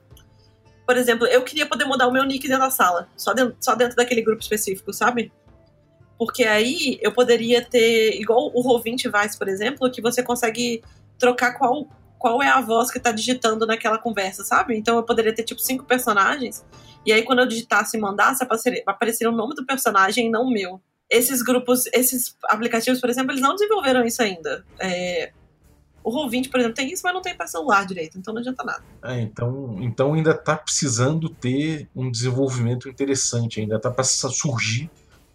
por 0.88 0.96
exemplo, 0.96 1.28
eu 1.28 1.44
queria 1.44 1.66
poder 1.66 1.84
mudar 1.84 2.08
o 2.08 2.14
meu 2.14 2.24
nick 2.24 2.48
dentro 2.48 2.64
da 2.64 2.72
sala, 2.72 3.10
só 3.18 3.34
dentro, 3.34 3.58
só 3.60 3.76
dentro 3.76 3.98
daquele 3.98 4.22
grupo 4.22 4.42
específico, 4.42 4.94
sabe? 4.94 5.34
Porque 6.18 6.46
aí 6.46 6.98
eu 7.02 7.12
poderia 7.12 7.62
ter, 7.62 8.18
igual 8.18 8.50
o 8.56 8.64
Roll20 8.64 9.12
Vice, 9.12 9.38
por 9.38 9.50
exemplo, 9.50 9.92
que 9.92 10.02
você 10.02 10.24
consegue 10.24 10.82
trocar 11.20 11.58
qual, 11.58 11.90
qual 12.18 12.42
é 12.42 12.48
a 12.48 12.62
voz 12.62 12.90
que 12.90 13.02
tá 13.02 13.12
digitando 13.12 13.68
naquela 13.68 13.98
conversa, 13.98 14.46
sabe? 14.46 14.78
Então 14.78 14.96
eu 14.96 15.04
poderia 15.04 15.36
ter, 15.36 15.44
tipo, 15.44 15.60
cinco 15.60 15.84
personagens, 15.84 16.66
e 17.06 17.12
aí 17.12 17.22
quando 17.24 17.40
eu 17.40 17.46
digitasse 17.46 17.98
e 17.98 18.00
mandasse, 18.00 18.42
apareceria, 18.42 18.82
apareceria 18.88 19.30
o 19.30 19.36
nome 19.36 19.56
do 19.56 19.66
personagem 19.66 20.28
e 20.28 20.30
não 20.30 20.44
o 20.44 20.50
meu. 20.50 20.82
Esses 21.10 21.42
grupos, 21.42 21.86
esses 21.88 22.38
aplicativos, 22.46 23.02
por 23.02 23.10
exemplo, 23.10 23.34
eles 23.34 23.42
não 23.42 23.56
desenvolveram 23.56 24.06
isso 24.06 24.22
ainda. 24.22 24.66
É, 24.80 25.34
o 26.08 26.12
Roll20, 26.12 26.50
por 26.50 26.62
exemplo, 26.62 26.76
tem 26.76 26.90
isso, 26.90 27.02
mas 27.04 27.14
não 27.14 27.22
tem 27.22 27.36
para 27.36 27.48
celular 27.48 27.86
direito, 27.86 28.18
então 28.18 28.34
não 28.34 28.40
adianta 28.40 28.64
nada. 28.64 28.82
É, 29.04 29.20
então, 29.20 29.76
então 29.82 30.14
ainda 30.14 30.32
está 30.32 30.56
precisando 30.56 31.28
ter 31.28 31.90
um 31.94 32.10
desenvolvimento 32.10 32.88
interessante, 32.88 33.60
ainda 33.60 33.76
está 33.76 33.92
para 33.92 34.06
surgir 34.06 34.90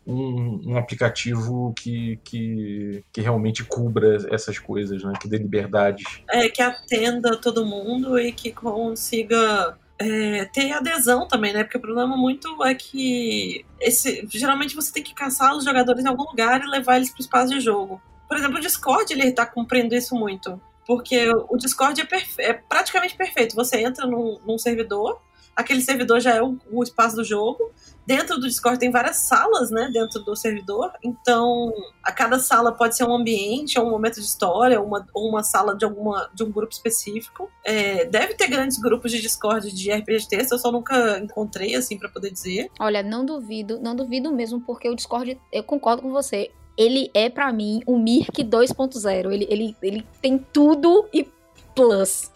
um, 0.06 0.72
um, 0.72 0.78
aplicativo 0.78 1.74
que, 1.76 2.18
que, 2.24 3.04
que 3.12 3.20
realmente 3.20 3.62
cubra 3.64 4.16
essas 4.34 4.58
coisas, 4.58 5.04
né? 5.04 5.12
que 5.20 5.28
dê 5.28 5.36
liberdades. 5.36 6.04
É, 6.30 6.48
que 6.48 6.62
atenda 6.62 7.36
todo 7.36 7.66
mundo 7.66 8.18
e 8.18 8.32
que 8.32 8.50
consiga 8.50 9.76
é, 9.98 10.46
ter 10.46 10.72
adesão 10.72 11.28
também, 11.28 11.52
né? 11.52 11.64
Porque 11.64 11.76
o 11.76 11.82
problema 11.82 12.16
muito 12.16 12.64
é 12.64 12.74
que 12.74 13.64
esse, 13.78 14.26
geralmente 14.30 14.74
você 14.74 14.90
tem 14.90 15.02
que 15.02 15.14
caçar 15.14 15.54
os 15.54 15.64
jogadores 15.64 16.02
em 16.02 16.08
algum 16.08 16.24
lugar 16.24 16.62
e 16.62 16.66
levar 16.66 16.96
eles 16.96 17.10
para 17.10 17.20
o 17.20 17.22
espaço 17.22 17.52
de 17.52 17.60
jogo. 17.60 18.00
Por 18.32 18.38
exemplo, 18.38 18.56
o 18.56 18.60
Discord 18.62 19.12
ele 19.12 19.30
tá 19.30 19.44
cumprindo 19.44 19.94
isso 19.94 20.14
muito. 20.14 20.58
Porque 20.86 21.30
o 21.50 21.56
Discord 21.58 22.00
é, 22.00 22.06
é 22.38 22.54
praticamente 22.54 23.14
perfeito. 23.14 23.54
Você 23.54 23.82
entra 23.82 24.06
num, 24.06 24.38
num, 24.46 24.56
servidor, 24.56 25.20
aquele 25.54 25.82
servidor 25.82 26.18
já 26.18 26.36
é 26.36 26.42
o, 26.42 26.56
o, 26.70 26.82
espaço 26.82 27.16
do 27.16 27.24
jogo. 27.24 27.70
Dentro 28.06 28.36
do 28.40 28.48
Discord 28.48 28.78
tem 28.78 28.90
várias 28.90 29.18
salas, 29.18 29.70
né? 29.70 29.90
Dentro 29.92 30.20
do 30.20 30.34
servidor. 30.34 30.92
Então, 31.04 31.74
a 32.02 32.10
cada 32.10 32.38
sala 32.38 32.72
pode 32.72 32.96
ser 32.96 33.04
um 33.04 33.14
ambiente, 33.14 33.78
ou 33.78 33.86
um 33.86 33.90
momento 33.90 34.14
de 34.14 34.24
história, 34.24 34.80
uma, 34.80 35.06
ou 35.12 35.28
uma 35.28 35.42
sala 35.42 35.76
de, 35.76 35.84
alguma, 35.84 36.30
de 36.32 36.42
um 36.42 36.50
grupo 36.50 36.72
específico. 36.72 37.50
É, 37.62 38.06
deve 38.06 38.32
ter 38.32 38.48
grandes 38.48 38.78
grupos 38.78 39.12
de 39.12 39.20
Discord 39.20 39.70
de 39.70 39.92
RPG 39.92 40.20
de 40.20 40.28
texto, 40.30 40.52
eu 40.52 40.58
só 40.58 40.72
nunca 40.72 41.18
encontrei, 41.18 41.74
assim, 41.74 41.98
para 41.98 42.08
poder 42.08 42.30
dizer. 42.30 42.70
Olha, 42.80 43.02
não 43.02 43.26
duvido, 43.26 43.78
não 43.78 43.94
duvido 43.94 44.32
mesmo, 44.32 44.58
porque 44.58 44.88
o 44.88 44.96
Discord, 44.96 45.38
eu 45.52 45.62
concordo 45.62 46.00
com 46.00 46.10
você 46.10 46.50
ele 46.76 47.10
é 47.12 47.28
para 47.28 47.52
mim 47.52 47.82
o 47.86 47.98
Mirk 47.98 48.42
2.0. 48.44 49.32
Ele, 49.32 49.46
ele, 49.48 49.76
ele 49.82 50.06
tem 50.20 50.38
tudo 50.38 51.08
e 51.12 51.26
plus. 51.74 52.30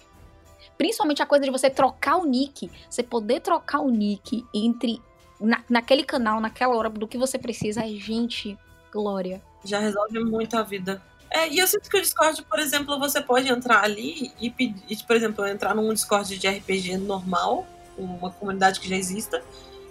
Principalmente 0.76 1.22
a 1.22 1.26
coisa 1.26 1.44
de 1.44 1.50
você 1.50 1.70
trocar 1.70 2.16
o 2.16 2.26
nick. 2.26 2.70
Você 2.88 3.02
poder 3.02 3.40
trocar 3.40 3.80
o 3.80 3.90
nick 3.90 4.44
entre. 4.52 5.00
Na, 5.40 5.62
naquele 5.68 6.02
canal, 6.02 6.40
naquela 6.40 6.74
hora, 6.74 6.88
do 6.88 7.08
que 7.08 7.18
você 7.18 7.38
precisa. 7.38 7.82
É 7.82 7.88
gente, 7.88 8.58
glória. 8.92 9.42
Já 9.64 9.78
resolve 9.78 10.18
muito 10.20 10.56
a 10.56 10.62
vida. 10.62 11.02
É, 11.30 11.48
e 11.48 11.58
eu 11.58 11.66
sinto 11.66 11.90
que 11.90 11.96
o 11.96 12.00
Discord, 12.00 12.42
por 12.44 12.58
exemplo, 12.58 12.98
você 12.98 13.20
pode 13.20 13.48
entrar 13.48 13.82
ali 13.82 14.32
e 14.40 14.48
pedir, 14.48 15.04
por 15.04 15.16
exemplo, 15.16 15.46
entrar 15.46 15.74
num 15.74 15.92
Discord 15.92 16.38
de 16.38 16.48
RPG 16.48 16.96
normal, 16.98 17.66
uma 17.98 18.30
comunidade 18.30 18.78
que 18.78 18.88
já 18.88 18.96
exista, 18.96 19.42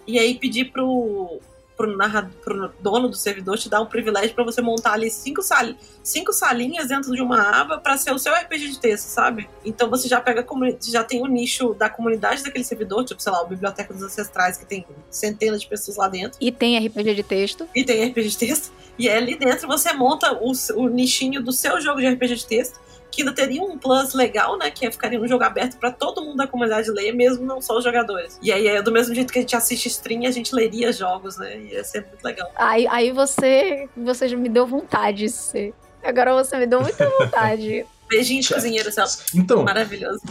e 0.08 0.18
aí 0.18 0.40
pedir 0.40 0.72
pro, 0.72 1.40
pro, 1.76 1.96
narrador, 1.96 2.32
pro 2.44 2.72
dono 2.80 3.10
do 3.10 3.16
servidor 3.16 3.58
te 3.58 3.70
dá 3.70 3.82
um 3.82 3.86
privilégio 3.86 4.34
para 4.34 4.44
você 4.44 4.62
montar 4.62 4.94
ali 4.94 5.10
cinco, 5.10 5.42
sal, 5.42 5.74
cinco 6.04 6.32
salinhas 6.32 6.88
dentro 6.88 7.14
de 7.14 7.22
uma 7.22 7.42
aba 7.42 7.78
para 7.78 7.98
ser 7.98 8.12
o 8.12 8.20
seu 8.20 8.34
RPG 8.34 8.70
de 8.70 8.80
texto, 8.80 9.08
sabe? 9.08 9.50
Então 9.64 9.90
você 9.90 10.08
já 10.08 10.22
pega 10.22 10.46
já 10.88 11.04
tem 11.04 11.22
o 11.22 11.28
nicho 11.28 11.74
da 11.74 11.90
comunidade 11.90 12.44
daquele 12.44 12.64
servidor, 12.64 13.04
tipo, 13.04 13.22
sei 13.22 13.32
lá, 13.32 13.42
o 13.42 13.48
Biblioteca 13.48 13.94
dos 13.94 14.04
Ancestrais, 14.04 14.58
que 14.58 14.66
tem 14.66 14.86
centenas 15.10 15.62
de 15.62 15.68
pessoas 15.68 15.98
lá 15.98 16.08
dentro. 16.08 16.38
E 16.42 16.52
tem 16.52 16.78
RPG 16.86 17.16
de 17.16 17.24
texto. 17.24 17.68
E 17.76 17.84
tem 17.84 18.08
RPG 18.08 18.30
de 18.30 18.38
texto. 18.38 18.72
E 18.98 19.10
ali 19.10 19.38
dentro 19.38 19.68
você 19.68 19.92
monta 19.94 20.34
o, 20.34 20.52
o 20.76 20.88
nichinho 20.88 21.44
do 21.44 21.52
seu 21.52 21.82
jogo 21.82 22.00
de 22.00 22.08
RPG 22.08 22.36
de 22.36 22.46
texto 22.46 22.85
que 23.16 23.22
ainda 23.22 23.34
teria 23.34 23.64
um 23.64 23.78
plus 23.78 24.14
legal, 24.14 24.58
né? 24.58 24.70
Que 24.70 24.86
é 24.86 24.92
ficaria 24.92 25.20
um 25.20 25.28
jogo 25.28 25.44
aberto 25.44 25.78
para 25.78 25.90
todo 25.90 26.22
mundo 26.22 26.36
da 26.36 26.48
comunidade 26.48 26.92
ler, 26.92 27.14
mesmo 27.14 27.46
não 27.46 27.62
só 27.62 27.78
os 27.78 27.84
jogadores. 27.84 28.38
E 28.42 28.52
aí, 28.52 28.68
é 28.68 28.82
do 28.82 28.92
mesmo 28.92 29.16
jeito 29.16 29.32
que 29.32 29.40
a 29.40 29.42
gente 29.42 29.56
assiste 29.56 29.88
stream, 29.88 30.28
a 30.28 30.32
gente 30.32 30.54
leria 30.54 30.92
jogos, 30.92 31.38
né? 31.38 31.58
Ia 31.62 31.84
ser 31.84 32.06
muito 32.06 32.24
legal. 32.24 32.52
Aí, 32.56 32.86
aí 32.88 33.12
você, 33.12 33.88
você 33.96 34.28
já 34.28 34.36
me 34.36 34.50
deu 34.50 34.68
vontade. 34.68 35.30
Você. 35.30 35.74
Agora 36.04 36.34
você 36.34 36.58
me 36.58 36.68
deu 36.68 36.82
muita 36.82 37.10
vontade. 37.10 37.86
Beijinho 38.10 38.42
de 38.42 38.54
cozinheiro, 38.54 38.92
Celso. 38.92 39.24
Então. 39.34 39.64
Maravilhoso. 39.64 40.20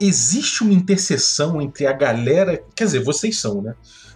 existe 0.00 0.62
uma 0.62 0.72
interseção 0.72 1.60
entre 1.60 1.86
a 1.86 1.92
galera. 1.92 2.62
Quer 2.74 2.84
dizer, 2.84 3.04
vocês 3.04 3.38
são, 3.38 3.62
né? 3.62 3.74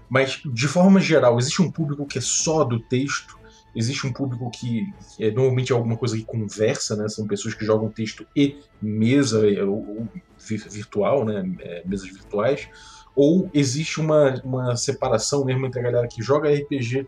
Mas, 0.09 0.41
de 0.45 0.69
forma 0.69 1.01
geral, 1.01 1.39
existe 1.39 1.61
um 1.61 1.71
público 1.71 2.07
que 2.07 2.19
é 2.19 2.23
só 2.23 2.65
do 2.65 2.79
texto 2.79 3.37
Existe 3.77 4.07
um 4.07 4.13
público 4.13 4.51
que 4.51 4.91
é, 5.21 5.31
normalmente 5.31 5.71
é 5.71 5.77
alguma 5.77 5.99
coisa 5.99 6.17
que 6.17 6.25
conversa, 6.25 6.97
né? 6.97 7.09
São 7.09 7.27
pessoas 7.27 7.53
que 7.53 7.65
jogam 7.65 7.91
texto 7.91 8.27
e 8.35 8.57
mesa 8.81 9.49
é, 9.49 9.63
ou, 9.63 9.87
ou 9.87 10.09
virtual, 10.71 11.27
né? 11.27 11.45
É, 11.61 11.83
mesas 11.85 12.09
virtuais. 12.09 12.69
Ou 13.15 13.51
existe 13.53 14.01
uma, 14.01 14.41
uma 14.43 14.77
separação 14.77 15.45
mesmo 15.45 15.67
entre 15.67 15.81
a 15.81 15.83
galera 15.83 16.09
que 16.09 16.23
joga 16.23 16.51
RPG 16.51 17.07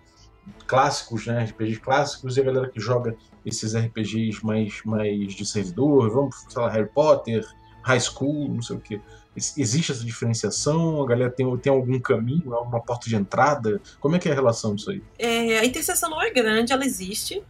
clássicos, 0.66 1.26
né? 1.26 1.44
RPGs 1.44 1.80
clássicos 1.80 2.36
e 2.36 2.40
a 2.40 2.44
galera 2.44 2.68
que 2.68 2.80
joga 2.80 3.16
esses 3.44 3.74
RPGs 3.74 4.44
mais, 4.44 4.82
mais 4.84 5.32
de 5.32 5.46
servidor, 5.46 6.10
vamos, 6.10 6.36
lá, 6.54 6.68
Harry 6.70 6.88
Potter, 6.88 7.46
High 7.82 8.00
School, 8.00 8.48
não 8.48 8.62
sei 8.62 8.76
o 8.76 8.80
que. 8.80 9.00
Existe 9.36 9.92
essa 9.92 10.04
diferenciação? 10.04 11.02
A 11.02 11.06
galera 11.06 11.30
tem, 11.30 11.56
tem 11.58 11.72
algum 11.72 12.00
caminho, 12.00 12.52
alguma 12.54 12.80
porta 12.80 13.08
de 13.08 13.14
entrada? 13.14 13.80
Como 14.00 14.16
é 14.16 14.18
que 14.18 14.28
é 14.28 14.32
a 14.32 14.34
relação 14.34 14.74
disso 14.74 14.90
aí? 14.90 15.02
É, 15.18 15.58
a 15.60 15.64
interseção 15.64 16.10
não 16.10 16.20
é 16.20 16.30
grande, 16.30 16.72
ela 16.72 16.84
existe, 16.84 17.42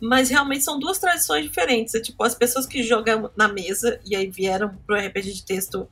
mas 0.00 0.30
realmente 0.30 0.64
são 0.64 0.78
duas 0.78 0.98
tradições 0.98 1.44
diferentes. 1.44 1.94
É, 1.94 2.00
tipo, 2.00 2.22
as 2.24 2.34
pessoas 2.34 2.66
que 2.66 2.82
jogam 2.82 3.30
na 3.36 3.48
mesa 3.48 4.00
e 4.06 4.16
aí 4.16 4.30
vieram 4.30 4.74
pro 4.86 4.96
RPG 4.96 5.32
de 5.32 5.44
texto 5.44 5.86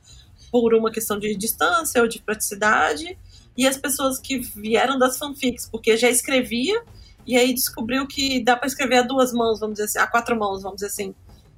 por 0.51 0.73
uma 0.73 0.91
questão 0.91 1.19
de 1.19 1.35
distância 1.35 2.01
ou 2.01 2.07
de 2.07 2.21
praticidade, 2.21 3.17
e 3.57 3.67
as 3.67 3.77
pessoas 3.77 4.19
que 4.19 4.39
vieram 4.39 4.97
das 4.97 5.17
fanfics, 5.17 5.67
porque 5.69 5.95
já 5.97 6.09
escrevia 6.09 6.83
E 7.25 7.35
aí 7.35 7.53
descobriu 7.53 8.05
que 8.07 8.43
dá 8.43 8.55
para 8.55 8.67
escrever 8.67 8.97
a 8.97 9.01
duas 9.01 9.33
mãos, 9.33 9.59
vamos 9.59 9.75
dizer 9.75 9.85
assim, 9.85 9.99
a 9.99 10.07
quatro 10.07 10.37
mãos, 10.37 10.61
vamos 10.61 10.75
dizer 10.75 10.87
assim. 10.87 11.15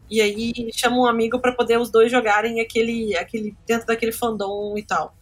E 0.09 0.21
aí 0.21 0.53
chama 0.73 0.97
um 0.97 1.05
amigo 1.05 1.39
para 1.39 1.51
poder 1.51 1.79
os 1.79 1.89
dois 1.89 2.11
jogarem 2.11 2.61
aquele, 2.61 3.15
aquele 3.17 3.55
dentro 3.65 3.87
daquele 3.87 4.11
fandom 4.11 4.77
e 4.77 4.83
tal. 4.83 5.15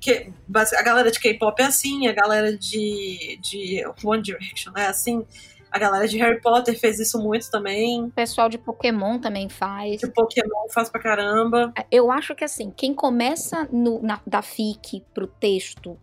Que, 0.00 0.32
a 0.76 0.82
galera 0.82 1.10
de 1.10 1.20
K-pop 1.20 1.62
é 1.62 1.66
assim, 1.66 2.08
a 2.08 2.12
galera 2.12 2.56
de, 2.56 3.38
de 3.40 3.84
One 4.04 4.22
Direction 4.22 4.72
é 4.76 4.86
assim, 4.86 5.24
a 5.72 5.78
galera 5.78 6.06
de 6.06 6.18
Harry 6.18 6.40
Potter 6.40 6.78
fez 6.78 7.00
isso 7.00 7.18
muito 7.18 7.50
também. 7.50 8.04
O 8.04 8.10
pessoal 8.10 8.48
de 8.48 8.58
Pokémon 8.58 9.18
também 9.18 9.48
faz. 9.48 10.00
De 10.00 10.08
Pokémon 10.10 10.68
faz 10.70 10.90
pra 10.90 11.00
caramba. 11.00 11.72
Eu 11.90 12.10
acho 12.10 12.34
que 12.34 12.44
assim, 12.44 12.70
quem 12.70 12.92
começa 12.92 13.66
no, 13.72 14.02
na, 14.02 14.20
da 14.26 14.42
FIC 14.42 15.02
pro 15.14 15.26
texto 15.26 15.96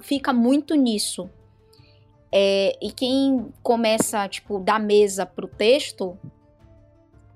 fica 0.00 0.32
muito 0.32 0.74
nisso. 0.74 1.28
É, 2.32 2.76
e 2.82 2.90
quem 2.90 3.52
começa, 3.62 4.26
tipo, 4.26 4.58
da 4.58 4.78
mesa 4.78 5.26
pro 5.26 5.46
texto 5.46 6.18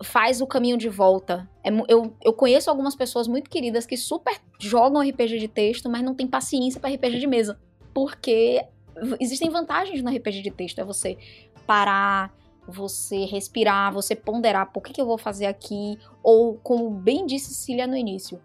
faz 0.02 0.40
o 0.40 0.46
caminho 0.46 0.76
de 0.76 0.88
volta. 0.88 1.48
É, 1.62 1.70
eu, 1.88 2.14
eu 2.24 2.32
conheço 2.32 2.70
algumas 2.70 2.94
pessoas 2.94 3.26
muito 3.26 3.50
queridas 3.50 3.86
que 3.86 3.96
super 3.96 4.40
jogam 4.58 5.02
RPG 5.02 5.38
de 5.38 5.48
texto, 5.48 5.88
mas 5.88 6.02
não 6.02 6.14
tem 6.14 6.26
paciência 6.26 6.80
para 6.80 6.94
RPG 6.94 7.18
de 7.18 7.26
mesa. 7.26 7.58
Porque 7.92 8.64
existem 9.20 9.50
vantagens 9.50 10.02
no 10.02 10.10
RPG 10.10 10.42
de 10.42 10.50
texto. 10.50 10.80
É 10.80 10.84
você 10.84 11.16
parar, 11.66 12.32
você 12.66 13.24
respirar, 13.24 13.92
você 13.92 14.14
ponderar 14.14 14.72
por 14.72 14.82
que, 14.82 14.92
que 14.92 15.00
eu 15.00 15.06
vou 15.06 15.18
fazer 15.18 15.46
aqui. 15.46 15.98
Ou, 16.22 16.54
como 16.62 16.90
bem 16.90 17.26
disse 17.26 17.54
Cília 17.54 17.86
no 17.86 17.96
início, 17.96 18.40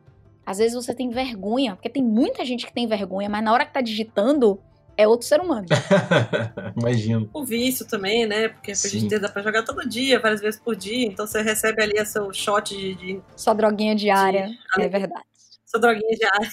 às 0.45 0.57
vezes 0.57 0.73
você 0.73 0.93
tem 0.93 1.09
vergonha, 1.09 1.75
porque 1.75 1.89
tem 1.89 2.03
muita 2.03 2.43
gente 2.43 2.65
que 2.65 2.73
tem 2.73 2.87
vergonha, 2.87 3.29
mas 3.29 3.43
na 3.43 3.53
hora 3.53 3.65
que 3.65 3.73
tá 3.73 3.81
digitando, 3.81 4.59
é 4.95 5.07
outro 5.07 5.27
ser 5.27 5.39
humano. 5.39 5.65
Imagino. 6.77 7.29
O 7.33 7.43
vício 7.43 7.85
também, 7.85 8.25
né? 8.25 8.49
Porque 8.49 8.71
a 8.71 8.75
gente 8.75 9.19
dá 9.19 9.29
pra 9.29 9.41
jogar 9.41 9.63
todo 9.63 9.87
dia, 9.87 10.19
várias 10.19 10.41
vezes 10.41 10.59
por 10.59 10.75
dia. 10.75 11.07
Então 11.07 11.25
você 11.25 11.41
recebe 11.41 11.81
ali 11.81 11.97
a 11.99 12.05
seu 12.05 12.31
shot 12.33 12.75
de. 12.75 12.95
de... 12.95 13.21
Sua 13.35 13.53
droguinha 13.53 13.95
diária. 13.95 14.47
De... 14.75 14.83
É 14.83 14.89
verdade. 14.89 15.25
Sua 15.65 15.79
droguinha 15.79 16.15
diária. 16.15 16.49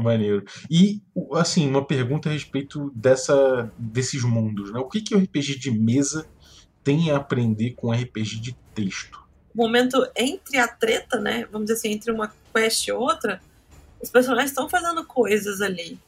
Maneiro. 0.00 0.44
E, 0.70 1.02
assim, 1.34 1.68
uma 1.68 1.84
pergunta 1.84 2.28
a 2.28 2.32
respeito 2.32 2.90
dessa, 2.94 3.72
desses 3.78 4.22
mundos, 4.22 4.72
né? 4.72 4.78
O 4.78 4.88
que, 4.88 5.00
que 5.00 5.14
o 5.14 5.18
RPG 5.18 5.58
de 5.58 5.70
mesa 5.70 6.26
tem 6.82 7.10
a 7.10 7.16
aprender 7.16 7.72
com 7.72 7.88
o 7.88 7.92
RPG 7.92 8.40
de 8.40 8.56
texto? 8.74 9.24
O 9.54 9.62
momento 9.62 10.04
entre 10.16 10.58
a 10.58 10.68
treta, 10.68 11.18
né? 11.18 11.46
Vamos 11.50 11.66
dizer 11.66 11.78
assim, 11.78 11.92
entre 11.92 12.10
uma 12.10 12.32
quest 12.52 12.86
e 12.86 12.92
outra, 12.92 13.40
os 14.02 14.10
personagens 14.10 14.50
estão 14.50 14.68
fazendo 14.68 15.04
coisas 15.04 15.60
ali 15.60 15.98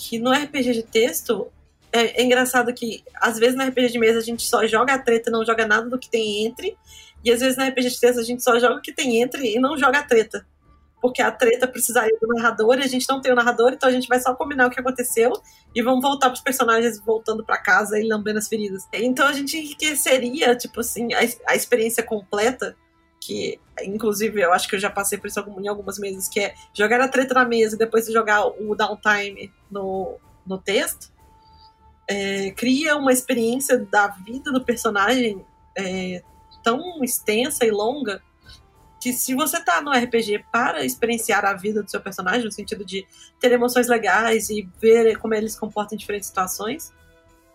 que 0.00 0.18
no 0.18 0.32
RPG 0.32 0.72
de 0.72 0.82
texto 0.82 1.52
é, 1.92 2.22
é, 2.22 2.24
engraçado 2.24 2.72
que 2.72 3.04
às 3.20 3.38
vezes 3.38 3.54
no 3.54 3.62
RPG 3.62 3.88
de 3.88 3.98
mesa 3.98 4.18
a 4.18 4.22
gente 4.22 4.42
só 4.42 4.66
joga 4.66 4.94
a 4.94 4.98
treta 4.98 5.28
e 5.28 5.32
não 5.32 5.44
joga 5.44 5.66
nada 5.66 5.88
do 5.90 5.98
que 5.98 6.08
tem 6.08 6.46
entre, 6.46 6.76
e 7.22 7.30
às 7.30 7.40
vezes 7.40 7.58
no 7.58 7.64
RPG 7.64 7.90
de 7.90 8.00
texto 8.00 8.18
a 8.18 8.22
gente 8.22 8.42
só 8.42 8.58
joga 8.58 8.76
o 8.76 8.80
que 8.80 8.94
tem 8.94 9.20
entre 9.20 9.54
e 9.54 9.60
não 9.60 9.76
joga 9.76 9.98
a 9.98 10.02
treta. 10.02 10.46
Porque 11.02 11.20
a 11.20 11.30
treta 11.30 11.66
precisaria 11.66 12.16
do 12.20 12.28
narrador 12.28 12.78
e 12.78 12.82
a 12.82 12.86
gente 12.86 13.06
não 13.08 13.20
tem 13.20 13.32
o 13.32 13.34
narrador, 13.34 13.72
então 13.72 13.88
a 13.88 13.92
gente 13.92 14.08
vai 14.08 14.20
só 14.20 14.34
combinar 14.34 14.66
o 14.66 14.70
que 14.70 14.80
aconteceu 14.80 15.32
e 15.74 15.82
vamos 15.82 16.02
voltar 16.02 16.28
para 16.28 16.36
os 16.36 16.42
personagens 16.42 16.98
voltando 17.00 17.44
para 17.44 17.58
casa 17.58 17.98
e 17.98 18.06
lambendo 18.06 18.38
as 18.38 18.48
feridas. 18.48 18.86
Então 18.92 19.26
a 19.26 19.32
gente 19.32 19.56
enriqueceria, 19.56 20.54
tipo 20.56 20.80
assim, 20.80 21.12
a, 21.12 21.20
a 21.48 21.56
experiência 21.56 22.02
completa 22.02 22.76
que 23.20 23.60
inclusive 23.82 24.40
eu 24.40 24.52
acho 24.52 24.68
que 24.68 24.76
eu 24.76 24.80
já 24.80 24.90
passei 24.90 25.18
por 25.18 25.28
isso 25.28 25.40
em 25.40 25.68
algumas 25.68 25.98
mesas, 25.98 26.28
que 26.28 26.40
é 26.40 26.54
jogar 26.72 27.00
a 27.00 27.08
treta 27.08 27.34
na 27.34 27.44
mesa 27.44 27.76
e 27.76 27.78
depois 27.78 28.06
jogar 28.06 28.46
o 28.46 28.74
downtime 28.74 29.52
no, 29.70 30.18
no 30.46 30.58
texto, 30.58 31.12
é, 32.08 32.50
cria 32.52 32.96
uma 32.96 33.12
experiência 33.12 33.78
da 33.78 34.08
vida 34.08 34.50
do 34.50 34.64
personagem 34.64 35.44
é, 35.76 36.22
tão 36.62 37.04
extensa 37.04 37.64
e 37.64 37.70
longa 37.70 38.22
que 39.00 39.12
se 39.12 39.34
você 39.34 39.58
tá 39.62 39.80
no 39.80 39.90
RPG 39.90 40.44
para 40.52 40.84
experienciar 40.84 41.44
a 41.44 41.54
vida 41.54 41.82
do 41.82 41.90
seu 41.90 42.00
personagem, 42.00 42.44
no 42.44 42.52
sentido 42.52 42.84
de 42.84 43.06
ter 43.38 43.50
emoções 43.50 43.88
legais 43.88 44.50
e 44.50 44.68
ver 44.78 45.16
como 45.18 45.32
ele 45.32 45.48
se 45.48 45.58
comporta 45.58 45.94
em 45.94 45.98
diferentes 45.98 46.28
situações, 46.28 46.92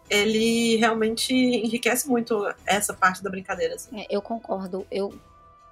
ele 0.09 0.75
realmente 0.77 1.33
enriquece 1.33 2.07
muito 2.07 2.51
essa 2.65 2.93
parte 2.93 3.21
da 3.21 3.29
brincadeira. 3.29 3.75
Assim. 3.75 4.01
É, 4.01 4.07
eu 4.09 4.21
concordo. 4.21 4.87
Eu 4.91 5.13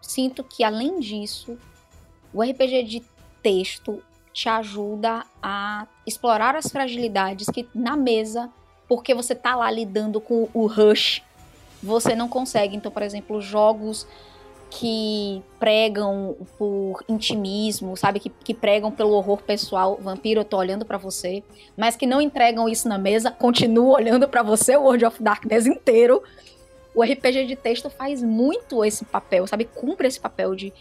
sinto 0.04 0.44
que, 0.44 0.64
além 0.64 1.00
disso, 1.00 1.58
o 2.34 2.44
RPG 2.44 2.84
de 2.84 3.04
texto 3.42 4.04
te 4.32 4.50
ajuda 4.50 5.26
a 5.42 5.88
explorar 6.06 6.56
as 6.56 6.68
fragilidades 6.68 7.48
que 7.48 7.68
na 7.74 7.96
mesa, 7.96 8.50
porque 8.88 9.14
você 9.14 9.34
tá 9.34 9.56
lá 9.56 9.72
lidando 9.72 10.20
com 10.20 10.50
o 10.54 10.68
rush, 10.68 11.24
você 11.82 12.16
não 12.16 12.28
consegue. 12.28 12.76
Então, 12.76 12.92
por 12.92 13.02
exemplo, 13.02 13.42
jogos 13.42 14.08
que 14.70 15.44
pregam 15.60 16.36
por 16.58 17.04
intimismo, 17.08 17.96
sabe? 17.96 18.20
Que, 18.20 18.30
que 18.30 18.54
pregam 18.56 18.92
pelo 18.92 19.12
horror 19.12 19.44
pessoal. 19.44 20.00
Vampiro, 20.02 20.42
eu 20.42 20.46
tô 20.46 20.58
olhando 20.58 20.84
para 20.84 20.98
você. 20.98 21.44
Mas 21.78 21.96
que 21.96 22.08
não 22.08 22.20
entregam 22.20 22.68
isso 22.68 22.88
na 22.88 22.98
mesa, 22.98 23.30
continuo 23.30 23.94
olhando 23.94 24.28
para 24.28 24.42
você, 24.42 24.76
o 24.76 24.82
World 24.82 25.06
of 25.06 25.22
Darkness 25.22 25.68
inteiro 25.68 26.24
o 26.96 27.04
RPG 27.04 27.46
de 27.46 27.56
texto 27.56 27.90
faz 27.90 28.22
muito 28.22 28.84
esse 28.84 29.06
papel, 29.06 29.48
sabe? 29.48 29.66
Cumpre 29.66 30.08
esse 30.08 30.20
papel 30.20 30.56
de, 30.56 30.74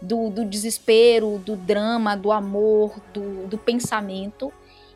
do, 0.00 0.30
do 0.30 0.44
desespero, 0.44 1.38
do 1.38 1.56
drama, 1.56 2.16
do 2.16 2.32
amor, 2.32 3.00
do, 3.12 3.46
do 3.46 3.58
pensamento. 3.58 4.52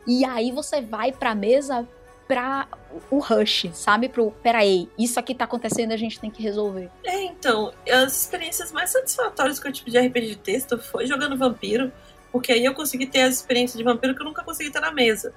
E 0.07 0.25
aí 0.25 0.51
você 0.51 0.81
vai 0.81 1.11
pra 1.11 1.33
mesa 1.33 1.87
pra 2.27 2.67
o 3.09 3.19
rush, 3.19 3.69
sabe? 3.73 4.09
Pro, 4.09 4.31
peraí, 4.43 4.89
isso 4.97 5.19
aqui 5.19 5.33
tá 5.33 5.45
acontecendo, 5.45 5.91
a 5.91 5.97
gente 5.97 6.19
tem 6.19 6.29
que 6.29 6.41
resolver. 6.41 6.89
É, 7.03 7.23
então, 7.23 7.71
as 7.89 8.21
experiências 8.21 8.71
mais 8.71 8.91
satisfatórias 8.91 9.59
que 9.59 9.67
eu 9.67 9.71
tive 9.71 9.91
de 9.91 9.99
RPG 9.99 10.27
de 10.27 10.35
texto 10.37 10.77
foi 10.77 11.05
jogando 11.05 11.37
Vampiro, 11.37 11.91
porque 12.31 12.51
aí 12.51 12.65
eu 12.65 12.73
consegui 12.73 13.05
ter 13.05 13.21
as 13.21 13.35
experiências 13.35 13.77
de 13.77 13.83
Vampiro 13.83 14.15
que 14.15 14.21
eu 14.21 14.25
nunca 14.25 14.43
consegui 14.43 14.71
ter 14.71 14.79
na 14.79 14.91
mesa. 14.91 15.33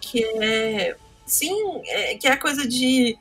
Que 0.00 0.24
é, 0.24 0.96
sim, 1.24 1.82
é, 1.86 2.14
que 2.16 2.28
é 2.28 2.32
a 2.32 2.36
coisa 2.36 2.68
de 2.68 3.18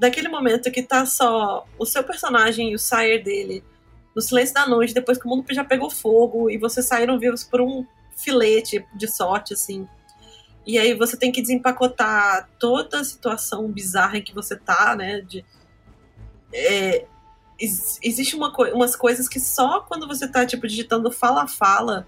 daquele 0.00 0.28
momento 0.28 0.70
que 0.70 0.82
tá 0.82 1.04
só 1.04 1.66
o 1.78 1.84
seu 1.84 2.02
personagem 2.02 2.72
e 2.72 2.74
o 2.74 2.78
sire 2.78 3.22
dele 3.22 3.62
no 4.16 4.22
silêncio 4.22 4.54
da 4.54 4.66
noite, 4.66 4.94
depois 4.94 5.18
que 5.18 5.26
o 5.26 5.28
mundo 5.28 5.44
já 5.50 5.62
pegou 5.62 5.90
fogo 5.90 6.48
e 6.48 6.56
vocês 6.56 6.86
saíram 6.86 7.18
vivos 7.18 7.44
por 7.44 7.60
um 7.60 7.86
filete 8.16 8.82
de 8.94 9.06
sorte, 9.06 9.52
assim. 9.52 9.86
E 10.66 10.78
aí 10.78 10.94
você 10.94 11.18
tem 11.18 11.30
que 11.30 11.42
desempacotar 11.42 12.48
toda 12.58 13.00
a 13.00 13.04
situação 13.04 13.70
bizarra 13.70 14.16
em 14.16 14.22
que 14.22 14.34
você 14.34 14.56
tá, 14.56 14.96
né? 14.96 15.20
De, 15.20 15.44
é, 16.50 17.04
existe 17.60 18.34
uma 18.34 18.50
co 18.54 18.64
umas 18.68 18.96
coisas 18.96 19.28
que 19.28 19.38
só 19.38 19.80
quando 19.82 20.08
você 20.08 20.26
tá, 20.26 20.46
tipo, 20.46 20.66
digitando 20.66 21.12
fala 21.12 21.46
fala 21.46 22.06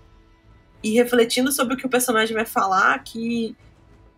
e 0.82 0.94
refletindo 0.94 1.52
sobre 1.52 1.74
o 1.74 1.76
que 1.76 1.86
o 1.86 1.90
personagem 1.90 2.34
vai 2.34 2.46
falar 2.46 2.98
que 3.00 3.54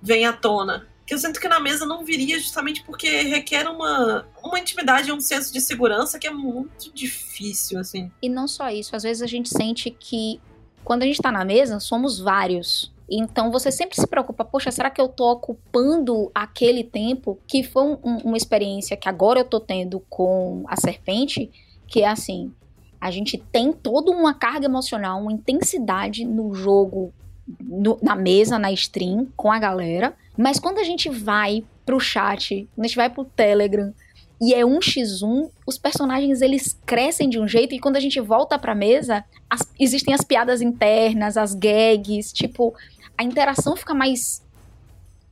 vem 0.00 0.26
à 0.26 0.32
tona 0.32 0.93
que 1.06 1.12
eu 1.12 1.18
sinto 1.18 1.40
que 1.40 1.48
na 1.48 1.60
mesa 1.60 1.84
não 1.84 2.04
viria 2.04 2.38
justamente 2.38 2.82
porque 2.84 3.22
requer 3.22 3.68
uma, 3.68 4.26
uma 4.42 4.58
intimidade 4.58 5.10
e 5.10 5.12
um 5.12 5.20
senso 5.20 5.52
de 5.52 5.60
segurança 5.60 6.18
que 6.18 6.26
é 6.26 6.30
muito 6.30 6.92
difícil, 6.92 7.78
assim. 7.78 8.10
E 8.22 8.28
não 8.28 8.48
só 8.48 8.70
isso, 8.70 8.96
às 8.96 9.02
vezes 9.02 9.22
a 9.22 9.26
gente 9.26 9.48
sente 9.48 9.90
que 9.90 10.40
quando 10.82 11.02
a 11.02 11.06
gente 11.06 11.20
tá 11.20 11.30
na 11.30 11.44
mesa, 11.44 11.80
somos 11.80 12.18
vários. 12.18 12.92
Então 13.10 13.50
você 13.50 13.70
sempre 13.70 13.96
se 13.96 14.06
preocupa, 14.06 14.44
poxa, 14.44 14.70
será 14.70 14.88
que 14.88 15.00
eu 15.00 15.08
tô 15.08 15.30
ocupando 15.30 16.30
aquele 16.34 16.82
tempo? 16.82 17.38
Que 17.46 17.62
foi 17.62 17.82
um, 17.82 17.96
uma 18.24 18.36
experiência 18.36 18.96
que 18.96 19.08
agora 19.08 19.40
eu 19.40 19.44
tô 19.44 19.60
tendo 19.60 20.00
com 20.08 20.64
a 20.66 20.76
serpente, 20.76 21.50
que 21.86 22.00
é 22.00 22.08
assim, 22.08 22.52
a 22.98 23.10
gente 23.10 23.36
tem 23.36 23.72
toda 23.72 24.10
uma 24.10 24.32
carga 24.32 24.64
emocional, 24.64 25.20
uma 25.20 25.32
intensidade 25.32 26.24
no 26.24 26.54
jogo 26.54 27.12
no, 27.60 27.98
na 28.02 28.14
mesa, 28.14 28.58
na 28.58 28.72
stream, 28.72 29.28
com 29.36 29.50
a 29.50 29.58
galera. 29.58 30.14
Mas 30.36 30.58
quando 30.58 30.78
a 30.78 30.84
gente 30.84 31.08
vai 31.08 31.64
pro 31.84 32.00
chat, 32.00 32.68
quando 32.74 32.84
a 32.84 32.88
gente 32.88 32.96
vai 32.96 33.10
pro 33.10 33.24
Telegram, 33.24 33.92
e 34.40 34.52
é 34.52 34.64
um 34.64 34.80
x 34.80 35.22
1 35.22 35.48
os 35.66 35.78
personagens 35.78 36.42
eles 36.42 36.78
crescem 36.84 37.28
de 37.28 37.38
um 37.38 37.46
jeito 37.46 37.74
e 37.74 37.78
quando 37.78 37.96
a 37.96 38.00
gente 38.00 38.20
volta 38.20 38.58
pra 38.58 38.74
mesa, 38.74 39.24
as, 39.48 39.62
existem 39.78 40.12
as 40.12 40.22
piadas 40.22 40.60
internas, 40.60 41.36
as 41.36 41.54
gags, 41.54 42.32
tipo, 42.32 42.74
a 43.16 43.22
interação 43.22 43.76
fica 43.76 43.94
mais 43.94 44.42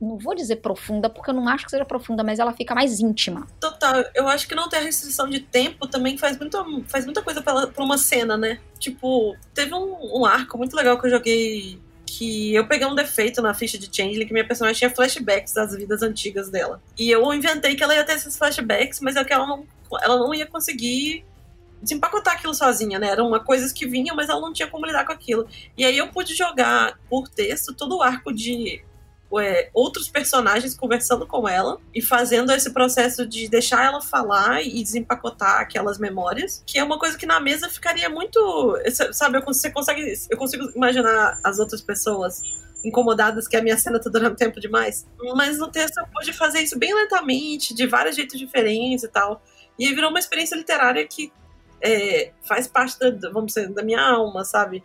não 0.03 0.17
vou 0.17 0.35
dizer 0.35 0.57
profunda, 0.57 1.09
porque 1.09 1.29
eu 1.29 1.33
não 1.33 1.47
acho 1.47 1.63
que 1.65 1.71
seja 1.71 1.85
profunda, 1.85 2.23
mas 2.23 2.37
ela 2.37 2.51
fica 2.53 2.75
mais 2.75 2.99
íntima. 2.99 3.47
Total, 3.59 4.03
eu 4.13 4.27
acho 4.27 4.47
que 4.47 4.53
não 4.53 4.67
ter 4.67 4.77
a 4.77 4.81
restrição 4.81 5.29
de 5.29 5.39
tempo 5.39 5.87
também 5.87 6.17
faz, 6.17 6.37
muito, 6.37 6.83
faz 6.87 7.05
muita 7.05 7.21
coisa 7.21 7.41
pra, 7.41 7.67
pra 7.67 7.83
uma 7.83 7.97
cena, 7.97 8.35
né? 8.35 8.59
Tipo, 8.77 9.35
teve 9.53 9.73
um, 9.73 10.19
um 10.19 10.25
arco 10.25 10.57
muito 10.57 10.75
legal 10.75 10.99
que 10.99 11.07
eu 11.07 11.11
joguei 11.11 11.79
que 12.17 12.53
eu 12.53 12.67
peguei 12.67 12.85
um 12.85 12.93
defeito 12.93 13.41
na 13.41 13.53
ficha 13.53 13.77
de 13.77 13.89
Changeling 13.91 14.27
que 14.27 14.33
minha 14.33 14.45
personagem 14.45 14.77
tinha 14.77 14.89
flashbacks 14.89 15.53
das 15.53 15.75
vidas 15.75 16.03
antigas 16.03 16.49
dela. 16.49 16.81
E 16.97 17.09
eu 17.09 17.33
inventei 17.33 17.75
que 17.75 17.83
ela 17.83 17.95
ia 17.95 18.03
ter 18.03 18.13
esses 18.13 18.37
flashbacks, 18.37 18.99
mas 18.99 19.15
é 19.15 19.23
que 19.23 19.33
ela 19.33 19.47
não, 19.47 19.65
ela 20.01 20.17
não 20.17 20.33
ia 20.33 20.45
conseguir 20.45 21.25
desempacotar 21.81 22.35
aquilo 22.35 22.53
sozinha, 22.53 22.99
né? 22.99 23.07
Eram 23.07 23.31
coisas 23.43 23.73
que 23.73 23.87
vinham, 23.87 24.15
mas 24.15 24.29
ela 24.29 24.39
não 24.39 24.53
tinha 24.53 24.67
como 24.67 24.85
lidar 24.85 25.05
com 25.05 25.11
aquilo. 25.11 25.47
E 25.77 25.83
aí 25.83 25.97
eu 25.97 26.07
pude 26.09 26.35
jogar 26.35 26.99
por 27.09 27.27
texto 27.27 27.73
todo 27.73 27.97
o 27.97 28.01
arco 28.01 28.31
de 28.31 28.83
é, 29.39 29.69
outros 29.73 30.09
personagens 30.09 30.75
conversando 30.75 31.25
com 31.25 31.47
ela 31.47 31.79
e 31.93 32.01
fazendo 32.01 32.51
esse 32.51 32.71
processo 32.71 33.25
de 33.25 33.47
deixar 33.47 33.85
ela 33.85 34.01
falar 34.01 34.61
e 34.61 34.83
desempacotar 34.83 35.61
aquelas 35.61 35.97
memórias, 35.97 36.63
que 36.65 36.77
é 36.77 36.83
uma 36.83 36.99
coisa 36.99 37.17
que 37.17 37.25
na 37.25 37.39
mesa 37.39 37.69
ficaria 37.69 38.09
muito, 38.09 38.77
sabe, 39.11 39.39
você 39.41 39.71
consegue, 39.71 40.13
eu 40.29 40.37
consigo 40.37 40.69
imaginar 40.75 41.39
as 41.43 41.59
outras 41.59 41.81
pessoas 41.81 42.41
incomodadas 42.83 43.47
que 43.47 43.55
a 43.55 43.61
minha 43.61 43.77
cena 43.77 43.99
tá 43.99 44.09
durando 44.09 44.35
tempo 44.35 44.59
demais. 44.59 45.07
Mas 45.35 45.57
no 45.57 45.71
texto 45.71 45.97
eu 45.97 46.07
pude 46.07 46.33
fazer 46.33 46.61
isso 46.61 46.77
bem 46.77 46.93
lentamente, 46.93 47.73
de 47.73 47.87
vários 47.87 48.15
jeitos 48.15 48.37
diferentes 48.37 49.03
e 49.03 49.07
tal. 49.07 49.41
E 49.79 49.87
aí 49.87 49.95
virou 49.95 50.09
uma 50.09 50.19
experiência 50.19 50.55
literária 50.55 51.05
que 51.07 51.31
é, 51.81 52.31
faz 52.41 52.67
parte 52.67 52.97
da, 52.99 53.29
vamos 53.29 53.53
dizer, 53.53 53.69
da 53.69 53.83
minha 53.83 54.01
alma, 54.01 54.43
sabe? 54.43 54.83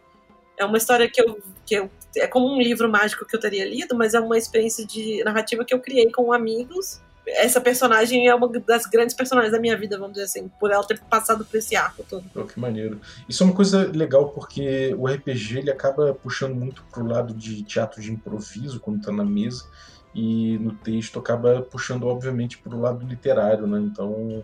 É 0.57 0.65
uma 0.65 0.79
história 0.79 1.09
que 1.09 1.21
eu, 1.21 1.41
que 1.65 1.75
eu. 1.75 1.91
É 2.17 2.27
como 2.27 2.53
um 2.53 2.61
livro 2.61 2.91
mágico 2.91 3.27
que 3.27 3.37
eu 3.37 3.41
teria 3.41 3.69
lido, 3.69 3.95
mas 3.95 4.15
é 4.15 4.21
uma 4.21 4.39
experiência 4.39 4.87
de 4.87 5.23
narrativa 5.25 5.65
que 5.65 5.75
eu 5.75 5.81
criei 5.81 6.11
com 6.11 6.33
amigos. 6.33 7.01
Essa 7.27 7.61
personagem 7.61 8.27
é 8.27 8.35
uma 8.35 8.49
das 8.49 8.87
grandes 8.87 9.15
personagens 9.15 9.53
da 9.53 9.61
minha 9.61 9.77
vida, 9.77 9.99
vamos 9.99 10.15
dizer 10.15 10.25
assim, 10.25 10.51
por 10.59 10.71
ela 10.71 10.83
ter 10.83 10.99
passado 10.99 11.45
por 11.45 11.57
esse 11.59 11.77
arco 11.77 12.05
todo. 12.09 12.25
Oh, 12.35 12.45
que 12.45 12.59
maneiro. 12.59 12.99
Isso 13.29 13.43
é 13.43 13.47
uma 13.47 13.55
coisa 13.55 13.91
legal 13.95 14.31
porque 14.31 14.95
o 14.99 15.07
RPG 15.07 15.59
ele 15.59 15.71
acaba 15.71 16.15
puxando 16.15 16.55
muito 16.55 16.83
pro 16.91 17.07
lado 17.07 17.35
de 17.35 17.63
teatro 17.63 18.01
de 18.01 18.11
improviso 18.11 18.81
quando 18.81 19.03
tá 19.03 19.13
na 19.13 19.25
mesa 19.25 19.65
e 20.15 20.59
no 20.59 20.73
texto 20.73 21.19
acaba 21.19 21.61
puxando 21.61 22.07
obviamente 22.07 22.59
pro 22.59 22.81
lado 22.81 23.07
literário, 23.07 23.67
né? 23.67 23.79
Então 23.79 24.43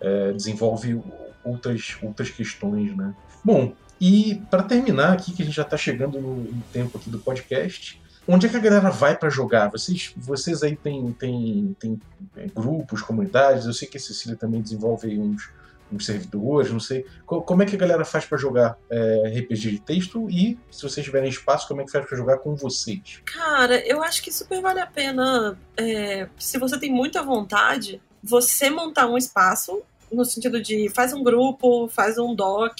é, 0.00 0.32
desenvolve 0.32 1.02
outras 1.42 1.96
outras 2.02 2.30
questões, 2.30 2.94
né? 2.94 3.14
Bom, 3.42 3.72
e 4.00 4.42
para 4.50 4.62
terminar 4.62 5.12
aqui, 5.12 5.32
que 5.32 5.42
a 5.42 5.44
gente 5.44 5.54
já 5.54 5.62
está 5.62 5.76
chegando 5.76 6.20
no, 6.20 6.36
no, 6.36 6.62
tempo 6.72 6.98
aqui 6.98 7.08
do 7.08 7.18
podcast, 7.18 8.00
onde 8.28 8.46
é 8.46 8.48
que 8.48 8.56
a 8.56 8.60
galera 8.60 8.90
vai 8.90 9.16
para 9.16 9.30
jogar? 9.30 9.70
Vocês, 9.70 10.12
vocês 10.16 10.62
aí 10.62 10.76
têm, 10.76 11.12
têm, 11.12 11.76
têm 11.78 12.00
é, 12.36 12.46
grupos, 12.46 13.00
comunidades? 13.02 13.66
Eu 13.66 13.72
sei 13.72 13.88
que 13.88 13.96
a 13.96 14.00
Cecília 14.00 14.36
também 14.36 14.60
desenvolve 14.60 15.18
uns, 15.18 15.48
uns 15.90 16.04
servidores, 16.04 16.70
não 16.70 16.80
sei. 16.80 17.06
Como 17.24 17.62
é 17.62 17.66
que 17.66 17.74
a 17.74 17.78
galera 17.78 18.04
faz 18.04 18.26
para 18.26 18.36
jogar 18.36 18.76
é, 18.90 19.40
RPG 19.40 19.70
de 19.70 19.80
texto? 19.80 20.28
E, 20.28 20.58
se 20.70 20.82
vocês 20.82 21.04
tiverem 21.04 21.30
espaço, 21.30 21.66
como 21.66 21.80
é 21.80 21.84
que 21.84 21.90
faz 21.90 22.06
para 22.06 22.18
jogar 22.18 22.38
com 22.38 22.54
vocês? 22.54 23.22
Cara, 23.24 23.78
eu 23.86 24.02
acho 24.02 24.22
que 24.22 24.32
super 24.32 24.60
vale 24.60 24.80
a 24.80 24.86
pena, 24.86 25.58
é, 25.76 26.28
se 26.38 26.58
você 26.58 26.78
tem 26.78 26.92
muita 26.92 27.22
vontade, 27.22 28.00
você 28.22 28.68
montar 28.68 29.06
um 29.06 29.16
espaço, 29.16 29.82
no 30.12 30.24
sentido 30.24 30.60
de 30.60 30.90
faz 30.90 31.12
um 31.12 31.22
grupo, 31.22 31.88
faz 31.88 32.18
um 32.18 32.34
doc 32.34 32.78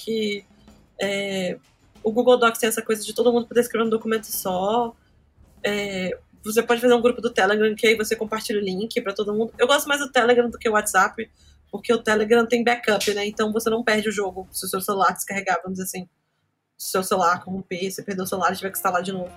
é, 0.99 1.57
o 2.03 2.11
Google 2.11 2.37
Docs 2.37 2.59
tem 2.59 2.69
essa 2.69 2.81
coisa 2.81 3.03
de 3.03 3.13
todo 3.13 3.31
mundo 3.31 3.47
poder 3.47 3.61
escrever 3.61 3.85
um 3.85 3.89
documento 3.89 4.25
só. 4.25 4.95
É, 5.63 6.17
você 6.43 6.63
pode 6.63 6.79
fazer 6.79 6.93
um 6.93 7.01
grupo 7.01 7.21
do 7.21 7.29
Telegram 7.29 7.73
que 7.75 7.85
aí 7.85 7.95
você 7.95 8.15
compartilha 8.15 8.59
o 8.59 8.63
link 8.63 9.01
para 9.01 9.13
todo 9.13 9.33
mundo. 9.33 9.53
Eu 9.57 9.67
gosto 9.67 9.87
mais 9.87 9.99
do 9.99 10.11
Telegram 10.11 10.49
do 10.49 10.57
que 10.57 10.69
o 10.69 10.73
WhatsApp, 10.73 11.29
porque 11.71 11.93
o 11.93 12.01
Telegram 12.01 12.45
tem 12.45 12.63
backup, 12.63 13.13
né? 13.13 13.27
Então 13.27 13.51
você 13.51 13.69
não 13.69 13.83
perde 13.83 14.09
o 14.09 14.11
jogo 14.11 14.47
se 14.51 14.65
o 14.65 14.69
seu 14.69 14.81
celular 14.81 15.11
descarregar, 15.11 15.59
vamos 15.61 15.77
dizer 15.77 15.83
assim. 15.83 16.09
Se 16.77 16.89
o 16.89 16.91
seu 16.91 17.03
celular 17.03 17.43
corromper, 17.43 17.91
você 17.91 18.03
perdeu 18.03 18.23
o 18.23 18.27
celular 18.27 18.53
e 18.53 18.55
tiver 18.55 18.69
que 18.69 18.77
instalar 18.77 19.01
de 19.01 19.11
novo. 19.11 19.31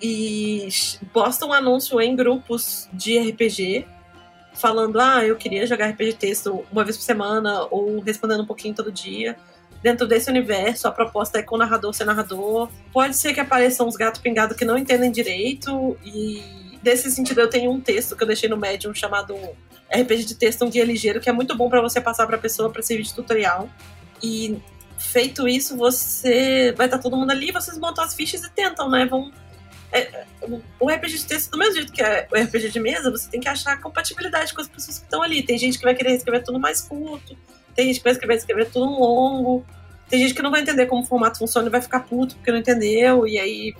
E 0.00 0.68
posta 1.12 1.44
um 1.44 1.52
anúncio 1.52 2.00
em 2.00 2.14
grupos 2.14 2.88
de 2.92 3.18
RPG 3.18 3.86
falando: 4.54 4.98
ah, 5.00 5.24
eu 5.24 5.36
queria 5.36 5.66
jogar 5.66 5.90
RPG 5.90 6.14
texto 6.14 6.64
uma 6.72 6.84
vez 6.84 6.96
por 6.96 7.02
semana, 7.02 7.66
ou 7.70 8.00
respondendo 8.00 8.42
um 8.42 8.46
pouquinho 8.46 8.74
todo 8.74 8.90
dia 8.90 9.36
dentro 9.86 10.04
desse 10.04 10.28
universo, 10.28 10.88
a 10.88 10.90
proposta 10.90 11.38
é 11.38 11.42
com 11.44 11.54
o 11.54 11.58
narrador 11.58 11.94
ser 11.94 12.04
narrador. 12.04 12.68
Pode 12.92 13.16
ser 13.16 13.32
que 13.32 13.38
apareçam 13.38 13.86
uns 13.86 13.94
gatos 13.94 14.20
pingados 14.20 14.56
que 14.56 14.64
não 14.64 14.76
entendem 14.76 15.12
direito, 15.12 15.96
e 16.04 16.42
nesse 16.82 17.08
sentido 17.08 17.40
eu 17.40 17.48
tenho 17.48 17.70
um 17.70 17.80
texto 17.80 18.16
que 18.16 18.22
eu 18.24 18.26
deixei 18.26 18.48
no 18.48 18.56
Medium 18.56 18.92
chamado 18.92 19.36
RPG 19.88 20.24
de 20.24 20.34
texto, 20.34 20.64
um 20.64 20.70
guia 20.70 20.84
ligeiro, 20.84 21.20
que 21.20 21.28
é 21.28 21.32
muito 21.32 21.56
bom 21.56 21.70
para 21.70 21.80
você 21.80 22.00
passar 22.00 22.26
para 22.26 22.36
pessoa 22.36 22.68
para 22.68 22.82
servir 22.82 23.04
de 23.04 23.14
tutorial. 23.14 23.70
E 24.20 24.60
feito 24.98 25.46
isso, 25.46 25.76
você 25.76 26.74
vai 26.76 26.88
estar 26.88 26.96
tá 26.96 27.02
todo 27.04 27.16
mundo 27.16 27.30
ali, 27.30 27.52
vocês 27.52 27.78
montam 27.78 28.02
as 28.02 28.12
fichas 28.12 28.42
e 28.42 28.50
tentam, 28.50 28.90
né? 28.90 29.06
Vão 29.06 29.30
é, 29.92 30.24
o 30.80 30.90
RPG 30.90 31.18
de 31.18 31.26
texto, 31.26 31.52
do 31.52 31.58
mesmo 31.58 31.76
jeito 31.76 31.92
que 31.92 32.02
é 32.02 32.26
o 32.32 32.36
RPG 32.36 32.70
de 32.70 32.80
mesa, 32.80 33.08
você 33.08 33.30
tem 33.30 33.38
que 33.38 33.48
achar 33.48 33.80
compatibilidade 33.80 34.52
com 34.52 34.60
as 34.60 34.66
pessoas 34.66 34.98
que 34.98 35.04
estão 35.04 35.22
ali. 35.22 35.44
Tem 35.44 35.56
gente 35.56 35.78
que 35.78 35.84
vai 35.84 35.94
querer 35.94 36.10
escrever 36.10 36.42
tudo 36.42 36.58
mais 36.58 36.80
curto, 36.80 37.38
tem 37.76 37.86
gente 37.86 37.98
que 37.98 38.04
vai 38.04 38.12
escrever, 38.12 38.36
escrever 38.36 38.70
tudo 38.70 38.86
longo. 38.86 39.64
Tem 40.08 40.20
gente 40.20 40.34
que 40.34 40.42
não 40.42 40.50
vai 40.50 40.62
entender 40.62 40.86
como 40.86 41.02
o 41.02 41.04
formato 41.04 41.38
funciona 41.38 41.68
e 41.68 41.70
vai 41.70 41.82
ficar 41.82 42.00
puto 42.00 42.34
porque 42.36 42.50
não 42.50 42.58
entendeu. 42.58 43.26
E 43.26 43.38
aí, 43.38 43.74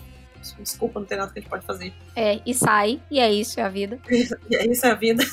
desculpa, 0.60 1.00
não 1.00 1.06
tem 1.06 1.16
nada 1.16 1.32
que 1.32 1.38
a 1.38 1.42
gente 1.42 1.50
pode 1.50 1.64
fazer. 1.64 1.92
É, 2.14 2.40
e 2.44 2.52
sai, 2.52 3.00
e 3.10 3.18
é 3.18 3.32
isso, 3.32 3.58
é 3.58 3.62
a 3.62 3.68
vida. 3.68 3.98
e 4.10 4.54
é 4.54 4.66
isso, 4.66 4.84
é 4.84 4.90
a 4.90 4.94
vida. 4.94 5.24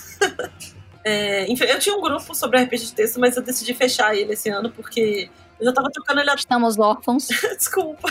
é, 1.04 1.52
enfim, 1.52 1.66
eu 1.66 1.80
tinha 1.80 1.96
um 1.96 2.02
grupo 2.02 2.34
sobre 2.34 2.64
RPG 2.64 2.86
de 2.86 2.94
texto, 2.94 3.20
mas 3.20 3.36
eu 3.36 3.44
decidi 3.44 3.74
fechar 3.74 4.16
ele 4.16 4.34
esse 4.34 4.50
ano 4.50 4.72
porque 4.72 5.30
eu 5.60 5.66
já 5.66 5.74
tava 5.74 5.90
tocando 5.92 6.22
ele 6.22 6.30
há... 6.30 6.36
Estamos 6.36 6.80
órfãos. 6.80 7.28
Desculpa. 7.58 8.10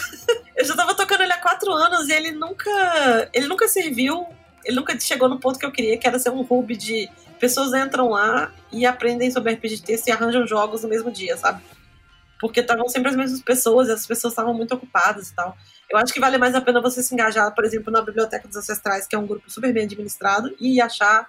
Eu 0.57 0.65
já 0.65 0.77
tava 0.77 0.95
tocando 0.95 1.23
ele 1.23 1.33
há 1.33 1.39
quatro 1.39 1.73
anos 1.73 2.09
e 2.09 2.13
ele 2.13 2.33
nunca. 2.33 3.31
Ele 3.33 3.47
nunca 3.47 3.69
serviu. 3.69 4.27
Ele 4.65 4.77
nunca 4.77 4.99
chegou 4.99 5.29
no 5.29 5.41
ponto 5.41 5.59
que 5.59 5.67
eu 5.67 5.73
queria, 5.73 5.99
que 5.99 6.07
era 6.07 6.19
ser 6.19 6.31
um 6.31 6.47
hub 6.49 6.77
de 6.77 7.11
pessoas 7.43 7.75
entram 7.75 8.11
lá 8.11 8.53
e 8.71 8.87
aprendem 8.87 9.29
sobre 9.29 9.53
RPG 9.53 9.77
de 9.79 9.83
texto 9.83 10.07
e 10.07 10.13
arranjam 10.13 10.47
jogos 10.47 10.85
no 10.85 10.89
mesmo 10.89 11.11
dia, 11.11 11.37
sabe? 11.37 11.61
Porque 12.41 12.61
estavam 12.61 12.89
sempre 12.89 13.11
as 13.11 13.17
mesmas 13.17 13.43
pessoas 13.43 13.89
e 13.89 13.91
as 13.91 14.07
pessoas 14.07 14.33
estavam 14.33 14.55
muito 14.55 14.73
ocupadas 14.77 15.31
e 15.31 15.35
tal. 15.35 15.57
Eu 15.91 15.99
acho 15.99 16.13
que 16.13 16.21
vale 16.21 16.39
mais 16.39 16.55
a 16.55 16.61
pena 16.61 16.81
você 16.81 17.03
se 17.03 17.13
engajar, 17.13 17.53
por 17.53 17.65
exemplo, 17.65 17.93
na 17.93 18.01
Biblioteca 18.01 18.47
dos 18.47 18.57
Ancestrais, 18.57 19.09
que 19.09 19.17
é 19.17 19.19
um 19.19 19.27
grupo 19.27 19.51
super 19.51 19.75
bem 19.75 19.83
administrado, 19.83 20.55
e 20.61 20.81
achar 20.81 21.29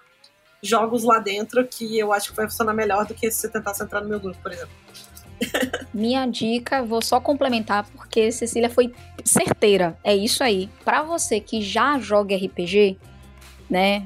jogos 0.61 1.03
lá 1.03 1.18
dentro 1.18 1.66
que 1.66 1.97
eu 1.97 2.14
acho 2.14 2.30
que 2.30 2.38
vai 2.38 2.45
funcionar 2.45 2.76
melhor 2.76 3.07
do 3.07 3.16
que 3.16 3.32
se 3.32 3.41
você 3.41 3.49
tentar 3.49 3.74
entrar 3.82 4.01
no 4.01 4.07
meu 4.07 4.20
grupo, 4.20 4.38
por 4.39 4.51
exemplo. 4.51 4.76
Minha 5.91 6.28
dica, 6.28 6.84
vou 6.84 7.01
só 7.01 7.20
complementar 7.20 7.89
porque 7.89 8.32
Cecília 8.32 8.70
foi 8.70 8.93
certeira. 9.26 9.97
É 10.03 10.16
isso 10.16 10.43
aí. 10.43 10.70
Para 10.86 11.01
você 11.01 11.39
que 11.39 11.59
já 11.59 11.97
joga 11.97 12.36
RPG, 12.36 12.99
né, 13.68 14.05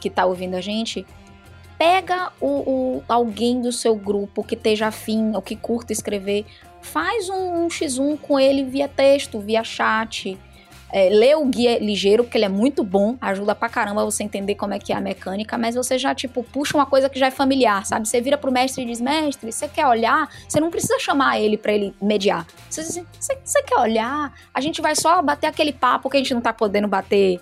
que 0.00 0.08
tá 0.08 0.24
ouvindo 0.24 0.54
a 0.54 0.60
gente, 0.60 1.04
pega 1.78 2.32
o, 2.40 2.46
o, 2.46 3.02
alguém 3.08 3.62
do 3.62 3.70
seu 3.70 3.94
grupo 3.94 4.42
que 4.42 4.54
esteja 4.54 4.88
afim 4.88 5.34
ou 5.34 5.40
que 5.40 5.54
curta 5.54 5.92
escrever, 5.92 6.44
faz 6.82 7.28
um, 7.28 7.64
um 7.64 7.68
X1 7.68 8.18
com 8.18 8.38
ele 8.38 8.64
via 8.64 8.88
texto, 8.88 9.38
via 9.38 9.62
chat. 9.62 10.36
É, 10.90 11.10
lê 11.10 11.34
o 11.34 11.44
guia 11.44 11.78
ligeiro, 11.78 12.24
porque 12.24 12.38
ele 12.38 12.46
é 12.46 12.48
muito 12.48 12.82
bom, 12.82 13.14
ajuda 13.20 13.54
pra 13.54 13.68
caramba 13.68 14.06
você 14.06 14.22
entender 14.22 14.54
como 14.54 14.72
é 14.72 14.78
que 14.78 14.90
é 14.90 14.96
a 14.96 15.00
mecânica, 15.02 15.58
mas 15.58 15.74
você 15.74 15.98
já, 15.98 16.14
tipo, 16.14 16.42
puxa 16.42 16.78
uma 16.78 16.86
coisa 16.86 17.10
que 17.10 17.18
já 17.18 17.26
é 17.26 17.30
familiar, 17.30 17.84
sabe? 17.84 18.08
Você 18.08 18.22
vira 18.22 18.38
pro 18.38 18.50
mestre 18.50 18.84
e 18.84 18.86
diz, 18.86 18.98
mestre, 18.98 19.52
você 19.52 19.68
quer 19.68 19.86
olhar? 19.86 20.30
Você 20.48 20.58
não 20.58 20.70
precisa 20.70 20.98
chamar 20.98 21.38
ele 21.38 21.58
para 21.58 21.72
ele 21.72 21.94
mediar. 22.00 22.46
Você 22.70 22.82
diz, 22.82 23.04
você 23.20 23.62
quer 23.64 23.78
olhar? 23.78 24.32
A 24.52 24.62
gente 24.62 24.80
vai 24.80 24.96
só 24.96 25.20
bater 25.20 25.46
aquele 25.46 25.74
papo 25.74 26.08
que 26.08 26.16
a 26.16 26.20
gente 26.20 26.32
não 26.32 26.40
tá 26.40 26.54
podendo 26.54 26.88
bater 26.88 27.38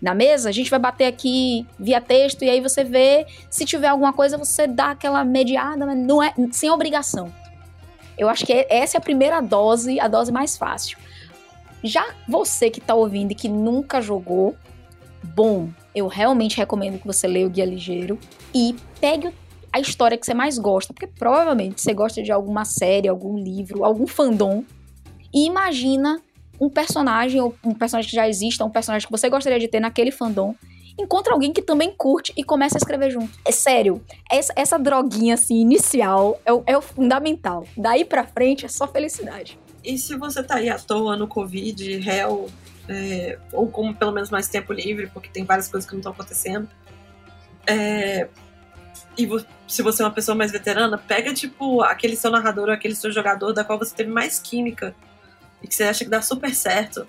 na 0.00 0.14
mesa, 0.14 0.48
a 0.48 0.52
gente 0.52 0.70
vai 0.70 0.78
bater 0.78 1.06
aqui 1.06 1.66
via 1.78 2.00
texto 2.00 2.42
e 2.42 2.48
aí 2.48 2.60
você 2.60 2.82
vê, 2.82 3.26
se 3.50 3.64
tiver 3.64 3.88
alguma 3.88 4.12
coisa, 4.12 4.38
você 4.38 4.66
dá 4.66 4.92
aquela 4.92 5.24
mediada, 5.24 5.84
mas 5.84 5.98
não 5.98 6.22
é 6.22 6.32
sem 6.52 6.70
obrigação. 6.70 7.32
Eu 8.16 8.28
acho 8.28 8.44
que 8.44 8.66
essa 8.68 8.96
é 8.96 8.98
a 8.98 9.02
primeira 9.02 9.40
dose, 9.40 10.00
a 10.00 10.08
dose 10.08 10.32
mais 10.32 10.56
fácil. 10.56 10.98
Já 11.82 12.06
você 12.28 12.70
que 12.70 12.80
tá 12.80 12.94
ouvindo 12.94 13.32
e 13.32 13.34
que 13.34 13.48
nunca 13.48 14.00
jogou, 14.00 14.54
bom, 15.22 15.68
eu 15.94 16.06
realmente 16.06 16.56
recomendo 16.56 16.98
que 16.98 17.06
você 17.06 17.26
leia 17.26 17.46
o 17.46 17.50
Guia 17.50 17.64
Ligeiro 17.64 18.18
e 18.54 18.76
pegue 19.00 19.32
a 19.72 19.80
história 19.80 20.18
que 20.18 20.26
você 20.26 20.34
mais 20.34 20.58
gosta, 20.58 20.92
porque 20.92 21.06
provavelmente 21.06 21.80
você 21.80 21.94
gosta 21.94 22.22
de 22.22 22.32
alguma 22.32 22.64
série, 22.64 23.08
algum 23.08 23.38
livro, 23.38 23.84
algum 23.84 24.06
fandom, 24.06 24.64
e 25.32 25.46
imagina 25.46 26.20
um 26.60 26.68
personagem, 26.68 27.40
ou 27.40 27.54
um 27.64 27.74
personagem 27.74 28.10
que 28.10 28.16
já 28.16 28.28
exista, 28.28 28.64
um 28.64 28.70
personagem 28.70 29.06
que 29.06 29.12
você 29.12 29.28
gostaria 29.28 29.58
de 29.58 29.68
ter 29.68 29.80
naquele 29.80 30.10
fandom, 30.10 30.54
encontra 30.98 31.32
alguém 31.32 31.52
que 31.52 31.62
também 31.62 31.92
curte 31.96 32.32
e 32.36 32.44
começa 32.44 32.76
a 32.76 32.78
escrever 32.78 33.10
junto. 33.10 33.38
É 33.44 33.50
sério, 33.50 34.04
essa, 34.30 34.52
essa 34.54 34.78
droguinha 34.78 35.34
assim, 35.34 35.60
inicial 35.60 36.40
é 36.44 36.52
o, 36.52 36.62
é 36.66 36.76
o 36.76 36.82
fundamental. 36.82 37.64
Daí 37.76 38.04
pra 38.04 38.24
frente 38.24 38.66
é 38.66 38.68
só 38.68 38.86
felicidade. 38.86 39.58
E 39.82 39.96
se 39.96 40.14
você 40.16 40.42
tá 40.42 40.56
aí 40.56 40.68
à 40.68 40.78
toa 40.78 41.16
no 41.16 41.26
Covid, 41.26 41.98
réu, 41.98 42.50
é, 42.86 43.38
ou 43.52 43.66
com 43.68 43.94
pelo 43.94 44.12
menos 44.12 44.28
mais 44.28 44.48
tempo 44.48 44.72
livre, 44.74 45.06
porque 45.06 45.30
tem 45.30 45.44
várias 45.44 45.68
coisas 45.68 45.88
que 45.88 45.94
não 45.94 46.00
estão 46.00 46.12
acontecendo, 46.12 46.68
é, 47.66 48.28
e 49.16 49.28
se 49.66 49.82
você 49.82 50.02
é 50.02 50.04
uma 50.04 50.12
pessoa 50.12 50.34
mais 50.34 50.52
veterana, 50.52 50.98
pega 50.98 51.32
tipo 51.32 51.82
aquele 51.82 52.16
seu 52.16 52.30
narrador 52.30 52.68
ou 52.68 52.74
aquele 52.74 52.94
seu 52.94 53.10
jogador 53.10 53.52
da 53.52 53.64
qual 53.64 53.78
você 53.78 53.94
teve 53.94 54.10
mais 54.10 54.38
química 54.38 54.94
e 55.62 55.66
que 55.66 55.74
você 55.74 55.84
acha 55.84 56.04
que 56.04 56.10
dá 56.10 56.22
super 56.22 56.54
certo 56.54 57.06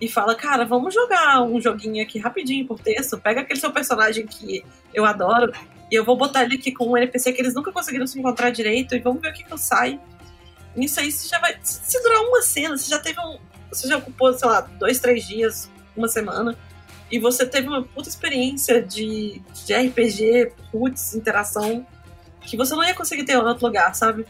e 0.00 0.08
fala, 0.08 0.34
cara, 0.34 0.64
vamos 0.64 0.94
jogar 0.94 1.42
um 1.42 1.60
joguinho 1.60 2.02
aqui 2.02 2.18
rapidinho 2.18 2.66
por 2.66 2.80
texto, 2.80 3.18
pega 3.18 3.42
aquele 3.42 3.60
seu 3.60 3.70
personagem 3.70 4.26
que 4.26 4.64
eu 4.94 5.04
adoro 5.04 5.52
e 5.90 5.94
eu 5.94 6.04
vou 6.04 6.16
botar 6.16 6.44
ele 6.44 6.54
aqui 6.54 6.72
com 6.72 6.90
um 6.90 6.96
NPC 6.96 7.32
que 7.32 7.42
eles 7.42 7.54
nunca 7.54 7.70
conseguiram 7.70 8.06
se 8.06 8.18
encontrar 8.18 8.50
direito 8.50 8.94
e 8.94 9.00
vamos 9.00 9.20
ver 9.20 9.30
o 9.30 9.32
que 9.34 9.44
que 9.44 9.58
sai. 9.58 10.00
Nisso 10.74 11.00
aí 11.00 11.10
você 11.10 11.28
já 11.28 11.38
vai. 11.40 11.58
Se 11.62 12.00
durar 12.02 12.20
uma 12.22 12.40
cena, 12.42 12.78
você 12.78 12.88
já 12.88 12.98
teve 12.98 13.20
um. 13.20 13.38
Você 13.70 13.88
já 13.88 13.98
ocupou, 13.98 14.32
sei 14.32 14.48
lá, 14.48 14.60
dois, 14.60 15.00
três 15.00 15.26
dias, 15.26 15.70
uma 15.96 16.08
semana. 16.08 16.56
e 17.10 17.18
você 17.18 17.44
teve 17.44 17.66
uma 17.66 17.82
puta 17.82 18.08
experiência 18.08 18.80
de, 18.80 19.42
de 19.66 19.74
RPG, 19.74 20.52
putz, 20.70 21.14
interação, 21.14 21.84
que 22.42 22.56
você 22.56 22.72
não 22.74 22.84
ia 22.84 22.94
conseguir 22.94 23.24
ter 23.24 23.32
em 23.32 23.36
outro 23.36 23.66
lugar, 23.66 23.94
sabe? 23.94 24.24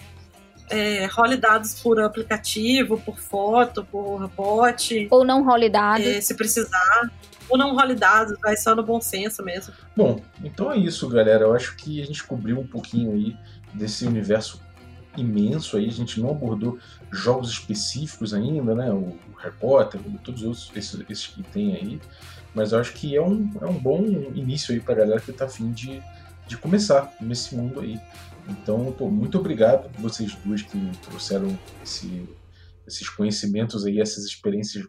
É, 0.70 1.06
role 1.06 1.36
dados 1.36 1.80
por 1.80 2.00
aplicativo, 2.00 2.98
por 3.00 3.18
foto, 3.18 3.84
por 3.84 4.28
bot. 4.28 5.08
Ou 5.10 5.24
não 5.24 5.42
role 5.42 5.68
dados. 5.68 6.06
É, 6.06 6.20
se 6.20 6.34
precisar. 6.34 7.10
Ou 7.48 7.58
não 7.58 7.74
role 7.74 7.96
dados, 7.96 8.38
vai 8.40 8.56
só 8.56 8.74
no 8.76 8.82
bom 8.82 9.00
senso 9.00 9.42
mesmo. 9.42 9.74
Bom, 9.96 10.22
então 10.44 10.70
é 10.70 10.78
isso, 10.78 11.08
galera. 11.08 11.44
Eu 11.44 11.54
acho 11.54 11.74
que 11.76 12.00
a 12.00 12.06
gente 12.06 12.22
cobriu 12.22 12.60
um 12.60 12.66
pouquinho 12.66 13.12
aí 13.12 13.36
desse 13.74 14.06
universo 14.06 14.60
imenso 15.16 15.76
aí. 15.76 15.88
A 15.88 15.92
gente 15.92 16.20
não 16.20 16.30
abordou 16.30 16.78
jogos 17.10 17.50
específicos 17.50 18.32
ainda, 18.32 18.74
né? 18.74 18.92
O 18.92 19.16
Harry 19.38 19.54
Potter, 19.58 20.00
todos 20.22 20.42
os 20.42 20.70
esses, 20.74 21.00
esses 21.08 21.26
que 21.26 21.42
tem 21.42 21.74
aí. 21.74 22.00
Mas 22.54 22.72
eu 22.72 22.78
acho 22.78 22.92
que 22.92 23.16
é 23.16 23.22
um, 23.22 23.50
é 23.60 23.66
um 23.66 23.78
bom 23.78 24.04
início 24.34 24.72
aí 24.72 24.80
pra 24.80 24.94
galera 24.94 25.20
que 25.20 25.32
tá 25.32 25.44
afim 25.44 25.70
de, 25.72 26.02
de 26.46 26.56
começar 26.56 27.12
nesse 27.20 27.54
mundo 27.54 27.80
aí. 27.80 27.98
Então, 28.50 28.92
pô, 28.92 29.08
muito 29.08 29.38
obrigado 29.38 29.90
vocês 29.98 30.34
duas 30.44 30.62
que 30.62 30.78
trouxeram 31.02 31.56
esse, 31.82 32.28
esses 32.86 33.08
conhecimentos 33.08 33.86
aí, 33.86 34.00
essas 34.00 34.24
experiências 34.24 34.86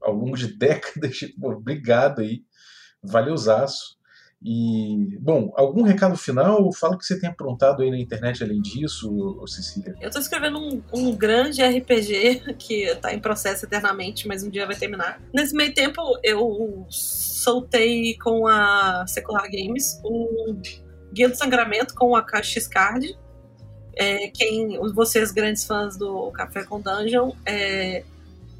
ao 0.00 0.14
longo 0.14 0.36
de 0.36 0.46
décadas. 0.56 1.18
Pô, 1.38 1.52
obrigado 1.52 2.20
aí. 2.20 2.44
Valeuzaço. 3.02 3.98
E, 4.42 5.18
bom, 5.20 5.52
algum 5.54 5.82
recado 5.82 6.16
final? 6.16 6.72
Fala 6.72 6.94
o 6.94 6.98
que 6.98 7.04
você 7.04 7.20
tem 7.20 7.28
aprontado 7.28 7.82
aí 7.82 7.90
na 7.90 7.98
internet 7.98 8.42
além 8.42 8.62
disso, 8.62 9.44
Cecília. 9.46 9.94
Eu 10.00 10.10
tô 10.10 10.18
escrevendo 10.18 10.58
um, 10.58 10.82
um, 10.94 11.14
grande 11.14 11.62
RPG 11.62 12.54
que 12.58 12.94
tá 12.96 13.12
em 13.12 13.20
processo 13.20 13.66
eternamente, 13.66 14.26
mas 14.26 14.42
um 14.42 14.48
dia 14.48 14.66
vai 14.66 14.76
terminar. 14.76 15.20
Nesse 15.34 15.54
meio 15.54 15.74
tempo, 15.74 16.00
eu 16.22 16.86
soltei 16.88 18.16
com 18.16 18.46
a 18.46 19.04
Secular 19.06 19.46
Games 19.50 20.00
um 20.02 20.62
Guia 21.12 21.28
do 21.28 21.36
Sangramento 21.36 21.94
com 21.94 22.16
a 22.16 22.42
X-Card. 22.42 23.18
É, 23.96 24.28
quem, 24.28 24.78
vocês 24.94 25.32
grandes 25.32 25.64
fãs 25.64 25.96
do 25.96 26.30
Café 26.30 26.64
com 26.64 26.80
Dungeon, 26.80 27.32
é, 27.44 28.04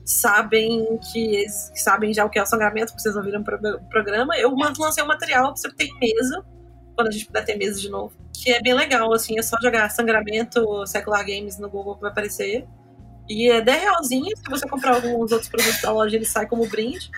sabem 0.04 0.98
que, 1.12 1.46
sabem 1.48 2.12
já 2.12 2.24
o 2.24 2.30
que 2.30 2.38
é 2.38 2.42
o 2.42 2.46
sangramento, 2.46 2.92
porque 2.92 3.02
vocês 3.02 3.16
ouviram 3.16 3.40
o 3.40 3.88
programa. 3.88 4.36
Eu 4.36 4.54
lancei 4.78 5.02
um 5.02 5.06
material 5.06 5.52
pra 5.52 5.56
você 5.56 5.70
ter 5.72 5.88
mesa, 6.00 6.44
quando 6.94 7.08
a 7.08 7.10
gente 7.10 7.26
puder 7.26 7.44
ter 7.44 7.56
mesa 7.56 7.80
de 7.80 7.88
novo. 7.88 8.12
Que 8.32 8.52
é 8.52 8.60
bem 8.60 8.74
legal, 8.74 9.12
assim, 9.12 9.38
é 9.38 9.42
só 9.42 9.56
jogar 9.62 9.88
sangramento 9.90 10.86
Secular 10.86 11.24
Games 11.24 11.58
no 11.58 11.70
Google 11.70 11.94
que 11.94 12.02
vai 12.02 12.10
aparecer. 12.10 12.66
E 13.28 13.48
é 13.48 13.60
10 13.60 13.82
realzinho, 13.82 14.36
se 14.36 14.42
você 14.50 14.68
comprar 14.68 14.96
alguns 14.96 15.30
outros 15.30 15.48
produtos 15.48 15.80
da 15.80 15.92
loja, 15.92 16.16
ele 16.16 16.24
sai 16.24 16.46
como 16.46 16.66
brinde. 16.66 17.10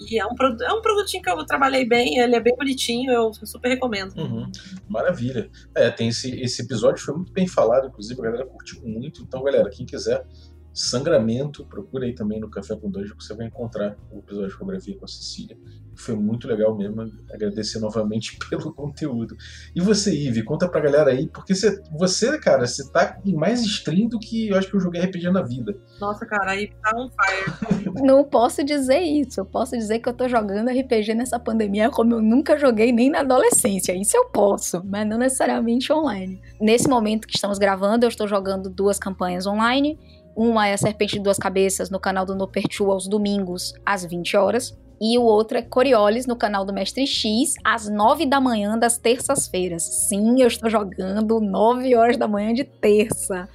E 0.00 0.18
é 0.18 0.26
um, 0.26 0.34
é 0.62 0.72
um 0.72 0.82
produtinho 0.82 1.22
que 1.22 1.30
eu 1.30 1.44
trabalhei 1.46 1.86
bem, 1.86 2.18
ele 2.18 2.34
é 2.34 2.40
bem 2.40 2.54
bonitinho, 2.56 3.12
eu 3.12 3.32
super 3.32 3.68
recomendo. 3.68 4.16
Uhum, 4.16 4.50
maravilha. 4.88 5.50
É, 5.74 5.90
tem 5.90 6.08
esse, 6.08 6.40
esse 6.40 6.62
episódio, 6.62 7.02
foi 7.02 7.14
muito 7.14 7.32
bem 7.32 7.46
falado, 7.46 7.86
inclusive, 7.86 8.20
a 8.20 8.24
galera 8.24 8.46
curtiu 8.46 8.82
muito. 8.82 9.22
Então, 9.22 9.42
galera, 9.42 9.70
quem 9.70 9.86
quiser 9.86 10.26
Sangramento, 10.74 11.64
procura 11.64 12.04
aí 12.04 12.12
também 12.12 12.40
no 12.40 12.50
Café 12.50 12.74
com 12.74 12.90
Dungeon 12.90 13.16
que 13.16 13.22
você 13.22 13.32
vai 13.32 13.46
encontrar 13.46 13.96
o 14.10 14.18
episódio 14.18 14.56
eu 14.60 14.66
gravei 14.66 14.94
com 14.96 15.04
a 15.04 15.08
Cecília. 15.08 15.56
Foi 15.96 16.16
muito 16.16 16.48
legal 16.48 16.76
mesmo, 16.76 17.12
agradecer 17.32 17.78
novamente 17.78 18.36
pelo 18.50 18.74
conteúdo. 18.74 19.36
E 19.72 19.80
você, 19.80 20.12
Ive, 20.12 20.42
conta 20.42 20.68
pra 20.68 20.80
galera 20.80 21.12
aí, 21.12 21.28
porque 21.28 21.54
você, 21.54 21.80
você 21.96 22.36
cara, 22.40 22.66
você 22.66 22.90
tá 22.90 23.20
em 23.24 23.34
mais 23.34 23.62
stream 23.62 24.08
do 24.08 24.18
que 24.18 24.48
eu 24.48 24.58
acho 24.58 24.68
que 24.68 24.74
eu 24.74 24.80
joguei 24.80 25.00
RPG 25.00 25.30
na 25.30 25.42
vida. 25.42 25.78
Nossa, 26.00 26.26
cara, 26.26 26.50
aí 26.50 26.72
tá 26.82 26.90
on 26.96 27.08
fire. 27.08 27.92
Não 28.02 28.24
posso 28.24 28.64
dizer 28.64 29.00
isso, 29.00 29.38
eu 29.38 29.46
posso 29.46 29.76
dizer 29.76 30.00
que 30.00 30.08
eu 30.08 30.12
tô 30.12 30.28
jogando 30.28 30.70
RPG 30.70 31.14
nessa 31.14 31.38
pandemia 31.38 31.88
como 31.88 32.14
eu 32.14 32.22
nunca 32.22 32.58
joguei 32.58 32.90
nem 32.90 33.10
na 33.10 33.20
adolescência, 33.20 33.94
isso 33.94 34.16
eu 34.16 34.24
posso, 34.30 34.82
mas 34.84 35.06
não 35.06 35.18
necessariamente 35.18 35.92
online. 35.92 36.42
Nesse 36.60 36.88
momento 36.88 37.28
que 37.28 37.36
estamos 37.36 37.58
gravando, 37.58 38.04
eu 38.04 38.08
estou 38.08 38.26
jogando 38.26 38.68
duas 38.68 38.98
campanhas 38.98 39.46
online, 39.46 39.98
uma 40.36 40.66
é 40.66 40.74
a 40.74 40.78
Serpente 40.78 41.14
de 41.14 41.20
Duas 41.20 41.38
Cabeças 41.38 41.90
no 41.90 42.00
canal 42.00 42.26
do 42.26 42.34
Nopertu 42.34 42.90
aos 42.90 43.06
domingos, 43.06 43.72
às 43.84 44.04
20 44.04 44.36
horas. 44.36 44.76
E 45.00 45.18
o 45.18 45.22
outro 45.22 45.58
é 45.58 45.62
Coriolis 45.62 46.26
no 46.26 46.36
canal 46.36 46.64
do 46.64 46.72
Mestre 46.72 47.06
X, 47.06 47.54
às 47.64 47.88
9 47.88 48.26
da 48.26 48.40
manhã 48.40 48.78
das 48.78 48.96
terças-feiras. 48.96 49.82
Sim, 49.82 50.40
eu 50.40 50.48
estou 50.48 50.70
jogando 50.70 51.40
9 51.40 51.94
horas 51.94 52.16
da 52.16 52.28
manhã 52.28 52.52
de 52.52 52.64
terça. 52.64 53.48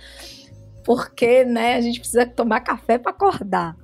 Porque, 0.83 1.45
né, 1.45 1.75
a 1.75 1.81
gente 1.81 1.99
precisa 1.99 2.25
tomar 2.25 2.61
café 2.61 2.97
para 2.97 3.11
acordar. 3.11 3.75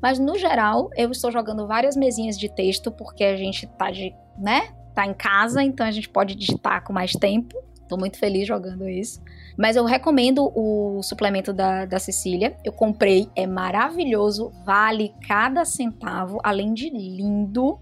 Mas 0.00 0.18
no 0.18 0.36
geral, 0.38 0.90
eu 0.96 1.10
estou 1.10 1.32
jogando 1.32 1.66
várias 1.66 1.96
mesinhas 1.96 2.38
de 2.38 2.48
texto 2.48 2.90
porque 2.92 3.24
a 3.24 3.36
gente 3.36 3.66
tá 3.66 3.90
de, 3.90 4.14
né, 4.38 4.68
tá 4.94 5.06
em 5.06 5.14
casa, 5.14 5.62
então 5.62 5.86
a 5.86 5.90
gente 5.90 6.08
pode 6.08 6.34
digitar 6.34 6.84
com 6.84 6.92
mais 6.92 7.12
tempo. 7.12 7.56
Tô 7.88 7.96
muito 7.96 8.18
feliz 8.18 8.46
jogando 8.46 8.88
isso. 8.88 9.20
Mas 9.56 9.74
eu 9.76 9.84
recomendo 9.84 10.52
o 10.54 11.02
suplemento 11.02 11.52
da, 11.52 11.86
da 11.86 11.98
Cecília. 11.98 12.56
Eu 12.62 12.72
comprei, 12.72 13.30
é 13.34 13.46
maravilhoso, 13.46 14.52
vale 14.64 15.14
cada 15.26 15.64
centavo, 15.64 16.38
além 16.44 16.74
de 16.74 16.90
lindo. 16.90 17.78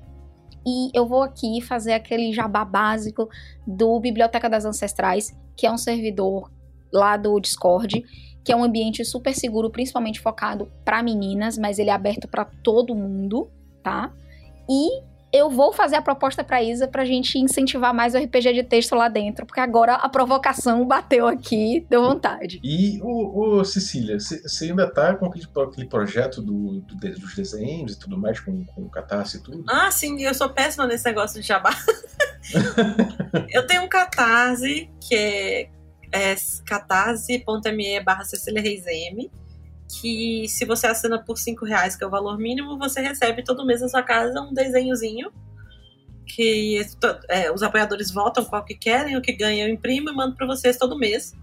E 0.66 0.91
eu 0.95 1.07
vou 1.07 1.22
aqui 1.22 1.61
fazer 1.61 1.93
aquele 1.93 2.33
jabá 2.33 2.64
básico 2.64 3.29
do 3.66 3.99
Biblioteca 3.99 4.49
das 4.49 4.64
Ancestrais, 4.64 5.37
que 5.57 5.66
é 5.66 5.70
um 5.70 5.77
servidor 5.77 6.51
lá 6.93 7.16
do 7.16 7.39
Discord, 7.41 8.03
que 8.45 8.53
é 8.53 8.57
um 8.57 8.62
ambiente 8.62 9.05
super 9.05 9.35
seguro, 9.35 9.68
principalmente 9.68 10.20
focado 10.20 10.70
para 10.85 11.03
meninas, 11.03 11.59
mas 11.59 11.79
ele 11.79 11.91
é 11.91 11.93
aberto 11.93 12.29
para 12.29 12.45
todo 12.45 12.95
mundo, 12.95 13.51
tá? 13.83 14.12
E 14.70 15.03
eu 15.35 15.51
vou 15.51 15.72
fazer 15.72 15.97
a 15.97 16.03
proposta 16.03 16.45
para 16.45 16.62
Isa 16.62 16.87
pra 16.87 17.05
gente 17.05 17.41
incentivar 17.41 17.93
mais 17.93 18.14
o 18.14 18.18
RPG 18.18 18.53
de 18.53 18.62
texto 18.62 18.95
lá 18.95 19.09
dentro, 19.09 19.45
porque 19.45 19.59
agora 19.59 19.95
a 19.97 20.09
provocação 20.09 20.87
bateu 20.87 21.26
aqui, 21.26 21.85
deu 21.91 22.05
vontade. 22.05 22.61
E, 22.62 23.01
o, 23.03 23.59
o 23.59 23.64
Cecília, 23.64 24.16
você 24.20 24.66
ainda 24.66 24.89
tá 24.89 25.16
com 25.16 25.26
aquele, 25.26 25.45
aquele 25.68 25.89
projeto 25.89 26.41
do, 26.41 26.80
do, 26.82 26.95
dos 27.18 27.35
desenhos 27.35 27.95
e 27.95 27.99
tudo 27.99 28.16
mais, 28.16 28.39
com, 28.39 28.64
com 28.64 28.82
o 28.82 28.89
Catarse 28.89 29.39
e 29.39 29.41
tudo? 29.41 29.64
Ah, 29.68 29.91
sim, 29.91 30.22
eu 30.22 30.32
sou 30.35 30.49
péssima 30.49 30.87
nesse 30.87 31.05
negócio 31.05 31.41
de 31.41 31.49
jabá. 31.49 31.76
eu 33.51 33.66
tenho 33.66 33.82
um 33.82 33.89
Catarse, 33.89 34.89
que 35.01 35.16
é, 35.16 35.62
é 36.12 36.37
catarse.me 36.64 38.01
barra 38.05 38.22
Cecília 38.22 38.62
Reis 38.62 38.87
M 38.87 39.28
que 40.01 40.47
se 40.49 40.64
você 40.64 40.86
assina 40.86 41.18
por 41.18 41.38
5 41.38 41.64
reais, 41.64 41.97
que 41.97 42.05
é 42.05 42.07
o 42.07 42.11
valor 42.11 42.38
mínimo, 42.38 42.78
você 42.78 43.01
recebe 43.01 43.42
todo 43.45 43.64
mês 43.66 43.80
na 43.80 43.88
sua 43.88 44.03
casa 44.03 44.40
um 44.40 44.53
desenhozinho 44.53 45.32
que 46.26 46.80
é, 47.28 47.53
os 47.53 47.62
apoiadores 47.62 48.11
votam 48.11 48.45
qual 48.45 48.64
que 48.64 48.74
querem, 48.74 49.16
o 49.16 49.22
que 49.22 49.32
ganha 49.32 49.66
eu 49.66 49.72
imprimo 49.72 50.11
e 50.11 50.12
mando 50.12 50.34
para 50.34 50.47
vocês 50.47 50.76
todo 50.76 50.99
mês. 50.99 51.34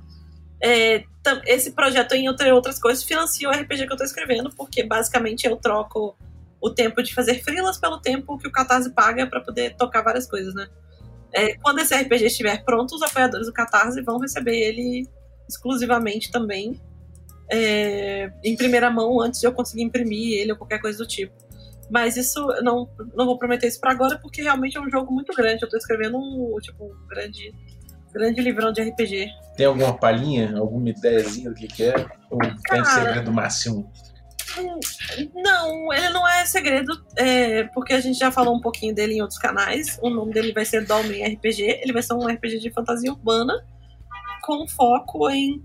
É, 0.61 1.03
esse 1.45 1.71
projeto, 1.71 2.13
entre 2.13 2.51
outras 2.51 2.79
coisas, 2.79 3.03
financia 3.03 3.47
o 3.47 3.51
RPG 3.51 3.85
que 3.85 3.91
eu 3.91 3.95
estou 3.95 4.05
escrevendo, 4.05 4.49
porque 4.55 4.83
basicamente 4.83 5.45
eu 5.45 5.55
troco 5.55 6.15
o 6.59 6.69
tempo 6.69 7.01
de 7.01 7.13
fazer 7.13 7.43
frilas 7.43 7.79
pelo 7.79 7.99
tempo 7.99 8.37
que 8.37 8.47
o 8.47 8.51
Catarse 8.51 8.91
paga 8.91 9.25
para 9.25 9.41
poder 9.41 9.75
tocar 9.75 10.03
várias 10.03 10.27
coisas, 10.27 10.53
né? 10.53 10.67
É, 11.33 11.55
quando 11.55 11.79
esse 11.79 11.95
RPG 11.95 12.25
estiver 12.25 12.63
pronto, 12.63 12.93
os 12.93 13.01
apoiadores 13.01 13.47
do 13.47 13.53
Catarse 13.53 14.01
vão 14.01 14.19
receber 14.19 14.55
ele 14.55 15.07
exclusivamente 15.47 16.31
também 16.31 16.79
é, 17.51 18.31
em 18.43 18.55
primeira 18.55 18.89
mão 18.89 19.19
antes 19.21 19.39
de 19.39 19.45
eu 19.45 19.51
conseguir 19.51 19.83
imprimir 19.83 20.39
ele 20.39 20.53
ou 20.53 20.57
qualquer 20.57 20.79
coisa 20.79 20.97
do 20.97 21.07
tipo. 21.07 21.33
Mas 21.89 22.15
isso, 22.15 22.39
eu 22.39 22.63
não, 22.63 22.89
não 23.13 23.25
vou 23.25 23.37
prometer 23.37 23.67
isso 23.67 23.79
para 23.79 23.91
agora, 23.91 24.17
porque 24.17 24.41
realmente 24.41 24.77
é 24.77 24.81
um 24.81 24.89
jogo 24.89 25.13
muito 25.13 25.33
grande. 25.35 25.61
Eu 25.61 25.69
tô 25.69 25.75
escrevendo 25.75 26.17
um, 26.17 26.57
tipo, 26.61 26.85
um 26.85 27.07
grande, 27.07 27.53
grande 28.13 28.39
livrão 28.39 28.71
de 28.71 28.81
RPG. 28.81 29.27
Tem 29.57 29.65
alguma 29.65 29.97
palhinha, 29.97 30.57
alguma 30.57 30.89
ideiazinha 30.89 31.49
do 31.49 31.55
que, 31.55 31.67
que 31.67 31.83
é? 31.83 32.05
Ou 32.29 32.39
tem 32.69 32.85
segredo 32.85 33.33
máximo? 33.33 33.91
Não, 35.35 35.91
ele 35.91 36.09
não 36.09 36.27
é 36.27 36.45
segredo, 36.45 36.93
é, 37.17 37.63
porque 37.65 37.93
a 37.93 37.99
gente 37.99 38.17
já 38.17 38.31
falou 38.31 38.55
um 38.55 38.61
pouquinho 38.61 38.95
dele 38.95 39.15
em 39.15 39.21
outros 39.21 39.39
canais. 39.39 39.99
O 40.01 40.09
nome 40.09 40.33
dele 40.33 40.53
vai 40.53 40.63
ser 40.63 40.85
Dolmen 40.85 41.25
RPG. 41.35 41.81
Ele 41.81 41.91
vai 41.91 42.01
ser 42.01 42.13
um 42.13 42.25
RPG 42.25 42.59
de 42.59 42.71
fantasia 42.71 43.11
urbana 43.11 43.53
com 44.41 44.67
foco 44.67 45.29
em, 45.29 45.63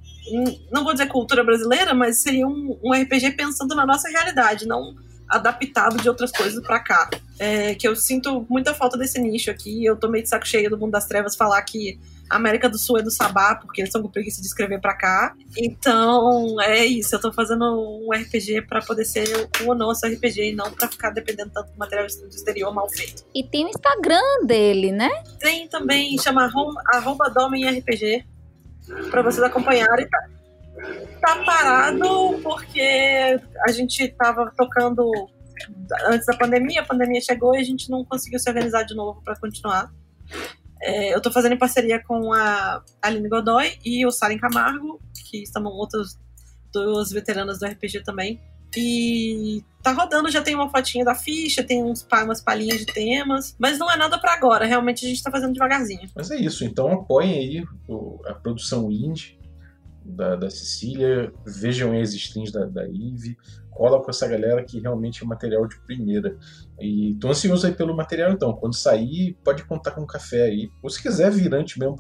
não 0.71 0.85
vou 0.85 0.93
dizer 0.93 1.07
cultura 1.07 1.45
brasileira, 1.45 1.95
mas 1.95 2.23
seria 2.23 2.47
um, 2.47 2.79
um, 2.83 2.93
RPG 2.93 3.33
pensando 3.33 3.75
na 3.75 3.87
nossa 3.87 4.09
realidade, 4.09 4.67
não 4.67 4.95
adaptado 5.29 5.97
de 6.01 6.09
outras 6.09 6.31
coisas 6.31 6.65
para 6.65 6.81
cá. 6.81 7.11
É, 7.39 7.75
que 7.75 7.87
eu 7.87 7.95
sinto 7.95 8.47
muita 8.49 8.73
falta 8.73 8.97
desse 8.97 9.21
nicho 9.21 9.51
aqui. 9.51 9.85
Eu 9.85 9.97
tô 9.97 10.09
meio 10.09 10.23
de 10.23 10.29
saco 10.29 10.47
cheio 10.47 10.71
do 10.71 10.79
mundo 10.79 10.93
das 10.93 11.07
trevas 11.07 11.37
falar 11.37 11.61
que 11.63 11.99
a 12.31 12.37
América 12.37 12.69
do 12.69 12.79
Sul 12.79 12.99
é 12.99 13.03
do 13.03 13.11
Sabá, 13.11 13.55
porque 13.55 13.81
eles 13.81 13.89
estão 13.89 14.03
com 14.03 14.09
preguiça 14.09 14.41
de 14.41 14.47
escrever 14.47 14.81
para 14.81 14.95
cá. 14.95 15.35
Então, 15.57 16.61
é 16.61 16.85
isso. 16.85 17.15
Eu 17.15 17.21
tô 17.21 17.33
fazendo 17.33 17.65
um 17.65 18.09
RPG 18.13 18.63
para 18.63 18.81
poder 18.81 19.05
ser 19.05 19.49
o 19.65 19.75
nosso 19.75 20.07
RPG 20.07 20.51
e 20.51 20.55
não 20.55 20.71
para 20.73 20.89
ficar 20.89 21.11
dependendo 21.11 21.51
tanto 21.53 21.73
do 21.73 21.79
material 21.79 22.07
do 22.07 22.29
exterior 22.29 22.73
mal 22.73 22.89
feito. 22.89 23.25
E 23.35 23.45
tem 23.45 23.67
o 23.67 23.69
Instagram 23.69 24.45
dele, 24.45 24.93
né? 24.93 25.11
Tem 25.39 25.69
também, 25.69 26.17
chama 26.19 26.45
arroba, 26.45 26.81
arroba 26.93 27.27
RPG 27.27 28.25
para 29.11 29.23
vocês 29.23 29.43
acompanharem. 29.43 30.09
Tá, 30.09 30.29
tá 31.21 31.45
parado 31.45 32.41
porque 32.43 33.41
a 33.67 33.73
gente 33.73 34.09
tava 34.09 34.53
tocando 34.57 35.11
antes 36.09 36.27
da 36.27 36.37
pandemia, 36.37 36.83
a 36.83 36.87
pandemia 36.87 37.21
chegou 37.21 37.55
e 37.55 37.61
a 37.61 37.65
gente 37.65 37.91
não 37.91 38.05
conseguiu 38.05 38.39
se 38.39 38.49
organizar 38.49 38.83
de 38.83 38.95
novo 38.95 39.23
para 39.23 39.37
continuar. 39.37 39.91
É, 40.83 41.15
eu 41.15 41.19
estou 41.19 41.33
fazendo 41.33 41.53
em 41.53 41.59
parceria 41.59 42.03
com 42.03 42.33
a 42.33 42.83
Aline 43.01 43.29
Godoy 43.29 43.79
e 43.85 44.05
o 44.07 44.11
Saren 44.11 44.39
Camargo, 44.39 45.01
que 45.31 45.47
são 45.47 45.65
outros 45.65 46.19
duas 46.73 47.11
veteranas 47.11 47.59
do 47.59 47.67
RPG 47.67 48.03
também. 48.05 48.41
E 48.77 49.65
tá 49.83 49.93
rodando, 49.93 50.31
já 50.31 50.43
tem 50.43 50.55
uma 50.55 50.69
fotinha 50.69 51.05
da 51.05 51.15
ficha, 51.15 51.63
tem 51.63 51.83
uns, 51.83 52.07
umas 52.25 52.41
palhinhas 52.41 52.79
de 52.79 52.87
temas, 52.87 53.57
mas 53.59 53.79
não 53.79 53.91
é 53.91 53.97
nada 53.97 54.19
para 54.19 54.35
agora, 54.35 54.67
realmente 54.67 55.07
a 55.07 55.09
gente 55.09 55.23
tá 55.23 55.31
fazendo 55.31 55.53
devagarzinho. 55.53 56.09
Mas 56.15 56.31
é 56.31 56.37
isso, 56.37 56.65
então 56.65 56.93
apoiem 56.93 57.33
aí 57.33 57.65
a 58.27 58.35
produção 58.35 58.91
indie 58.91 59.39
da, 60.05 60.37
da 60.37 60.51
Cecília, 60.51 61.33
vejam 61.45 61.93
aí 61.93 62.01
as 62.01 62.15
strings 62.15 62.53
da, 62.53 62.67
da 62.67 62.85
cola 63.77 64.03
com 64.03 64.11
essa 64.11 64.27
galera 64.27 64.65
que 64.65 64.81
realmente 64.81 65.23
é 65.23 65.27
material 65.27 65.67
de 65.69 65.79
primeira. 65.81 66.37
E 66.81 67.15
tô 67.21 67.29
ansioso 67.29 67.67
aí 67.67 67.75
pelo 67.75 67.95
material, 67.95 68.33
então. 68.33 68.55
Quando 68.55 68.75
sair, 68.75 69.37
pode 69.45 69.65
contar 69.65 69.91
com 69.91 70.01
um 70.01 70.07
café 70.07 70.45
aí. 70.45 70.71
Ou 70.83 70.89
se 70.89 71.03
quiser 71.03 71.31
vir 71.31 71.55
antes 71.55 71.77
mesmo 71.77 71.95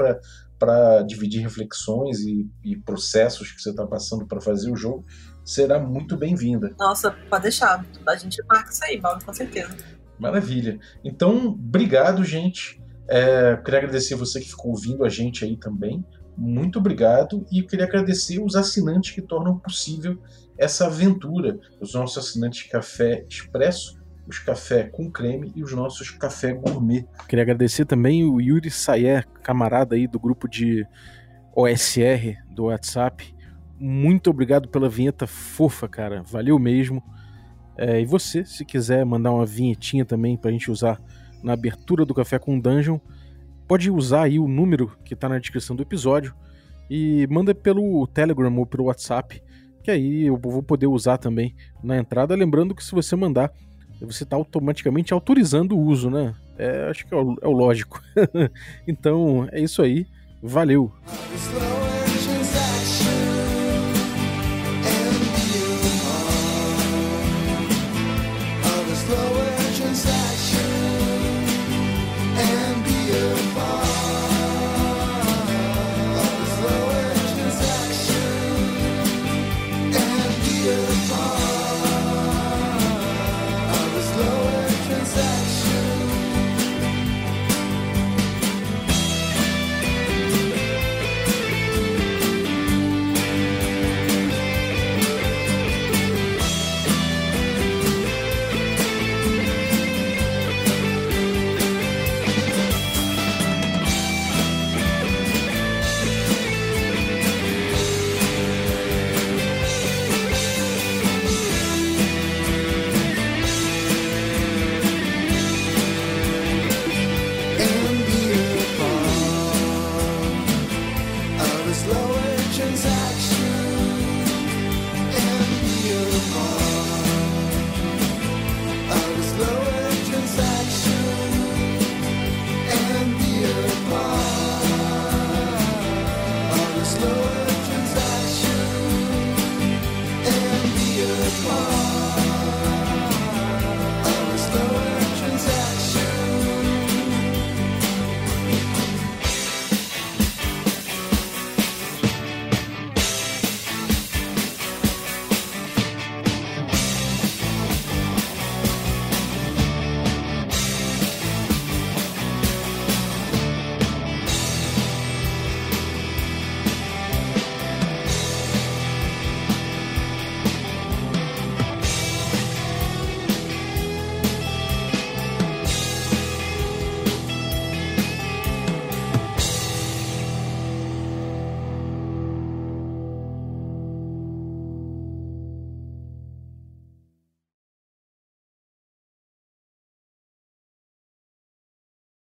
para 0.58 1.02
dividir 1.02 1.42
reflexões 1.42 2.20
e, 2.20 2.48
e, 2.64 2.76
processos 2.76 3.52
que 3.52 3.60
você 3.60 3.70
está 3.70 3.86
passando 3.86 4.26
para 4.26 4.40
fazer 4.40 4.70
o 4.70 4.76
jogo, 4.76 5.04
será 5.46 5.78
muito 5.78 6.16
bem-vinda. 6.16 6.74
Nossa, 6.76 7.12
pode 7.30 7.44
deixar. 7.44 7.86
A 8.06 8.16
gente 8.16 8.42
marca 8.48 8.70
isso 8.70 8.84
aí, 8.84 9.00
Paulo, 9.00 9.24
com 9.24 9.32
certeza. 9.32 9.76
Maravilha. 10.18 10.78
Então, 11.04 11.46
obrigado, 11.46 12.24
gente. 12.24 12.82
É, 13.08 13.56
queria 13.64 13.78
agradecer 13.78 14.16
você 14.16 14.40
que 14.40 14.48
ficou 14.48 14.72
ouvindo 14.72 15.04
a 15.04 15.08
gente 15.08 15.44
aí 15.44 15.56
também. 15.56 16.04
Muito 16.36 16.80
obrigado. 16.80 17.46
E 17.50 17.62
queria 17.62 17.86
agradecer 17.86 18.40
os 18.40 18.56
assinantes 18.56 19.12
que 19.12 19.22
tornam 19.22 19.56
possível 19.56 20.20
essa 20.58 20.86
aventura. 20.86 21.60
Os 21.80 21.94
nossos 21.94 22.18
assinantes 22.18 22.64
Café 22.64 23.24
Expresso, 23.28 24.00
os 24.26 24.40
café 24.40 24.82
com 24.84 25.08
creme 25.08 25.52
e 25.54 25.62
os 25.62 25.72
nossos 25.72 26.10
café 26.10 26.52
gourmet. 26.52 27.06
Queria 27.28 27.44
agradecer 27.44 27.84
também 27.84 28.24
o 28.24 28.40
Yuri 28.40 28.70
Sayer, 28.70 29.24
camarada 29.44 29.94
aí 29.94 30.08
do 30.08 30.18
grupo 30.18 30.48
de 30.48 30.84
OSR 31.54 32.36
do 32.50 32.64
WhatsApp. 32.64 33.35
Muito 33.78 34.30
obrigado 34.30 34.68
pela 34.68 34.88
vinheta 34.88 35.26
fofa, 35.26 35.88
cara. 35.88 36.22
Valeu 36.22 36.58
mesmo. 36.58 37.02
É, 37.76 38.00
e 38.00 38.06
você, 38.06 38.44
se 38.44 38.64
quiser 38.64 39.04
mandar 39.04 39.32
uma 39.32 39.44
vinhetinha 39.44 40.04
também 40.04 40.36
pra 40.36 40.50
gente 40.50 40.70
usar 40.70 41.00
na 41.42 41.52
abertura 41.52 42.04
do 42.04 42.14
Café 42.14 42.38
com 42.38 42.58
Dungeon, 42.58 42.98
pode 43.68 43.90
usar 43.90 44.22
aí 44.22 44.38
o 44.38 44.48
número 44.48 44.96
que 45.04 45.14
tá 45.14 45.28
na 45.28 45.38
descrição 45.38 45.76
do 45.76 45.82
episódio 45.82 46.34
e 46.88 47.26
manda 47.30 47.54
pelo 47.54 48.06
Telegram 48.06 48.56
ou 48.56 48.64
pelo 48.64 48.84
WhatsApp 48.84 49.42
que 49.86 49.90
aí 49.92 50.24
eu 50.24 50.36
vou 50.36 50.64
poder 50.64 50.88
usar 50.88 51.16
também 51.16 51.54
na 51.80 51.96
entrada. 51.96 52.34
Lembrando 52.34 52.74
que 52.74 52.82
se 52.82 52.90
você 52.90 53.14
mandar, 53.14 53.52
você 54.00 54.24
está 54.24 54.34
automaticamente 54.34 55.14
autorizando 55.14 55.76
o 55.76 55.80
uso, 55.80 56.10
né? 56.10 56.34
É, 56.58 56.88
acho 56.90 57.06
que 57.06 57.14
é 57.14 57.16
o, 57.16 57.36
é 57.40 57.46
o 57.46 57.52
lógico. 57.52 58.02
então 58.84 59.48
é 59.52 59.60
isso 59.60 59.80
aí. 59.80 60.04
Valeu! 60.42 60.92